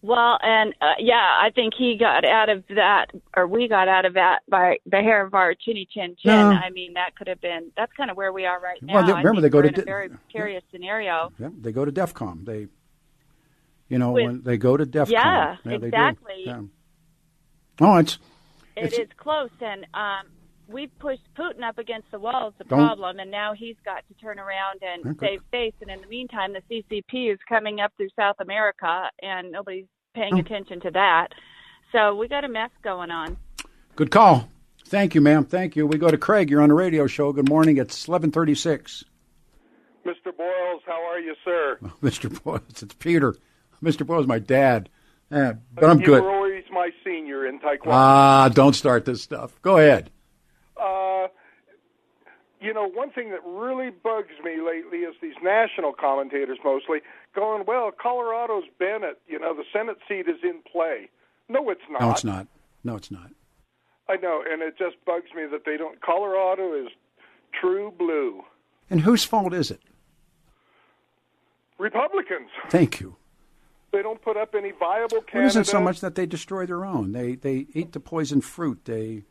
Well, 0.05 0.37
and 0.43 0.75
uh, 0.81 0.95
yeah, 0.99 1.15
I 1.41 1.51
think 1.55 1.75
he 1.79 1.97
got 1.97 2.25
out 2.25 2.49
of 2.49 2.65
that, 2.71 3.07
or 3.37 3.47
we 3.47 3.69
got 3.69 3.87
out 3.87 4.05
of 4.05 4.15
that 4.15 4.41
by 4.49 4.79
the 4.85 4.97
hair 4.97 5.25
of 5.25 5.33
our 5.33 5.55
chinny 5.55 5.87
chin 5.88 6.17
chin. 6.21 6.33
No. 6.33 6.51
I 6.51 6.71
mean, 6.71 6.95
that 6.95 7.15
could 7.15 7.29
have 7.29 7.41
been. 7.41 7.71
That's 7.77 7.93
kind 7.93 8.11
of 8.11 8.17
where 8.17 8.33
we 8.33 8.45
are 8.45 8.59
right 8.61 8.83
now. 8.83 8.95
Well, 8.95 9.07
they- 9.07 9.12
remember 9.12 9.41
they 9.41 9.49
go 9.49 9.62
to 9.62 9.69
a 9.81 9.85
very 9.85 10.09
precarious 10.09 10.65
scenario. 10.73 11.33
yeah, 11.38 11.51
they 11.57 11.71
go 11.71 11.85
to 11.85 11.93
DEFCON. 11.93 12.45
They, 12.45 12.67
you 13.88 13.99
know, 13.99 14.11
With- 14.11 14.25
when 14.27 14.43
they 14.43 14.57
go 14.57 14.77
to 14.77 14.85
DEFCON. 14.85 15.11
Yeah, 15.12 15.57
do. 15.62 15.71
exactly. 15.71 16.43
Yeah. 16.47 16.62
Oh, 17.81 17.97
it's 17.99 18.19
It 18.75 18.85
It's- 18.87 18.99
is 19.01 19.09
close, 19.17 19.51
and 19.61 19.87
um, 19.95 20.27
we've 20.68 20.96
pushed 20.98 21.22
Putin 21.37 21.62
up 21.62 21.79
against 21.79 22.11
the 22.11 22.18
wall. 22.18 22.48
Is 22.48 22.55
the 22.59 22.64
Don't- 22.64 22.79
problem, 22.81 23.18
and 23.18 23.31
now 23.31 23.53
he's 23.55 23.77
got 23.85 24.05
to 24.09 24.14
turn 24.14 24.38
around 24.38 24.81
and 24.83 25.16
Okay. 25.16 25.27
save 25.37 25.42
face. 25.51 25.75
And 25.81 25.90
in 25.90 26.01
the 26.01 26.07
meantime, 26.07 26.53
the 26.53 26.62
CCP 26.68 27.31
is 27.31 27.38
coming 27.48 27.81
up 27.81 27.92
through 27.96 28.09
South 28.16 28.37
America, 28.40 29.11
and 29.22 29.51
nobody's 29.53 29.87
paying 30.14 30.35
Oh. 30.35 30.40
attention 30.40 30.81
to 30.81 30.90
that. 30.92 31.29
So 31.92 32.14
we 32.14 32.29
got 32.29 32.44
a 32.44 32.48
mess 32.48 32.70
going 32.83 33.11
on. 33.11 33.37
good 33.96 34.11
call. 34.11 34.48
Thank 34.87 35.14
you, 35.14 35.20
ma'am. 35.20 35.44
Thank 35.44 35.77
you. 35.77 35.87
We 35.87 35.98
go 35.98 36.11
to 36.11 36.16
Craig. 36.18 36.48
You're 36.51 36.62
on 36.62 36.70
the 36.70 36.75
radio 36.75 37.07
show. 37.07 37.33
Good 37.33 37.48
morning. 37.48 37.77
It's 37.77 38.09
1136. 38.09 39.05
Mr. 40.07 40.37
Boyles, 40.37 40.83
how 40.87 41.01
are 41.09 41.18
you, 41.20 41.35
sir? 41.44 41.79
Mr. 42.03 42.42
Boyles, 42.42 42.62
it's 42.83 42.94
Peter. 42.94 43.35
Mr. 43.83 44.07
Boyles, 44.07 44.27
my 44.27 44.38
dad. 44.38 44.88
Yeah, 45.31 45.55
but 45.75 45.85
I'm 45.90 46.01
you 46.01 46.07
good. 46.07 46.22
were 46.22 46.31
always 46.31 46.64
my 46.70 46.90
senior 47.05 47.46
in 47.46 47.59
Taekwondo. 47.61 47.88
Ah, 47.92 48.51
don't 48.53 48.75
start 48.75 49.05
this 49.05 49.22
stuff. 49.22 49.61
Go 49.62 49.79
ahead. 49.79 50.11
You 52.62 52.72
know, 52.72 52.88
one 52.88 53.11
thing 53.11 53.31
that 53.31 53.40
really 53.44 53.90
bugs 53.90 54.35
me 54.44 54.59
lately 54.64 54.98
is 54.98 55.14
these 55.20 55.35
national 55.42 55.92
commentators 55.92 56.59
mostly 56.64 56.98
going, 57.35 57.64
well, 57.66 57.90
Colorado's 57.90 58.64
Bennet, 58.79 59.20
you 59.27 59.38
know, 59.38 59.53
the 59.55 59.64
Senate 59.72 59.98
seat 60.09 60.29
is 60.29 60.38
in 60.44 60.61
play. 60.70 61.09
No, 61.48 61.68
it's 61.70 61.81
not. 61.90 62.01
No, 62.01 62.11
it's 62.12 62.25
not. 62.25 62.46
No, 62.85 62.96
it's 62.96 63.11
not. 63.11 63.31
I 64.09 64.16
know, 64.16 64.42
and 64.48 64.62
it 64.62 64.79
just 64.79 64.96
bugs 65.05 65.27
me 65.35 65.42
that 65.51 65.64
they 65.64 65.77
don't. 65.77 66.01
Colorado 66.01 66.72
is 66.75 66.88
true 67.61 67.92
blue. 67.98 68.42
And 68.90 69.01
whose 69.01 69.25
fault 69.25 69.53
is 69.55 69.70
it? 69.70 69.81
Republicans. 71.79 72.48
Thank 72.68 73.01
you. 73.01 73.16
They 73.92 74.03
don't 74.03 74.22
put 74.22 74.37
up 74.37 74.55
any 74.55 74.70
viable 74.70 75.18
It 75.18 75.27
candidates. 75.27 75.53
isn't 75.55 75.64
so 75.66 75.81
much 75.81 76.01
that 76.01 76.14
they 76.14 76.27
destroy 76.27 76.64
their 76.66 76.85
own. 76.85 77.12
They 77.12 77.35
they 77.35 77.66
eat 77.75 77.92
the 77.92 78.01
poison 78.01 78.40
fruit. 78.40 78.85
They 78.85 79.25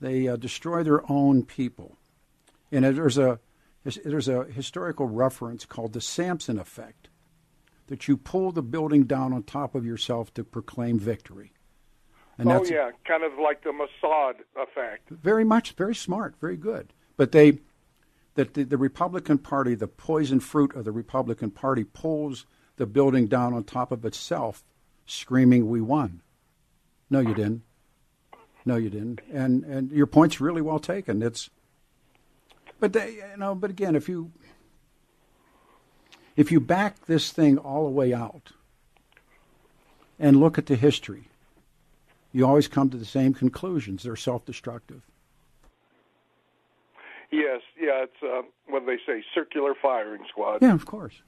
they 0.00 0.26
uh, 0.26 0.36
destroy 0.36 0.82
their 0.82 1.02
own 1.10 1.44
people. 1.44 1.98
And 2.72 2.84
there's 2.84 3.18
a 3.18 3.38
there's 3.84 4.28
a 4.28 4.44
historical 4.44 5.06
reference 5.06 5.64
called 5.64 5.92
the 5.92 6.00
Samson 6.00 6.58
effect, 6.58 7.08
that 7.88 8.08
you 8.08 8.16
pull 8.16 8.52
the 8.52 8.62
building 8.62 9.04
down 9.04 9.32
on 9.32 9.42
top 9.42 9.74
of 9.74 9.84
yourself 9.84 10.32
to 10.34 10.44
proclaim 10.44 10.98
victory. 10.98 11.52
And 12.38 12.50
oh 12.50 12.64
yeah, 12.64 12.90
kind 13.06 13.22
of 13.22 13.32
like 13.38 13.62
the 13.62 13.70
Mossad 13.70 14.36
effect. 14.56 15.10
very 15.10 15.44
much 15.44 15.72
very 15.72 15.94
smart, 15.94 16.34
very 16.40 16.56
good. 16.56 16.92
But 17.16 17.32
they 17.32 17.58
that 18.34 18.54
the, 18.54 18.64
the 18.64 18.78
Republican 18.78 19.36
Party, 19.36 19.74
the 19.74 19.86
poison 19.86 20.40
fruit 20.40 20.74
of 20.74 20.86
the 20.86 20.92
Republican 20.92 21.50
Party, 21.50 21.84
pulls 21.84 22.46
the 22.76 22.86
building 22.86 23.26
down 23.26 23.52
on 23.52 23.64
top 23.64 23.92
of 23.92 24.06
itself, 24.06 24.64
screaming, 25.04 25.68
"We 25.68 25.82
won." 25.82 26.22
No, 27.10 27.20
you 27.20 27.34
didn't. 27.34 27.62
No, 28.64 28.76
you 28.76 28.88
didn't. 28.88 29.20
And 29.30 29.64
and 29.64 29.90
your 29.90 30.06
point's 30.06 30.40
really 30.40 30.62
well 30.62 30.78
taken. 30.78 31.22
It's, 31.22 31.50
but 32.82 32.92
they, 32.92 33.12
you 33.12 33.36
know, 33.38 33.54
but 33.54 33.70
again, 33.70 33.94
if 33.94 34.08
you 34.08 34.32
if 36.34 36.50
you 36.50 36.58
back 36.58 37.06
this 37.06 37.30
thing 37.30 37.56
all 37.56 37.84
the 37.84 37.92
way 37.92 38.12
out 38.12 38.50
and 40.18 40.40
look 40.40 40.58
at 40.58 40.66
the 40.66 40.74
history, 40.74 41.28
you 42.32 42.44
always 42.44 42.66
come 42.66 42.90
to 42.90 42.96
the 42.96 43.04
same 43.04 43.34
conclusions. 43.34 44.02
They're 44.02 44.16
self-destructive. 44.16 45.00
Yes, 47.30 47.60
yeah, 47.80 48.02
it's 48.02 48.20
uh, 48.20 48.42
what 48.66 48.84
they 48.84 48.96
say, 49.06 49.22
circular 49.32 49.74
firing 49.80 50.24
squad. 50.28 50.58
Yeah, 50.60 50.74
of 50.74 50.84
course. 50.84 51.22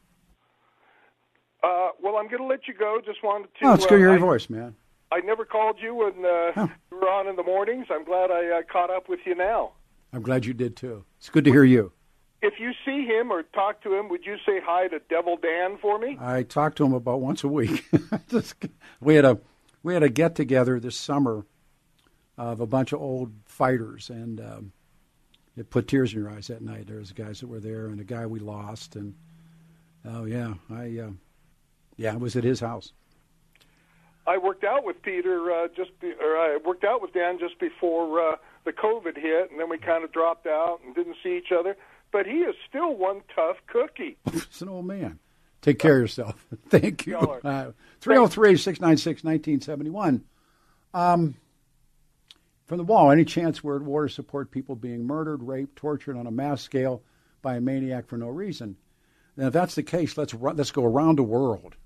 Uh, 1.63 1.91
well, 2.03 2.17
I'm 2.17 2.27
going 2.27 2.43
to 2.43 2.47
let 2.47 2.67
you 2.67 2.75
go. 2.75 2.99
Just 3.07 3.23
wanted 3.23 3.49
to. 3.61 3.69
Oh, 3.69 3.75
it's 3.75 3.87
good 3.87 4.01
uh, 4.01 4.03
your 4.03 4.15
I, 4.15 4.19
voice, 4.19 4.51
man. 4.51 4.75
I 5.13 5.21
never 5.21 5.45
called 5.45 5.77
you 5.81 5.95
when 5.95 6.25
uh, 6.25 6.67
you 6.91 6.99
were 6.99 7.09
on 7.09 7.29
in 7.29 7.37
the 7.37 7.45
mornings. 7.45 7.87
I'm 7.91 8.05
glad 8.05 8.33
I 8.33 8.59
uh, 8.59 8.63
caught 8.71 8.91
up 8.91 9.09
with 9.09 9.21
you 9.25 9.37
now. 9.37 9.71
I'm 10.15 10.23
glad 10.23 10.47
you 10.47 10.55
did 10.55 10.77
too. 10.77 11.05
It's 11.19 11.29
good 11.29 11.45
to 11.45 11.51
hear 11.51 11.65
you. 11.65 11.91
If 12.41 12.55
you 12.61 12.73
see 12.85 13.05
him 13.05 13.33
or 13.33 13.43
talk 13.43 13.83
to 13.83 13.95
him, 13.95 14.09
would 14.11 14.25
you 14.25 14.37
say 14.47 14.61
hi 14.63 14.87
to 14.89 15.01
Devil 15.11 15.39
Dan 15.39 15.77
for 15.79 15.99
me? 15.99 16.17
I 16.21 16.45
talk 16.45 16.77
to 16.77 16.85
him 16.85 16.93
about 16.93 17.21
once 17.21 17.43
a 17.43 17.49
week. 17.49 17.85
Just- 18.29 18.55
we 19.01 19.17
had 19.17 19.25
a 19.25 19.39
we 19.83 19.93
had 19.93 20.03
a 20.05 20.09
get 20.09 20.37
together 20.37 20.79
this 20.79 20.97
summer 20.97 21.47
of 22.39 22.61
a 22.61 22.67
bunch 22.67 22.93
of 22.93 23.01
old 23.01 23.33
fighters, 23.45 24.09
and 24.09 24.41
um, 24.41 24.73
it 25.57 25.71
put 25.71 25.89
tears 25.89 26.13
in 26.13 26.21
your 26.21 26.31
eyes 26.31 26.47
that 26.47 26.63
night. 26.63 26.87
There 26.87 26.99
was 26.99 27.13
guys 27.13 27.41
that 27.41 27.49
were 27.49 27.61
there, 27.61 27.87
and 27.87 28.01
a 28.01 28.05
guy 28.05 28.25
we 28.27 28.39
lost, 28.39 28.95
and 28.95 29.15
oh 30.05 30.27
yeah, 30.27 30.55
I 30.71 30.99
uh, 30.99 31.11
yeah, 31.97 32.13
I 32.13 32.17
was 32.17 32.37
at 32.37 32.45
his 32.45 32.61
house. 32.61 32.93
I 34.27 34.39
worked 34.39 34.65
out 34.65 34.85
with 34.85 35.03
Peter 35.03 35.53
uh, 35.53 35.69
just, 35.77 35.99
be, 36.01 36.13
or 36.13 36.37
I 36.37 36.59
worked 36.65 36.85
out 36.85 37.03
with 37.03 37.13
Dan 37.13 37.39
just 37.39 37.59
before 37.59 38.33
uh, 38.33 38.37
the 38.65 38.73
COVID 38.73 39.17
hit, 39.17 39.51
and 39.51 39.61
then 39.61 39.69
we 39.69 39.79
kind 39.79 40.05
of 40.05 40.13
dropped 40.13 40.47
out 40.47 40.81
and 40.85 40.95
didn't 40.95 41.17
see 41.23 41.37
each 41.37 41.53
other. 41.53 41.77
But 42.13 42.27
he 42.27 42.39
is 42.39 42.55
still 42.69 42.95
one 42.95 43.23
tough 43.35 43.57
cookie. 43.67 44.17
It's 44.33 44.63
an 44.63 44.69
old 44.69 44.87
man. 44.87 45.19
Take 45.63 45.79
care 45.79 45.97
of 45.97 46.03
yourself. 46.03 46.47
Thank 46.69 47.07
you. 47.07 47.17
Uh, 47.17 47.73
303 48.01 48.57
696 48.57 49.25
1971. 49.25 50.25
Um, 50.93 51.35
from 52.67 52.79
the 52.79 52.85
wall, 52.85 53.11
any 53.11 53.25
chance 53.25 53.63
we're 53.63 53.77
at 53.77 53.83
war 53.83 54.07
to 54.07 54.13
support 54.13 54.51
people 54.51 54.77
being 54.77 55.07
murdered, 55.07 55.43
raped, 55.43 55.77
tortured 55.77 56.17
on 56.17 56.27
a 56.27 56.31
mass 56.31 56.63
scale 56.63 57.03
by 57.43 57.57
a 57.57 57.61
maniac 57.61 58.07
for 58.07 58.17
no 58.17 58.29
reason? 58.29 58.77
Now, 59.37 59.49
if 59.49 59.53
that's 59.53 59.75
the 59.75 59.83
case, 59.83 60.17
let's 60.17 60.33
run, 60.33 60.57
let's 60.57 60.71
go 60.71 60.85
around 60.85 61.19
the 61.19 61.25
world. 61.25 61.77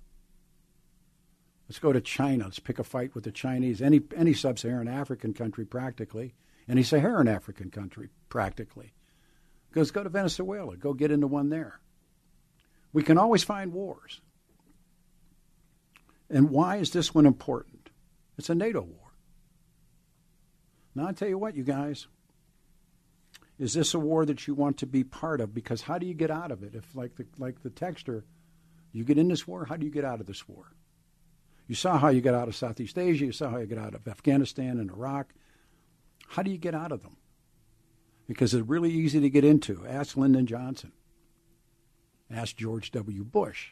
Let's 1.68 1.78
go 1.78 1.92
to 1.92 2.00
China. 2.00 2.44
Let's 2.44 2.58
pick 2.58 2.78
a 2.78 2.84
fight 2.84 3.14
with 3.14 3.24
the 3.24 3.32
Chinese, 3.32 3.82
any 3.82 4.00
any 4.16 4.32
sub-Saharan 4.32 4.88
African 4.88 5.34
country 5.34 5.64
practically, 5.64 6.34
any 6.68 6.82
Saharan 6.82 7.28
African 7.28 7.70
country 7.70 8.08
practically. 8.28 8.92
Let's 9.74 9.90
go 9.90 10.02
to 10.02 10.08
Venezuela. 10.08 10.76
Go 10.76 10.92
get 10.92 11.10
into 11.10 11.26
one 11.26 11.50
there. 11.50 11.80
We 12.92 13.02
can 13.02 13.18
always 13.18 13.44
find 13.44 13.72
wars. 13.72 14.20
And 16.30 16.50
why 16.50 16.76
is 16.76 16.90
this 16.90 17.14
one 17.14 17.26
important? 17.26 17.90
It's 18.36 18.50
a 18.50 18.54
NATO 18.54 18.80
war. 18.82 19.12
Now, 20.94 21.06
I 21.08 21.12
tell 21.12 21.28
you 21.28 21.38
what, 21.38 21.54
you 21.54 21.64
guys, 21.64 22.06
Is 23.58 23.74
this 23.74 23.92
a 23.94 23.98
war 23.98 24.24
that 24.24 24.46
you 24.46 24.54
want 24.54 24.78
to 24.78 24.86
be 24.86 25.02
part 25.02 25.40
of? 25.40 25.52
Because 25.52 25.82
how 25.82 25.98
do 25.98 26.06
you 26.06 26.14
get 26.14 26.30
out 26.30 26.52
of 26.52 26.62
it? 26.62 26.74
If, 26.74 26.94
like 26.94 27.16
the, 27.16 27.26
like 27.38 27.62
the 27.62 27.70
texter, 27.70 28.22
you 28.92 29.04
get 29.04 29.18
in 29.18 29.28
this 29.28 29.48
war, 29.48 29.64
how 29.64 29.76
do 29.76 29.84
you 29.84 29.92
get 29.92 30.04
out 30.04 30.20
of 30.20 30.26
this 30.26 30.48
war? 30.48 30.72
You 31.66 31.74
saw 31.74 31.98
how 31.98 32.08
you 32.08 32.20
got 32.20 32.34
out 32.34 32.48
of 32.48 32.56
Southeast 32.56 32.96
Asia. 32.96 33.26
You 33.26 33.32
saw 33.32 33.50
how 33.50 33.58
you 33.58 33.66
got 33.66 33.84
out 33.84 33.94
of 33.94 34.06
Afghanistan 34.06 34.78
and 34.78 34.90
Iraq. 34.90 35.34
How 36.28 36.42
do 36.42 36.50
you 36.50 36.58
get 36.58 36.74
out 36.74 36.92
of 36.92 37.02
them? 37.02 37.16
Because 38.26 38.54
it's 38.54 38.68
really 38.68 38.92
easy 38.92 39.20
to 39.20 39.30
get 39.30 39.44
into. 39.44 39.86
Ask 39.86 40.16
Lyndon 40.16 40.46
Johnson. 40.46 40.92
Ask 42.30 42.56
George 42.56 42.90
W. 42.92 43.24
Bush. 43.24 43.70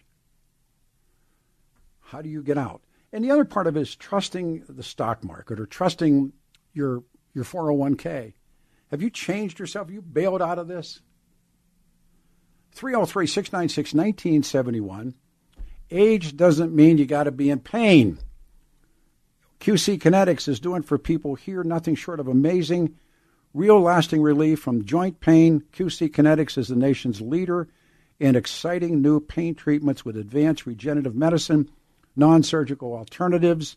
How 2.00 2.22
do 2.22 2.28
you 2.28 2.42
get 2.42 2.56
out? 2.56 2.82
And 3.12 3.22
the 3.22 3.30
other 3.30 3.44
part 3.44 3.66
of 3.66 3.76
it 3.76 3.80
is 3.80 3.94
trusting 3.94 4.64
the 4.68 4.82
stock 4.82 5.22
market 5.22 5.60
or 5.60 5.66
trusting 5.66 6.32
your 6.72 7.04
your 7.34 7.44
401k. 7.44 8.32
Have 8.90 9.02
you 9.02 9.10
changed 9.10 9.58
yourself? 9.58 9.88
Have 9.88 9.94
you 9.94 10.00
bailed 10.00 10.40
out 10.40 10.58
of 10.58 10.68
this? 10.68 11.02
303 12.72 13.26
696 13.26 13.94
1971. 13.94 15.14
Age 15.90 16.36
doesn't 16.36 16.74
mean 16.74 16.98
you 16.98 17.06
got 17.06 17.24
to 17.24 17.30
be 17.30 17.50
in 17.50 17.60
pain. 17.60 18.18
QC 19.60 19.98
Kinetics 19.98 20.48
is 20.48 20.60
doing 20.60 20.82
for 20.82 20.98
people 20.98 21.34
here 21.34 21.64
nothing 21.64 21.94
short 21.94 22.20
of 22.20 22.28
amazing, 22.28 22.94
real 23.54 23.80
lasting 23.80 24.22
relief 24.22 24.60
from 24.60 24.84
joint 24.84 25.20
pain. 25.20 25.62
QC 25.72 26.10
Kinetics 26.10 26.58
is 26.58 26.68
the 26.68 26.76
nation's 26.76 27.20
leader 27.20 27.68
in 28.20 28.36
exciting 28.36 29.00
new 29.00 29.20
pain 29.20 29.54
treatments 29.54 30.04
with 30.04 30.16
advanced 30.16 30.66
regenerative 30.66 31.14
medicine, 31.14 31.70
non 32.14 32.42
surgical 32.42 32.94
alternatives. 32.94 33.76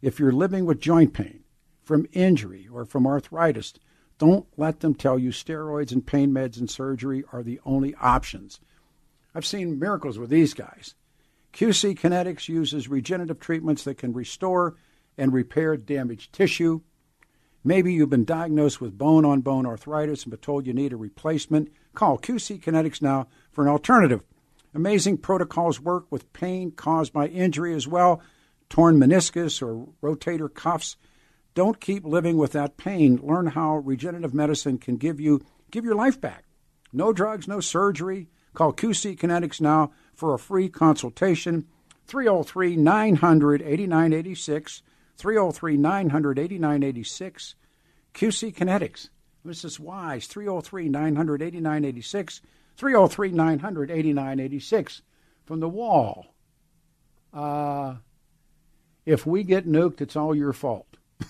If 0.00 0.18
you're 0.18 0.32
living 0.32 0.64
with 0.64 0.80
joint 0.80 1.12
pain 1.12 1.44
from 1.82 2.06
injury 2.12 2.68
or 2.70 2.84
from 2.84 3.06
arthritis, 3.06 3.74
don't 4.18 4.46
let 4.56 4.80
them 4.80 4.94
tell 4.94 5.18
you 5.18 5.30
steroids 5.30 5.92
and 5.92 6.06
pain 6.06 6.32
meds 6.32 6.58
and 6.58 6.68
surgery 6.68 7.24
are 7.32 7.42
the 7.42 7.60
only 7.64 7.94
options. 7.96 8.60
I've 9.34 9.46
seen 9.46 9.78
miracles 9.78 10.18
with 10.18 10.30
these 10.30 10.54
guys. 10.54 10.94
QC 11.52 11.98
Kinetics 11.98 12.48
uses 12.48 12.88
regenerative 12.88 13.40
treatments 13.40 13.84
that 13.84 13.98
can 13.98 14.12
restore 14.12 14.76
and 15.18 15.32
repair 15.32 15.76
damaged 15.76 16.32
tissue. 16.32 16.80
Maybe 17.64 17.92
you've 17.92 18.08
been 18.08 18.24
diagnosed 18.24 18.80
with 18.80 18.96
bone 18.96 19.24
on 19.24 19.40
bone 19.40 19.66
arthritis 19.66 20.22
and 20.22 20.30
been 20.30 20.40
told 20.40 20.66
you 20.66 20.72
need 20.72 20.92
a 20.92 20.96
replacement. 20.96 21.70
Call 21.94 22.18
QC 22.18 22.62
Kinetics 22.62 23.02
now 23.02 23.26
for 23.50 23.62
an 23.62 23.68
alternative. 23.68 24.22
Amazing 24.74 25.18
protocols 25.18 25.80
work 25.80 26.06
with 26.10 26.32
pain 26.32 26.70
caused 26.70 27.12
by 27.12 27.26
injury 27.26 27.74
as 27.74 27.88
well, 27.88 28.22
torn 28.68 28.98
meniscus 28.98 29.60
or 29.60 29.88
rotator 30.02 30.52
cuffs. 30.52 30.96
Don't 31.54 31.80
keep 31.80 32.04
living 32.04 32.36
with 32.36 32.52
that 32.52 32.76
pain. 32.76 33.18
Learn 33.22 33.48
how 33.48 33.78
regenerative 33.78 34.32
medicine 34.32 34.78
can 34.78 34.96
give 34.96 35.18
you 35.18 35.40
give 35.70 35.84
your 35.84 35.94
life 35.94 36.20
back. 36.20 36.44
No 36.92 37.12
drugs, 37.12 37.48
no 37.48 37.60
surgery. 37.60 38.28
Call 38.54 38.72
QC 38.72 39.18
Kinetics 39.18 39.60
now 39.60 39.90
for 40.14 40.34
a 40.34 40.38
free 40.38 40.68
consultation. 40.68 41.66
303 42.06 42.76
900 42.76 43.62
8986. 43.62 44.82
303 45.18 45.76
900 45.76 46.38
8986. 46.38 47.54
QC 48.14 48.54
Kinetics. 48.54 49.08
Mrs. 49.46 49.78
Wise, 49.80 50.26
303 50.26 50.88
900 50.88 51.42
8986. 51.42 52.40
303 52.76 53.30
900 53.32 53.90
8986. 53.90 55.02
From 55.44 55.60
the 55.60 55.68
wall. 55.68 56.26
Uh, 57.32 57.96
if 59.04 59.26
we 59.26 59.42
get 59.42 59.66
nuked, 59.66 60.00
it's 60.00 60.16
all 60.16 60.34
your 60.34 60.52
fault. 60.52 60.86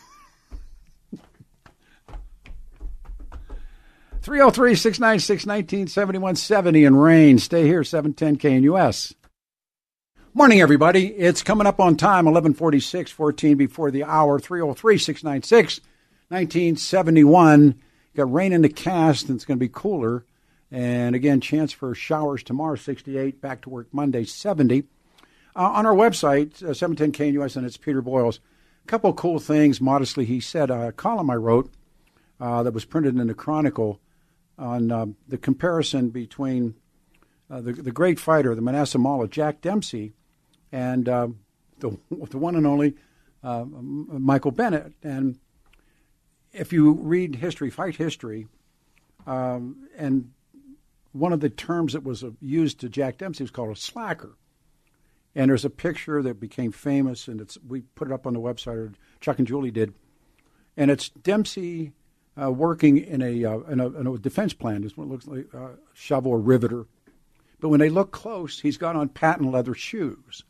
303 4.22 4.74
696 4.74 5.47
1971 5.47 6.36
70 6.36 6.84
in 6.84 6.97
rain. 6.97 7.39
Stay 7.39 7.66
here, 7.66 7.84
710 7.84 8.36
KNUS. 8.36 9.14
Morning, 10.39 10.61
everybody. 10.61 11.09
It's 11.09 11.43
coming 11.43 11.66
up 11.66 11.80
on 11.80 11.97
time, 11.97 12.24
1146, 12.24 13.11
14 13.11 13.57
before 13.57 13.91
the 13.91 14.05
hour, 14.05 14.39
303 14.39 14.97
696 14.97 15.80
1971. 16.28 17.74
Got 18.14 18.32
rain 18.32 18.53
in 18.53 18.62
the 18.62 18.68
cast, 18.68 19.28
and 19.28 19.34
it's 19.34 19.45
going 19.45 19.59
to 19.59 19.64
be 19.64 19.68
cooler. 19.68 20.24
And 20.70 21.16
again, 21.16 21.41
chance 21.41 21.72
for 21.72 21.93
showers 21.93 22.45
tomorrow, 22.45 22.76
68. 22.76 23.41
Back 23.41 23.62
to 23.62 23.68
work 23.68 23.89
Monday, 23.91 24.22
70. 24.22 24.84
Uh, 25.57 25.61
on 25.61 25.86
our 25.86 25.93
website, 25.93 26.62
uh, 26.62 26.72
710 26.72 27.34
KNUS, 27.34 27.57
and 27.57 27.66
it's 27.66 27.76
Peter 27.76 28.01
Boyles. 28.01 28.39
A 28.84 28.86
couple 28.86 29.12
cool 29.14 29.41
things, 29.41 29.80
modestly, 29.80 30.24
he 30.24 30.39
said. 30.39 30.70
A 30.70 30.93
column 30.93 31.30
I 31.30 31.34
wrote 31.34 31.72
uh, 32.41 32.62
that 32.62 32.72
was 32.72 32.84
printed 32.84 33.16
in 33.16 33.26
the 33.26 33.34
Chronicle 33.34 33.99
on 34.57 34.93
uh, 34.93 35.07
the 35.26 35.36
comparison 35.36 36.11
between 36.11 36.76
uh, 37.51 37.61
the, 37.61 37.72
the 37.72 37.91
great 37.91 38.20
fighter, 38.20 38.55
the 38.55 38.62
Manassa 38.62 39.01
Mauler, 39.01 39.26
Jack 39.26 39.61
Dempsey, 39.61 40.12
and 40.72 41.08
uh, 41.08 41.28
the, 41.80 41.96
the 42.30 42.38
one 42.38 42.56
and 42.56 42.66
only 42.66 42.94
uh, 43.42 43.64
Michael 43.64 44.50
Bennet. 44.50 44.92
And 45.02 45.38
if 46.52 46.72
you 46.72 46.92
read 46.92 47.36
history, 47.36 47.70
fight 47.70 47.96
history, 47.96 48.46
um, 49.26 49.88
and 49.96 50.30
one 51.12 51.32
of 51.32 51.40
the 51.40 51.50
terms 51.50 51.92
that 51.92 52.04
was 52.04 52.24
uh, 52.24 52.30
used 52.40 52.80
to 52.80 52.88
Jack 52.88 53.18
Dempsey 53.18 53.44
was 53.44 53.50
called 53.50 53.70
a 53.70 53.80
slacker. 53.80 54.36
And 55.34 55.50
there's 55.50 55.64
a 55.64 55.70
picture 55.70 56.22
that 56.22 56.40
became 56.40 56.72
famous, 56.72 57.28
and 57.28 57.40
it's 57.40 57.58
we 57.66 57.82
put 57.82 58.08
it 58.08 58.14
up 58.14 58.26
on 58.26 58.32
the 58.32 58.40
website, 58.40 58.76
or 58.76 58.92
Chuck 59.20 59.38
and 59.38 59.46
Julie 59.46 59.70
did, 59.70 59.94
and 60.76 60.90
it's 60.90 61.10
Dempsey 61.10 61.92
uh, 62.40 62.50
working 62.50 62.98
in 62.98 63.22
a, 63.22 63.44
uh, 63.44 63.58
in 63.60 63.78
a, 63.78 63.86
in 63.98 64.06
a 64.06 64.18
defense 64.18 64.52
plant. 64.54 64.84
It's 64.84 64.96
what 64.96 65.08
looks 65.08 65.26
like 65.26 65.52
a 65.52 65.72
shovel 65.92 66.32
or 66.32 66.40
riveter. 66.40 66.86
But 67.60 67.68
when 67.68 67.80
they 67.80 67.88
look 67.88 68.10
close, 68.10 68.60
he's 68.60 68.78
got 68.78 68.96
on 68.96 69.08
patent 69.08 69.52
leather 69.52 69.74
shoes. 69.74 70.44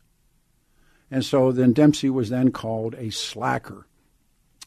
And 1.11 1.25
so 1.25 1.51
then 1.51 1.73
Dempsey 1.73 2.09
was 2.09 2.29
then 2.29 2.51
called 2.51 2.95
a 2.95 3.09
slacker. 3.09 3.87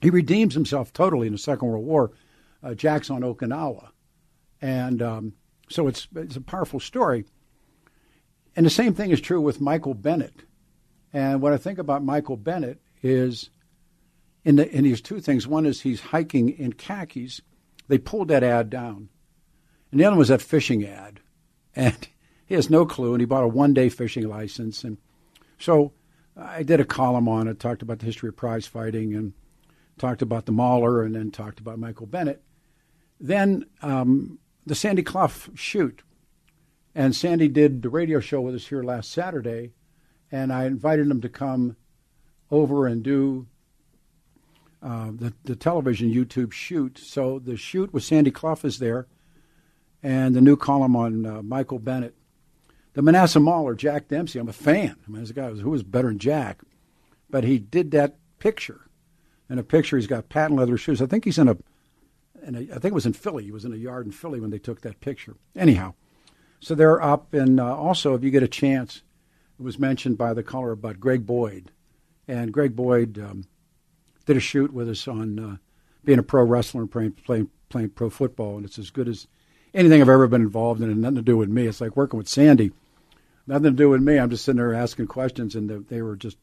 He 0.00 0.10
redeems 0.10 0.54
himself 0.54 0.92
totally 0.92 1.28
in 1.28 1.32
the 1.32 1.38
Second 1.38 1.68
World 1.68 1.84
War. 1.84 2.12
Uh, 2.62 2.74
Jack's 2.74 3.10
on 3.10 3.22
Okinawa. 3.22 3.88
And 4.60 5.00
um, 5.02 5.32
so 5.68 5.86
it's, 5.86 6.08
it's 6.16 6.36
a 6.36 6.40
powerful 6.40 6.80
story. 6.80 7.24
And 8.56 8.66
the 8.66 8.70
same 8.70 8.94
thing 8.94 9.10
is 9.10 9.20
true 9.20 9.40
with 9.40 9.60
Michael 9.60 9.94
Bennet. 9.94 10.42
And 11.12 11.40
what 11.40 11.52
I 11.52 11.56
think 11.56 11.78
about 11.78 12.04
Michael 12.04 12.36
Bennet 12.36 12.80
is 13.02 13.50
in, 14.44 14.56
the, 14.56 14.68
in 14.70 14.84
these 14.84 15.00
two 15.00 15.20
things. 15.20 15.46
One 15.46 15.66
is 15.66 15.80
he's 15.80 16.00
hiking 16.00 16.50
in 16.50 16.72
khakis. 16.72 17.40
They 17.88 17.98
pulled 17.98 18.28
that 18.28 18.42
ad 18.42 18.70
down. 18.70 19.08
And 19.90 20.00
the 20.00 20.04
other 20.04 20.16
was 20.16 20.28
that 20.28 20.42
fishing 20.42 20.84
ad. 20.84 21.20
And 21.76 22.08
he 22.46 22.54
has 22.54 22.70
no 22.70 22.86
clue, 22.86 23.12
and 23.14 23.20
he 23.20 23.26
bought 23.26 23.44
a 23.44 23.48
one 23.48 23.74
day 23.74 23.88
fishing 23.88 24.28
license. 24.28 24.84
And 24.84 24.98
so 25.58 25.92
I 26.36 26.62
did 26.62 26.80
a 26.80 26.84
column 26.84 27.28
on 27.28 27.48
it, 27.48 27.60
talked 27.60 27.82
about 27.82 27.98
the 27.98 28.06
history 28.06 28.28
of 28.28 28.36
prize 28.36 28.66
fighting, 28.66 29.14
and 29.14 29.32
talked 29.98 30.22
about 30.22 30.46
the 30.46 30.52
Mauler, 30.52 31.02
and 31.02 31.14
then 31.14 31.30
talked 31.30 31.60
about 31.60 31.78
Michael 31.78 32.06
Bennet. 32.06 32.42
Then 33.20 33.66
um, 33.82 34.38
the 34.66 34.74
Sandy 34.74 35.02
Clough 35.02 35.50
shoot. 35.54 36.02
And 36.94 37.16
Sandy 37.16 37.48
did 37.48 37.82
the 37.82 37.88
radio 37.88 38.20
show 38.20 38.40
with 38.40 38.54
us 38.54 38.66
here 38.66 38.82
last 38.82 39.10
Saturday, 39.10 39.72
and 40.30 40.52
I 40.52 40.64
invited 40.64 41.06
him 41.06 41.20
to 41.22 41.28
come 41.28 41.76
over 42.50 42.86
and 42.86 43.02
do 43.02 43.46
uh, 44.82 45.10
the, 45.14 45.32
the 45.44 45.56
television 45.56 46.12
YouTube 46.12 46.52
shoot. 46.52 46.98
So 46.98 47.38
the 47.38 47.56
shoot 47.56 47.92
with 47.92 48.02
Sandy 48.02 48.30
Clough 48.30 48.58
is 48.64 48.78
there, 48.78 49.06
and 50.02 50.34
the 50.34 50.40
new 50.40 50.56
column 50.56 50.96
on 50.96 51.24
uh, 51.24 51.42
Michael 51.42 51.78
Bennet. 51.78 52.14
The 52.94 53.02
Manassa 53.02 53.42
Mauler, 53.42 53.74
Jack 53.74 54.08
Dempsey, 54.08 54.38
I'm 54.38 54.48
a 54.48 54.52
fan. 54.52 54.96
I 55.06 55.10
mean, 55.10 55.22
this 55.22 55.32
guy 55.32 55.48
was, 55.48 55.60
who 55.60 55.70
was 55.70 55.82
better 55.82 56.08
than 56.08 56.18
Jack? 56.18 56.62
But 57.30 57.44
he 57.44 57.58
did 57.58 57.90
that 57.92 58.16
picture. 58.38 58.82
In 59.48 59.58
a 59.58 59.62
picture, 59.62 59.96
he's 59.96 60.06
got 60.06 60.28
patent 60.28 60.58
leather 60.58 60.76
shoes. 60.76 61.00
I 61.00 61.06
think 61.06 61.24
he's 61.24 61.38
in 61.38 61.48
a, 61.48 61.56
in 62.46 62.54
a, 62.54 62.58
I 62.60 62.78
think 62.78 62.86
it 62.86 62.94
was 62.94 63.06
in 63.06 63.14
Philly. 63.14 63.44
He 63.44 63.52
was 63.52 63.64
in 63.64 63.72
a 63.72 63.76
yard 63.76 64.06
in 64.06 64.12
Philly 64.12 64.40
when 64.40 64.50
they 64.50 64.58
took 64.58 64.82
that 64.82 65.00
picture. 65.00 65.36
Anyhow, 65.56 65.94
so 66.60 66.74
they're 66.74 67.02
up. 67.02 67.32
And 67.32 67.58
uh, 67.58 67.76
also, 67.76 68.14
if 68.14 68.22
you 68.22 68.30
get 68.30 68.42
a 68.42 68.48
chance, 68.48 69.02
it 69.58 69.62
was 69.62 69.78
mentioned 69.78 70.18
by 70.18 70.34
the 70.34 70.42
caller 70.42 70.72
about 70.72 71.00
Greg 71.00 71.26
Boyd. 71.26 71.70
And 72.28 72.52
Greg 72.52 72.76
Boyd, 72.76 73.18
um, 73.18 73.46
did 74.24 74.36
a 74.36 74.40
shoot 74.40 74.72
with 74.72 74.88
us 74.88 75.08
on 75.08 75.38
uh, 75.38 75.56
being 76.04 76.18
a 76.18 76.22
pro 76.22 76.44
wrestler 76.44 76.82
and 76.82 76.90
playing, 76.90 77.12
playing 77.12 77.50
playing 77.68 77.90
pro 77.90 78.10
football, 78.10 78.56
and 78.56 78.64
it's 78.64 78.78
as 78.78 78.90
good 78.90 79.08
as 79.08 79.26
anything 79.74 80.00
I've 80.00 80.08
ever 80.08 80.28
been 80.28 80.42
involved 80.42 80.82
in, 80.82 80.90
and 80.90 81.00
nothing 81.00 81.16
to 81.16 81.22
do 81.22 81.36
with 81.36 81.48
me. 81.48 81.66
It's 81.66 81.80
like 81.80 81.96
working 81.96 82.18
with 82.18 82.28
Sandy, 82.28 82.72
nothing 83.46 83.64
to 83.64 83.70
do 83.70 83.88
with 83.88 84.02
me. 84.02 84.18
I'm 84.18 84.30
just 84.30 84.44
sitting 84.44 84.58
there 84.58 84.74
asking 84.74 85.06
questions, 85.06 85.54
and 85.54 85.86
they 85.88 86.02
were 86.02 86.16
just 86.16 86.36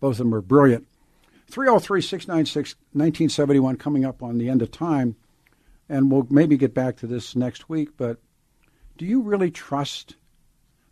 both 0.00 0.12
of 0.12 0.18
them 0.18 0.30
were 0.30 0.42
brilliant. 0.42 0.86
303 1.48 2.00
696 2.00 2.74
1971 2.92 3.76
coming 3.76 4.04
up 4.04 4.22
on 4.22 4.38
the 4.38 4.48
end 4.48 4.62
of 4.62 4.70
time, 4.70 5.16
and 5.88 6.10
we'll 6.10 6.26
maybe 6.30 6.56
get 6.56 6.74
back 6.74 6.96
to 6.96 7.06
this 7.06 7.36
next 7.36 7.68
week. 7.68 7.90
But 7.96 8.18
do 8.96 9.04
you 9.04 9.20
really 9.20 9.50
trust? 9.50 10.16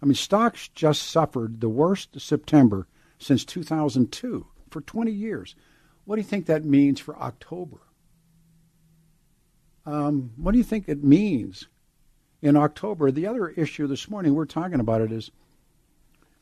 I 0.03 0.07
mean, 0.07 0.15
stocks 0.15 0.69
just 0.69 1.03
suffered 1.03 1.61
the 1.61 1.69
worst 1.69 2.21
September 2.21 2.87
since 3.19 3.45
2002 3.45 4.47
for 4.71 4.81
20 4.81 5.11
years. 5.11 5.55
What 6.05 6.17
do 6.17 6.23
you 6.23 6.29
think 6.29 6.47
that 6.47 6.65
means 6.65 7.01
for 7.01 7.17
October? 7.19 7.79
Um, 9.85 10.33
what 10.37 10.53
do 10.53 10.59
you 10.59 10.65
think 10.65 10.89
it 10.89 11.03
means 11.03 11.67
in 12.43 12.57
October? 12.57 13.11
The 13.11 13.27
other 13.27 13.49
issue 13.49 13.87
this 13.87 14.09
morning 14.09 14.35
we're 14.35 14.45
talking 14.45 14.81
about 14.81 15.01
it 15.01 15.13
is 15.13 15.31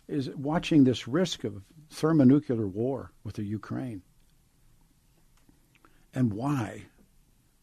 is 0.08 0.30
watching 0.30 0.84
this 0.84 1.08
risk 1.08 1.44
of 1.44 1.62
thermonuclear 1.90 2.66
war 2.66 3.10
with 3.24 3.34
the 3.34 3.42
Ukraine. 3.42 4.02
And 6.14 6.32
why? 6.32 6.84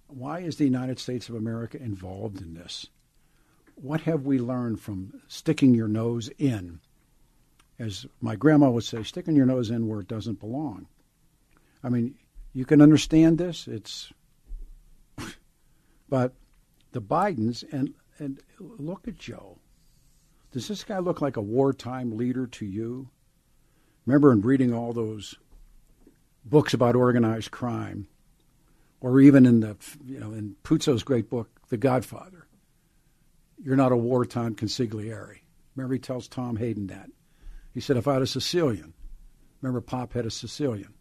Why 0.07 0.39
is 0.39 0.57
the 0.57 0.65
United 0.65 0.99
States 0.99 1.29
of 1.29 1.36
America 1.36 1.81
involved 1.81 2.41
in 2.41 2.53
this? 2.53 2.88
What 3.75 4.01
have 4.01 4.25
we 4.25 4.39
learned 4.39 4.79
from 4.79 5.21
sticking 5.27 5.73
your 5.73 5.88
nose 5.88 6.29
in? 6.38 6.79
As 7.79 8.05
my 8.21 8.36
grandma 8.36 8.69
would 8.69 8.84
say, 8.84 9.01
sticking 9.03 9.36
your 9.36 9.47
nose 9.47 9.71
in 9.71 9.88
where 9.88 10.01
it 10.01 10.07
doesn't 10.07 10.39
belong. 10.39 10.88
I 11.84 11.89
mean, 11.89 12.15
you 12.53 12.65
can 12.65 12.81
understand 12.81 13.39
this. 13.39 13.67
It's, 13.67 14.13
but 16.09 16.34
the 16.91 17.01
Bidens 17.01 17.63
and 17.73 17.95
and 18.24 18.39
look 18.59 19.07
at 19.07 19.17
Joe. 19.17 19.59
Does 20.51 20.67
this 20.67 20.84
guy 20.84 20.99
look 20.99 21.21
like 21.21 21.38
a 21.38 21.41
wartime 21.41 22.15
leader 22.15 22.47
to 22.47 22.65
you? 22.65 23.09
Remember 24.05 24.32
in 24.32 24.41
reading 24.41 24.74
all 24.74 24.93
those 24.93 25.36
books 26.45 26.74
about 26.74 26.95
organized 26.95 27.51
crime, 27.51 28.07
or 29.01 29.19
even 29.19 29.45
in 29.45 29.59
the 29.59 29.76
you 30.05 30.19
know 30.19 30.32
in 30.32 30.55
Puzo's 30.63 31.03
great 31.03 31.30
book, 31.30 31.49
The 31.69 31.78
Godfather. 31.78 32.47
You're 33.63 33.76
not 33.76 33.91
a 33.91 33.97
wartime 33.97 34.55
consigliere. 34.55 35.39
Remember 35.76 35.93
he 35.93 35.99
tells 35.99 36.28
Tom 36.28 36.57
Hagen 36.57 36.88
that. 36.88 37.09
He 37.74 37.80
said, 37.80 37.97
if 37.97 38.07
I 38.07 38.13
had 38.13 38.21
a 38.21 38.28
Sicilian, 38.28 38.93
remember 39.61 39.82
Pop 39.82 40.13
had 40.13 40.26
a 40.26 40.32
Sicilian. 40.32 40.93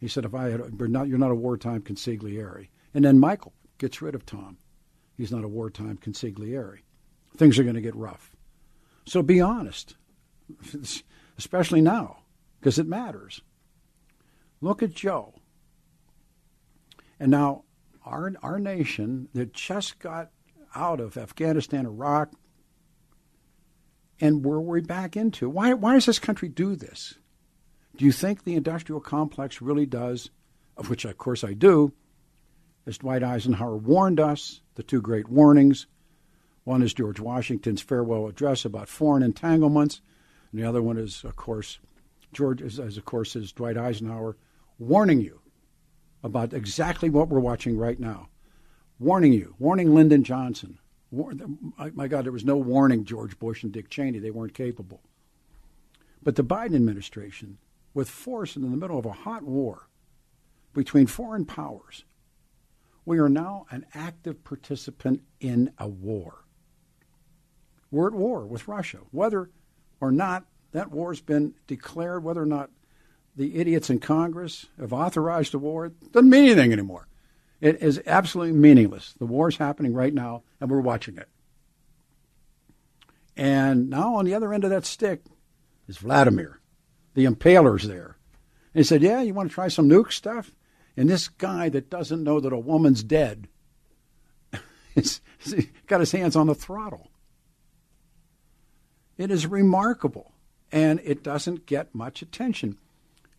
He 0.00 0.08
said, 0.08 0.24
if 0.24 0.34
I 0.34 0.50
had, 0.50 0.60
you're 0.78 0.88
not, 0.88 1.08
you're 1.08 1.18
not 1.18 1.30
a 1.30 1.36
wartime 1.36 1.80
consigliere. 1.80 2.68
And 2.92 3.04
then 3.04 3.18
Michael 3.18 3.54
gets 3.78 4.02
rid 4.02 4.14
of 4.14 4.26
Tom. 4.26 4.58
He's 5.16 5.32
not 5.32 5.44
a 5.44 5.48
wartime 5.48 5.98
consigliere. 5.98 6.78
Things 7.36 7.58
are 7.58 7.62
going 7.62 7.74
to 7.74 7.80
get 7.80 7.94
rough. 7.94 8.34
So 9.06 9.22
be 9.22 9.40
honest, 9.40 9.96
especially 11.38 11.80
now, 11.80 12.18
because 12.58 12.78
it 12.78 12.86
matters. 12.86 13.42
Look 14.60 14.82
at 14.82 14.94
Joe. 14.94 15.34
And 17.20 17.30
now, 17.30 17.64
our, 18.04 18.32
our 18.42 18.58
nation 18.58 19.28
that 19.34 19.52
just 19.52 19.98
got 19.98 20.30
out 20.74 21.00
of 21.00 21.16
Afghanistan, 21.16 21.86
Iraq, 21.86 22.32
and 24.20 24.44
where 24.44 24.60
we're 24.60 24.80
back 24.80 25.16
into. 25.16 25.48
Why, 25.48 25.74
why 25.74 25.94
does 25.94 26.06
this 26.06 26.18
country 26.18 26.48
do 26.48 26.76
this? 26.76 27.14
Do 27.96 28.04
you 28.04 28.12
think 28.12 28.42
the 28.44 28.54
industrial 28.54 29.00
complex 29.00 29.62
really 29.62 29.86
does, 29.86 30.30
of 30.76 30.90
which 30.90 31.04
of 31.04 31.16
course 31.16 31.44
I 31.44 31.52
do, 31.52 31.92
as 32.86 32.98
Dwight 32.98 33.22
Eisenhower 33.22 33.76
warned 33.76 34.20
us, 34.20 34.60
the 34.74 34.82
two 34.82 35.00
great 35.00 35.28
warnings. 35.28 35.86
One 36.64 36.82
is 36.82 36.94
George 36.94 37.20
Washington's 37.20 37.82
farewell 37.82 38.26
address 38.26 38.64
about 38.64 38.88
foreign 38.88 39.22
entanglements, 39.22 40.00
and 40.50 40.60
the 40.60 40.66
other 40.66 40.82
one 40.82 40.96
is, 40.96 41.24
of 41.24 41.36
course, 41.36 41.78
George, 42.32 42.62
as, 42.62 42.78
as 42.80 42.96
of 42.96 43.04
course, 43.04 43.36
is 43.36 43.52
Dwight 43.52 43.76
Eisenhower 43.76 44.36
warning 44.78 45.20
you 45.20 45.40
about 46.22 46.52
exactly 46.52 47.10
what 47.10 47.28
we're 47.28 47.40
watching 47.40 47.76
right 47.76 48.00
now. 48.00 48.28
Warning 48.98 49.32
you, 49.32 49.54
warning 49.58 49.94
Lyndon 49.94 50.24
Johnson. 50.24 50.78
War, 51.10 51.32
my 51.92 52.08
God, 52.08 52.24
there 52.24 52.32
was 52.32 52.44
no 52.44 52.56
warning 52.56 53.04
George 53.04 53.38
Bush 53.38 53.62
and 53.62 53.72
Dick 53.72 53.88
Cheney. 53.88 54.18
They 54.18 54.30
weren't 54.30 54.54
capable. 54.54 55.00
But 56.22 56.36
the 56.36 56.44
Biden 56.44 56.74
administration, 56.74 57.58
with 57.92 58.08
force 58.08 58.56
in 58.56 58.62
the 58.62 58.76
middle 58.76 58.98
of 58.98 59.06
a 59.06 59.12
hot 59.12 59.42
war 59.42 59.88
between 60.72 61.06
foreign 61.06 61.44
powers, 61.44 62.04
we 63.04 63.18
are 63.18 63.28
now 63.28 63.66
an 63.70 63.86
active 63.94 64.44
participant 64.44 65.22
in 65.40 65.72
a 65.78 65.88
war. 65.88 66.44
We're 67.90 68.08
at 68.08 68.14
war 68.14 68.46
with 68.46 68.66
Russia. 68.66 68.98
Whether 69.10 69.50
or 70.00 70.10
not 70.10 70.44
that 70.72 70.90
war's 70.90 71.20
been 71.20 71.54
declared, 71.66 72.24
whether 72.24 72.42
or 72.42 72.46
not 72.46 72.70
the 73.36 73.56
idiots 73.56 73.90
in 73.90 74.00
Congress 74.00 74.66
have 74.78 74.92
authorized 74.92 75.52
the 75.52 75.58
war, 75.58 75.86
it 75.86 76.12
doesn't 76.12 76.30
mean 76.30 76.44
anything 76.44 76.72
anymore. 76.72 77.06
It 77.60 77.82
is 77.82 78.02
absolutely 78.06 78.58
meaningless. 78.58 79.14
The 79.18 79.26
war 79.26 79.48
is 79.48 79.56
happening 79.56 79.94
right 79.94 80.12
now, 80.12 80.42
and 80.60 80.70
we're 80.70 80.80
watching 80.80 81.16
it. 81.16 81.28
And 83.36 83.90
now 83.90 84.14
on 84.16 84.24
the 84.24 84.34
other 84.34 84.52
end 84.52 84.64
of 84.64 84.70
that 84.70 84.84
stick 84.84 85.22
is 85.88 85.98
Vladimir. 85.98 86.60
The 87.14 87.24
impaler's 87.24 87.86
there. 87.86 88.16
And 88.74 88.80
he 88.80 88.84
said, 88.84 89.02
Yeah, 89.02 89.22
you 89.22 89.34
want 89.34 89.50
to 89.50 89.54
try 89.54 89.68
some 89.68 89.88
nuke 89.88 90.12
stuff? 90.12 90.50
And 90.96 91.08
this 91.08 91.28
guy 91.28 91.68
that 91.70 91.90
doesn't 91.90 92.22
know 92.22 92.40
that 92.40 92.52
a 92.52 92.58
woman's 92.58 93.02
dead 93.02 93.48
has 94.94 95.20
got 95.86 96.00
his 96.00 96.12
hands 96.12 96.36
on 96.36 96.46
the 96.46 96.54
throttle. 96.54 97.10
It 99.16 99.30
is 99.30 99.46
remarkable. 99.46 100.32
And 100.72 101.00
it 101.04 101.22
doesn't 101.22 101.66
get 101.66 101.94
much 101.94 102.22
attention. 102.22 102.78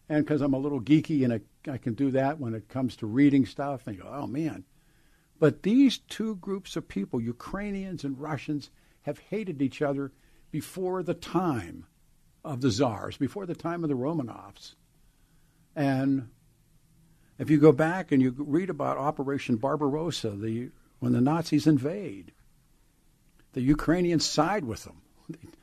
And 0.08 0.24
because 0.24 0.42
I'm 0.42 0.54
a 0.54 0.60
little 0.60 0.80
geeky 0.80 1.24
and 1.24 1.42
I, 1.70 1.78
can 1.78 1.94
do 1.94 2.12
that 2.12 2.40
when 2.40 2.54
it 2.54 2.70
comes 2.70 2.96
to 2.98 3.08
reading 3.08 3.46
stuff, 3.46 3.88
and 3.88 3.98
you 3.98 4.04
go, 4.04 4.10
oh 4.10 4.28
man. 4.28 4.64
But 5.40 5.64
these 5.64 5.98
two 5.98 6.36
groups 6.36 6.76
of 6.76 6.88
people, 6.88 7.20
Ukrainians 7.20 8.04
and 8.04 8.20
Russians, 8.20 8.70
have 9.02 9.20
hated 9.20 9.62
each 9.62 9.82
other 9.82 10.12
before 10.52 11.04
the 11.04 11.14
time 11.14 11.86
of 12.44 12.62
the 12.62 12.72
czars, 12.72 13.18
before 13.18 13.46
the 13.46 13.56
time 13.56 13.84
of 13.84 13.90
the 13.90 13.96
Romanovs. 13.96 14.76
And 15.76 16.30
if 17.38 17.50
you 17.50 17.58
go 17.58 17.72
back 17.72 18.12
and 18.12 18.22
you 18.22 18.34
read 18.38 18.70
about 18.70 18.98
Operation 18.98 19.58
Barbarossa, 19.58 20.32
the 20.32 20.72
when 21.00 21.14
the 21.14 21.22
Nazis 21.22 21.68
invade, 21.68 22.32
the 23.54 23.62
Ukrainians 23.62 24.26
side 24.26 24.66
with 24.66 24.84
them. 24.84 25.02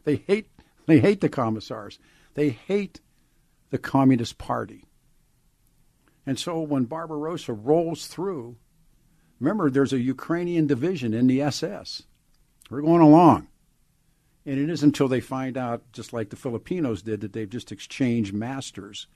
They 0.05 0.17
hate 0.17 0.49
they 0.87 1.01
hate 1.01 1.21
the 1.21 1.29
commissars. 1.29 1.99
They 2.35 2.51
hate 2.51 3.01
the 3.71 3.79
Communist 3.79 4.39
Party. 4.39 4.85
And 6.27 6.39
so 6.39 6.61
when 6.61 6.85
Barbarossa 6.85 7.53
rolls 7.53 8.07
through, 8.07 8.57
remember 9.41 9.71
there's 9.71 9.93
a 9.93 10.01
Ukrainian 10.01 10.67
division 10.67 11.15
in 11.15 11.27
the 11.27 11.43
SS. 11.43 12.03
We're 12.71 12.83
going 12.83 13.03
along. 13.03 13.49
And 14.45 14.59
it 14.59 14.71
isn't 14.71 14.89
until 14.89 15.09
they 15.09 15.21
find 15.21 15.57
out, 15.57 15.83
just 15.93 16.13
like 16.13 16.31
the 16.31 16.37
Filipinos 16.37 17.03
did, 17.03 17.21
that 17.21 17.33
they've 17.33 17.49
just 17.49 17.71
exchanged 17.71 18.33
masters 18.33 19.07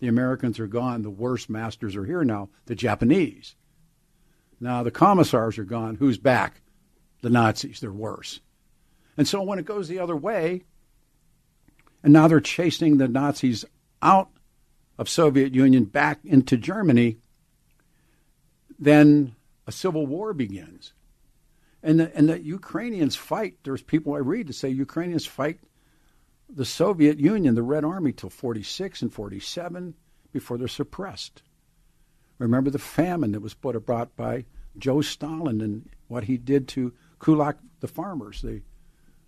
the 0.00 0.08
Americans 0.08 0.58
are 0.58 0.66
gone. 0.66 1.02
The 1.02 1.10
worst 1.10 1.48
masters 1.48 1.94
are 1.94 2.04
here 2.04 2.24
now, 2.24 2.48
the 2.66 2.74
Japanese. 2.74 3.54
Now 4.58 4.82
the 4.82 4.90
commissars 4.90 5.58
are 5.58 5.64
gone. 5.64 5.94
Who's 5.94 6.18
back? 6.18 6.60
The 7.22 7.30
Nazis. 7.30 7.80
They're 7.80 7.92
worse. 7.92 8.40
And 9.16 9.28
so 9.28 9.42
when 9.42 9.58
it 9.58 9.64
goes 9.64 9.88
the 9.88 9.98
other 9.98 10.16
way, 10.16 10.64
and 12.02 12.12
now 12.12 12.28
they're 12.28 12.40
chasing 12.40 12.96
the 12.96 13.08
Nazis 13.08 13.64
out 14.02 14.30
of 14.98 15.08
Soviet 15.08 15.54
Union 15.54 15.84
back 15.84 16.20
into 16.24 16.56
Germany, 16.56 17.18
then 18.78 19.34
a 19.66 19.72
civil 19.72 20.06
war 20.06 20.32
begins. 20.32 20.94
And 21.82 22.00
the, 22.00 22.16
and 22.16 22.28
the 22.28 22.40
Ukrainians 22.40 23.16
fight. 23.16 23.56
There's 23.64 23.82
people 23.82 24.14
I 24.14 24.18
read 24.18 24.46
to 24.46 24.52
say 24.52 24.68
Ukrainians 24.68 25.26
fight 25.26 25.60
the 26.54 26.64
Soviet 26.64 27.18
Union, 27.18 27.54
the 27.54 27.62
Red 27.62 27.84
Army, 27.84 28.12
till 28.12 28.30
46 28.30 29.02
and 29.02 29.12
47 29.12 29.94
before 30.32 30.58
they're 30.58 30.68
suppressed. 30.68 31.42
Remember 32.38 32.70
the 32.70 32.78
famine 32.78 33.32
that 33.32 33.40
was 33.40 33.54
brought 33.54 34.16
by 34.16 34.46
Joe 34.78 35.00
Stalin 35.00 35.60
and 35.60 35.88
what 36.08 36.24
he 36.24 36.36
did 36.36 36.68
to 36.68 36.92
kulak, 37.18 37.58
the 37.80 37.88
farmers. 37.88 38.42
The, 38.42 38.62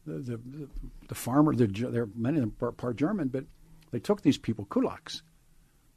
the, 0.07 0.37
the, 0.37 0.69
the 1.09 1.15
farmer, 1.15 1.55
the, 1.55 1.67
they're, 1.67 2.09
many 2.15 2.39
of 2.39 2.43
them 2.43 2.57
are 2.61 2.73
part 2.73 2.97
German, 2.97 3.29
but 3.29 3.45
they 3.91 3.99
took 3.99 4.23
these 4.23 4.39
people, 4.39 4.65
kulaks. 4.67 5.23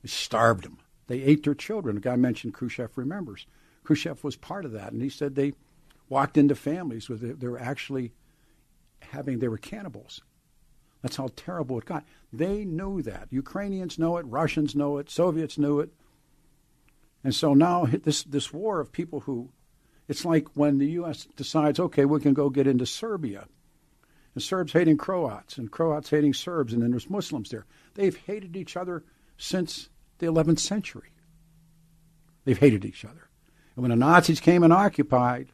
They 0.02 0.10
starved 0.10 0.66
them. 0.66 0.80
They 1.08 1.22
ate 1.22 1.44
their 1.44 1.56
children. 1.56 1.98
A 1.98 2.02
guy 2.02 2.16
mentioned 2.16 2.54
Khrushchev 2.54 2.98
remembers. 2.98 3.48
Khrushchev 3.84 4.24
was 4.24 4.36
part 4.36 4.66
of 4.66 4.72
that, 4.74 4.92
and 4.92 5.02
he 5.02 5.10
said 5.10 5.36
they 5.36 5.54
walked 6.10 6.38
into 6.38 6.56
families 6.56 7.08
where 7.08 7.18
they, 7.18 7.32
they 7.32 7.48
were 7.48 7.60
actually 7.60 8.14
having, 9.00 9.40
they 9.40 9.48
were 9.48 9.58
cannibals. 9.58 10.22
That's 11.06 11.18
how 11.18 11.30
terrible 11.36 11.78
it 11.78 11.86
got. 11.86 12.04
They 12.34 12.66
knew 12.66 13.04
that. 13.04 13.28
Ukrainians 13.30 14.00
know 14.00 14.18
it, 14.18 14.26
Russians 14.26 14.76
know 14.76 14.98
it, 14.98 15.12
Soviets 15.12 15.56
knew 15.56 15.80
it. 15.80 15.94
And 17.24 17.36
so 17.36 17.54
now 17.54 17.86
this 17.86 18.24
this 18.24 18.52
war 18.52 18.80
of 18.80 18.92
people 18.92 19.20
who 19.20 19.52
it's 20.08 20.26
like 20.26 20.48
when 20.56 20.80
the 20.80 20.90
US 21.02 21.28
decides, 21.36 21.80
okay, 21.80 22.06
we 22.06 22.20
can 22.22 22.34
go 22.34 22.50
get 22.50 22.66
into 22.66 22.88
Serbia. 22.88 23.46
And 24.34 24.42
Serbs 24.42 24.74
hating 24.74 24.98
Croats 24.98 25.60
and 25.60 25.70
Croats 25.70 26.10
hating 26.10 26.34
Serbs 26.34 26.74
and 26.74 26.82
then 26.82 26.90
there's 26.90 27.08
Muslims 27.08 27.52
there. 27.52 27.68
They've 27.94 28.18
hated 28.18 28.58
each 28.58 28.76
other 28.76 29.04
since 29.38 29.90
the 30.18 30.26
11th 30.26 30.58
century. 30.58 31.14
They've 32.46 32.58
hated 32.58 32.84
each 32.84 33.06
other. 33.06 33.30
And 33.76 33.84
when 33.84 33.92
the 33.92 33.96
Nazis 33.96 34.40
came 34.40 34.64
and 34.64 34.74
occupied, 34.74 35.50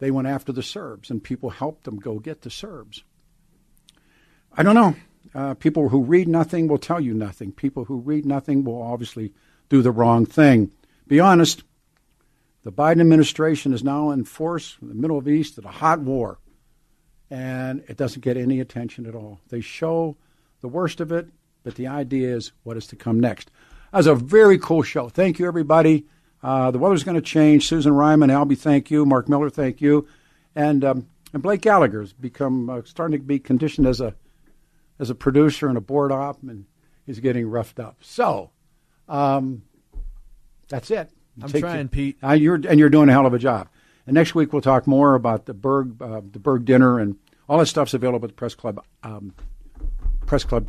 they 0.00 0.10
went 0.10 0.28
after 0.28 0.52
the 0.52 0.62
Serbs 0.62 1.08
and 1.08 1.24
people 1.24 1.48
helped 1.48 1.84
them 1.84 1.96
go 1.96 2.18
get 2.18 2.42
the 2.42 2.50
Serbs. 2.50 3.02
I 4.56 4.62
don't 4.62 4.74
know. 4.74 4.96
Uh, 5.34 5.54
people 5.54 5.90
who 5.90 6.02
read 6.02 6.28
nothing 6.28 6.66
will 6.66 6.78
tell 6.78 7.00
you 7.00 7.12
nothing. 7.12 7.52
People 7.52 7.84
who 7.84 7.98
read 7.98 8.24
nothing 8.24 8.64
will 8.64 8.80
obviously 8.80 9.34
do 9.68 9.82
the 9.82 9.90
wrong 9.90 10.24
thing. 10.24 10.72
Be 11.06 11.20
honest. 11.20 11.62
The 12.64 12.72
Biden 12.72 13.00
administration 13.00 13.72
is 13.72 13.84
now 13.84 14.10
in 14.10 14.24
force 14.24 14.76
in 14.82 14.88
the 14.88 14.94
Middle 14.94 15.28
East 15.28 15.56
at 15.56 15.64
a 15.64 15.68
hot 15.68 16.00
war, 16.00 16.38
and 17.30 17.84
it 17.86 17.96
doesn't 17.96 18.24
get 18.24 18.36
any 18.36 18.58
attention 18.58 19.06
at 19.06 19.14
all. 19.14 19.38
They 19.50 19.60
show 19.60 20.16
the 20.62 20.68
worst 20.68 21.00
of 21.00 21.12
it, 21.12 21.28
but 21.62 21.76
the 21.76 21.86
idea 21.86 22.34
is 22.34 22.50
what 22.64 22.76
is 22.76 22.88
to 22.88 22.96
come 22.96 23.20
next. 23.20 23.52
That 23.92 23.98
was 23.98 24.08
a 24.08 24.16
very 24.16 24.58
cool 24.58 24.82
show. 24.82 25.08
Thank 25.08 25.38
you, 25.38 25.46
everybody. 25.46 26.06
Uh, 26.42 26.72
the 26.72 26.78
weather's 26.80 27.04
going 27.04 27.14
to 27.14 27.20
change. 27.20 27.68
Susan 27.68 27.92
Ryman, 27.92 28.30
Albie, 28.30 28.58
thank 28.58 28.90
you. 28.90 29.06
Mark 29.06 29.28
Miller, 29.28 29.48
thank 29.48 29.80
you. 29.80 30.08
And 30.56 30.84
um, 30.84 31.06
and 31.32 31.42
Blake 31.42 31.60
Gallagher's 31.60 32.12
become 32.14 32.68
uh, 32.68 32.80
starting 32.84 33.20
to 33.20 33.24
be 33.24 33.38
conditioned 33.38 33.86
as 33.86 34.00
a 34.00 34.14
as 34.98 35.10
a 35.10 35.14
producer 35.14 35.68
and 35.68 35.76
a 35.76 35.80
board 35.80 36.12
op, 36.12 36.42
and 36.42 36.66
he's 37.04 37.20
getting 37.20 37.46
roughed 37.48 37.78
up. 37.78 37.98
So 38.00 38.50
um, 39.08 39.62
that's 40.68 40.90
it. 40.90 41.10
I'm 41.42 41.48
Take 41.48 41.62
trying, 41.62 41.86
it. 41.86 41.90
Pete. 41.90 42.16
Uh, 42.22 42.32
you're 42.32 42.54
and 42.54 42.78
you're 42.78 42.88
doing 42.88 43.08
a 43.08 43.12
hell 43.12 43.26
of 43.26 43.34
a 43.34 43.38
job. 43.38 43.68
And 44.06 44.14
next 44.14 44.34
week 44.34 44.52
we'll 44.52 44.62
talk 44.62 44.86
more 44.86 45.14
about 45.14 45.46
the 45.46 45.54
Berg 45.54 46.00
uh, 46.00 46.22
the 46.30 46.38
Berg 46.38 46.64
dinner 46.64 46.98
and 46.98 47.16
all 47.48 47.58
that 47.58 47.66
stuff's 47.66 47.94
available 47.94 48.26
at 48.26 48.30
the 48.30 48.34
press 48.36 48.54
club 48.54 48.82
um, 49.02 49.34
press 50.26 50.44
club 50.44 50.68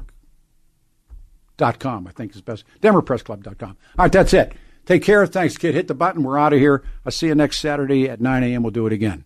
dot 1.56 1.80
com. 1.80 2.08
I 2.08 2.12
think 2.12 2.36
is 2.36 2.42
best. 2.42 2.66
DenverPressClub.com. 2.82 3.70
All 3.70 3.76
right, 3.98 4.12
that's 4.12 4.34
it. 4.34 4.54
Take 4.86 5.04
care. 5.04 5.26
Thanks, 5.26 5.58
kid. 5.58 5.74
Hit 5.74 5.88
the 5.88 5.94
button. 5.94 6.24
We're 6.24 6.38
out 6.38 6.54
of 6.54 6.60
here. 6.60 6.84
I'll 7.06 7.12
see 7.12 7.28
you 7.28 7.36
next 7.36 7.60
Saturday 7.60 8.10
at 8.10 8.22
9 8.22 8.44
a.m. 8.44 8.64
We'll 8.64 8.72
do 8.72 8.88
it 8.88 8.94
again. 8.94 9.26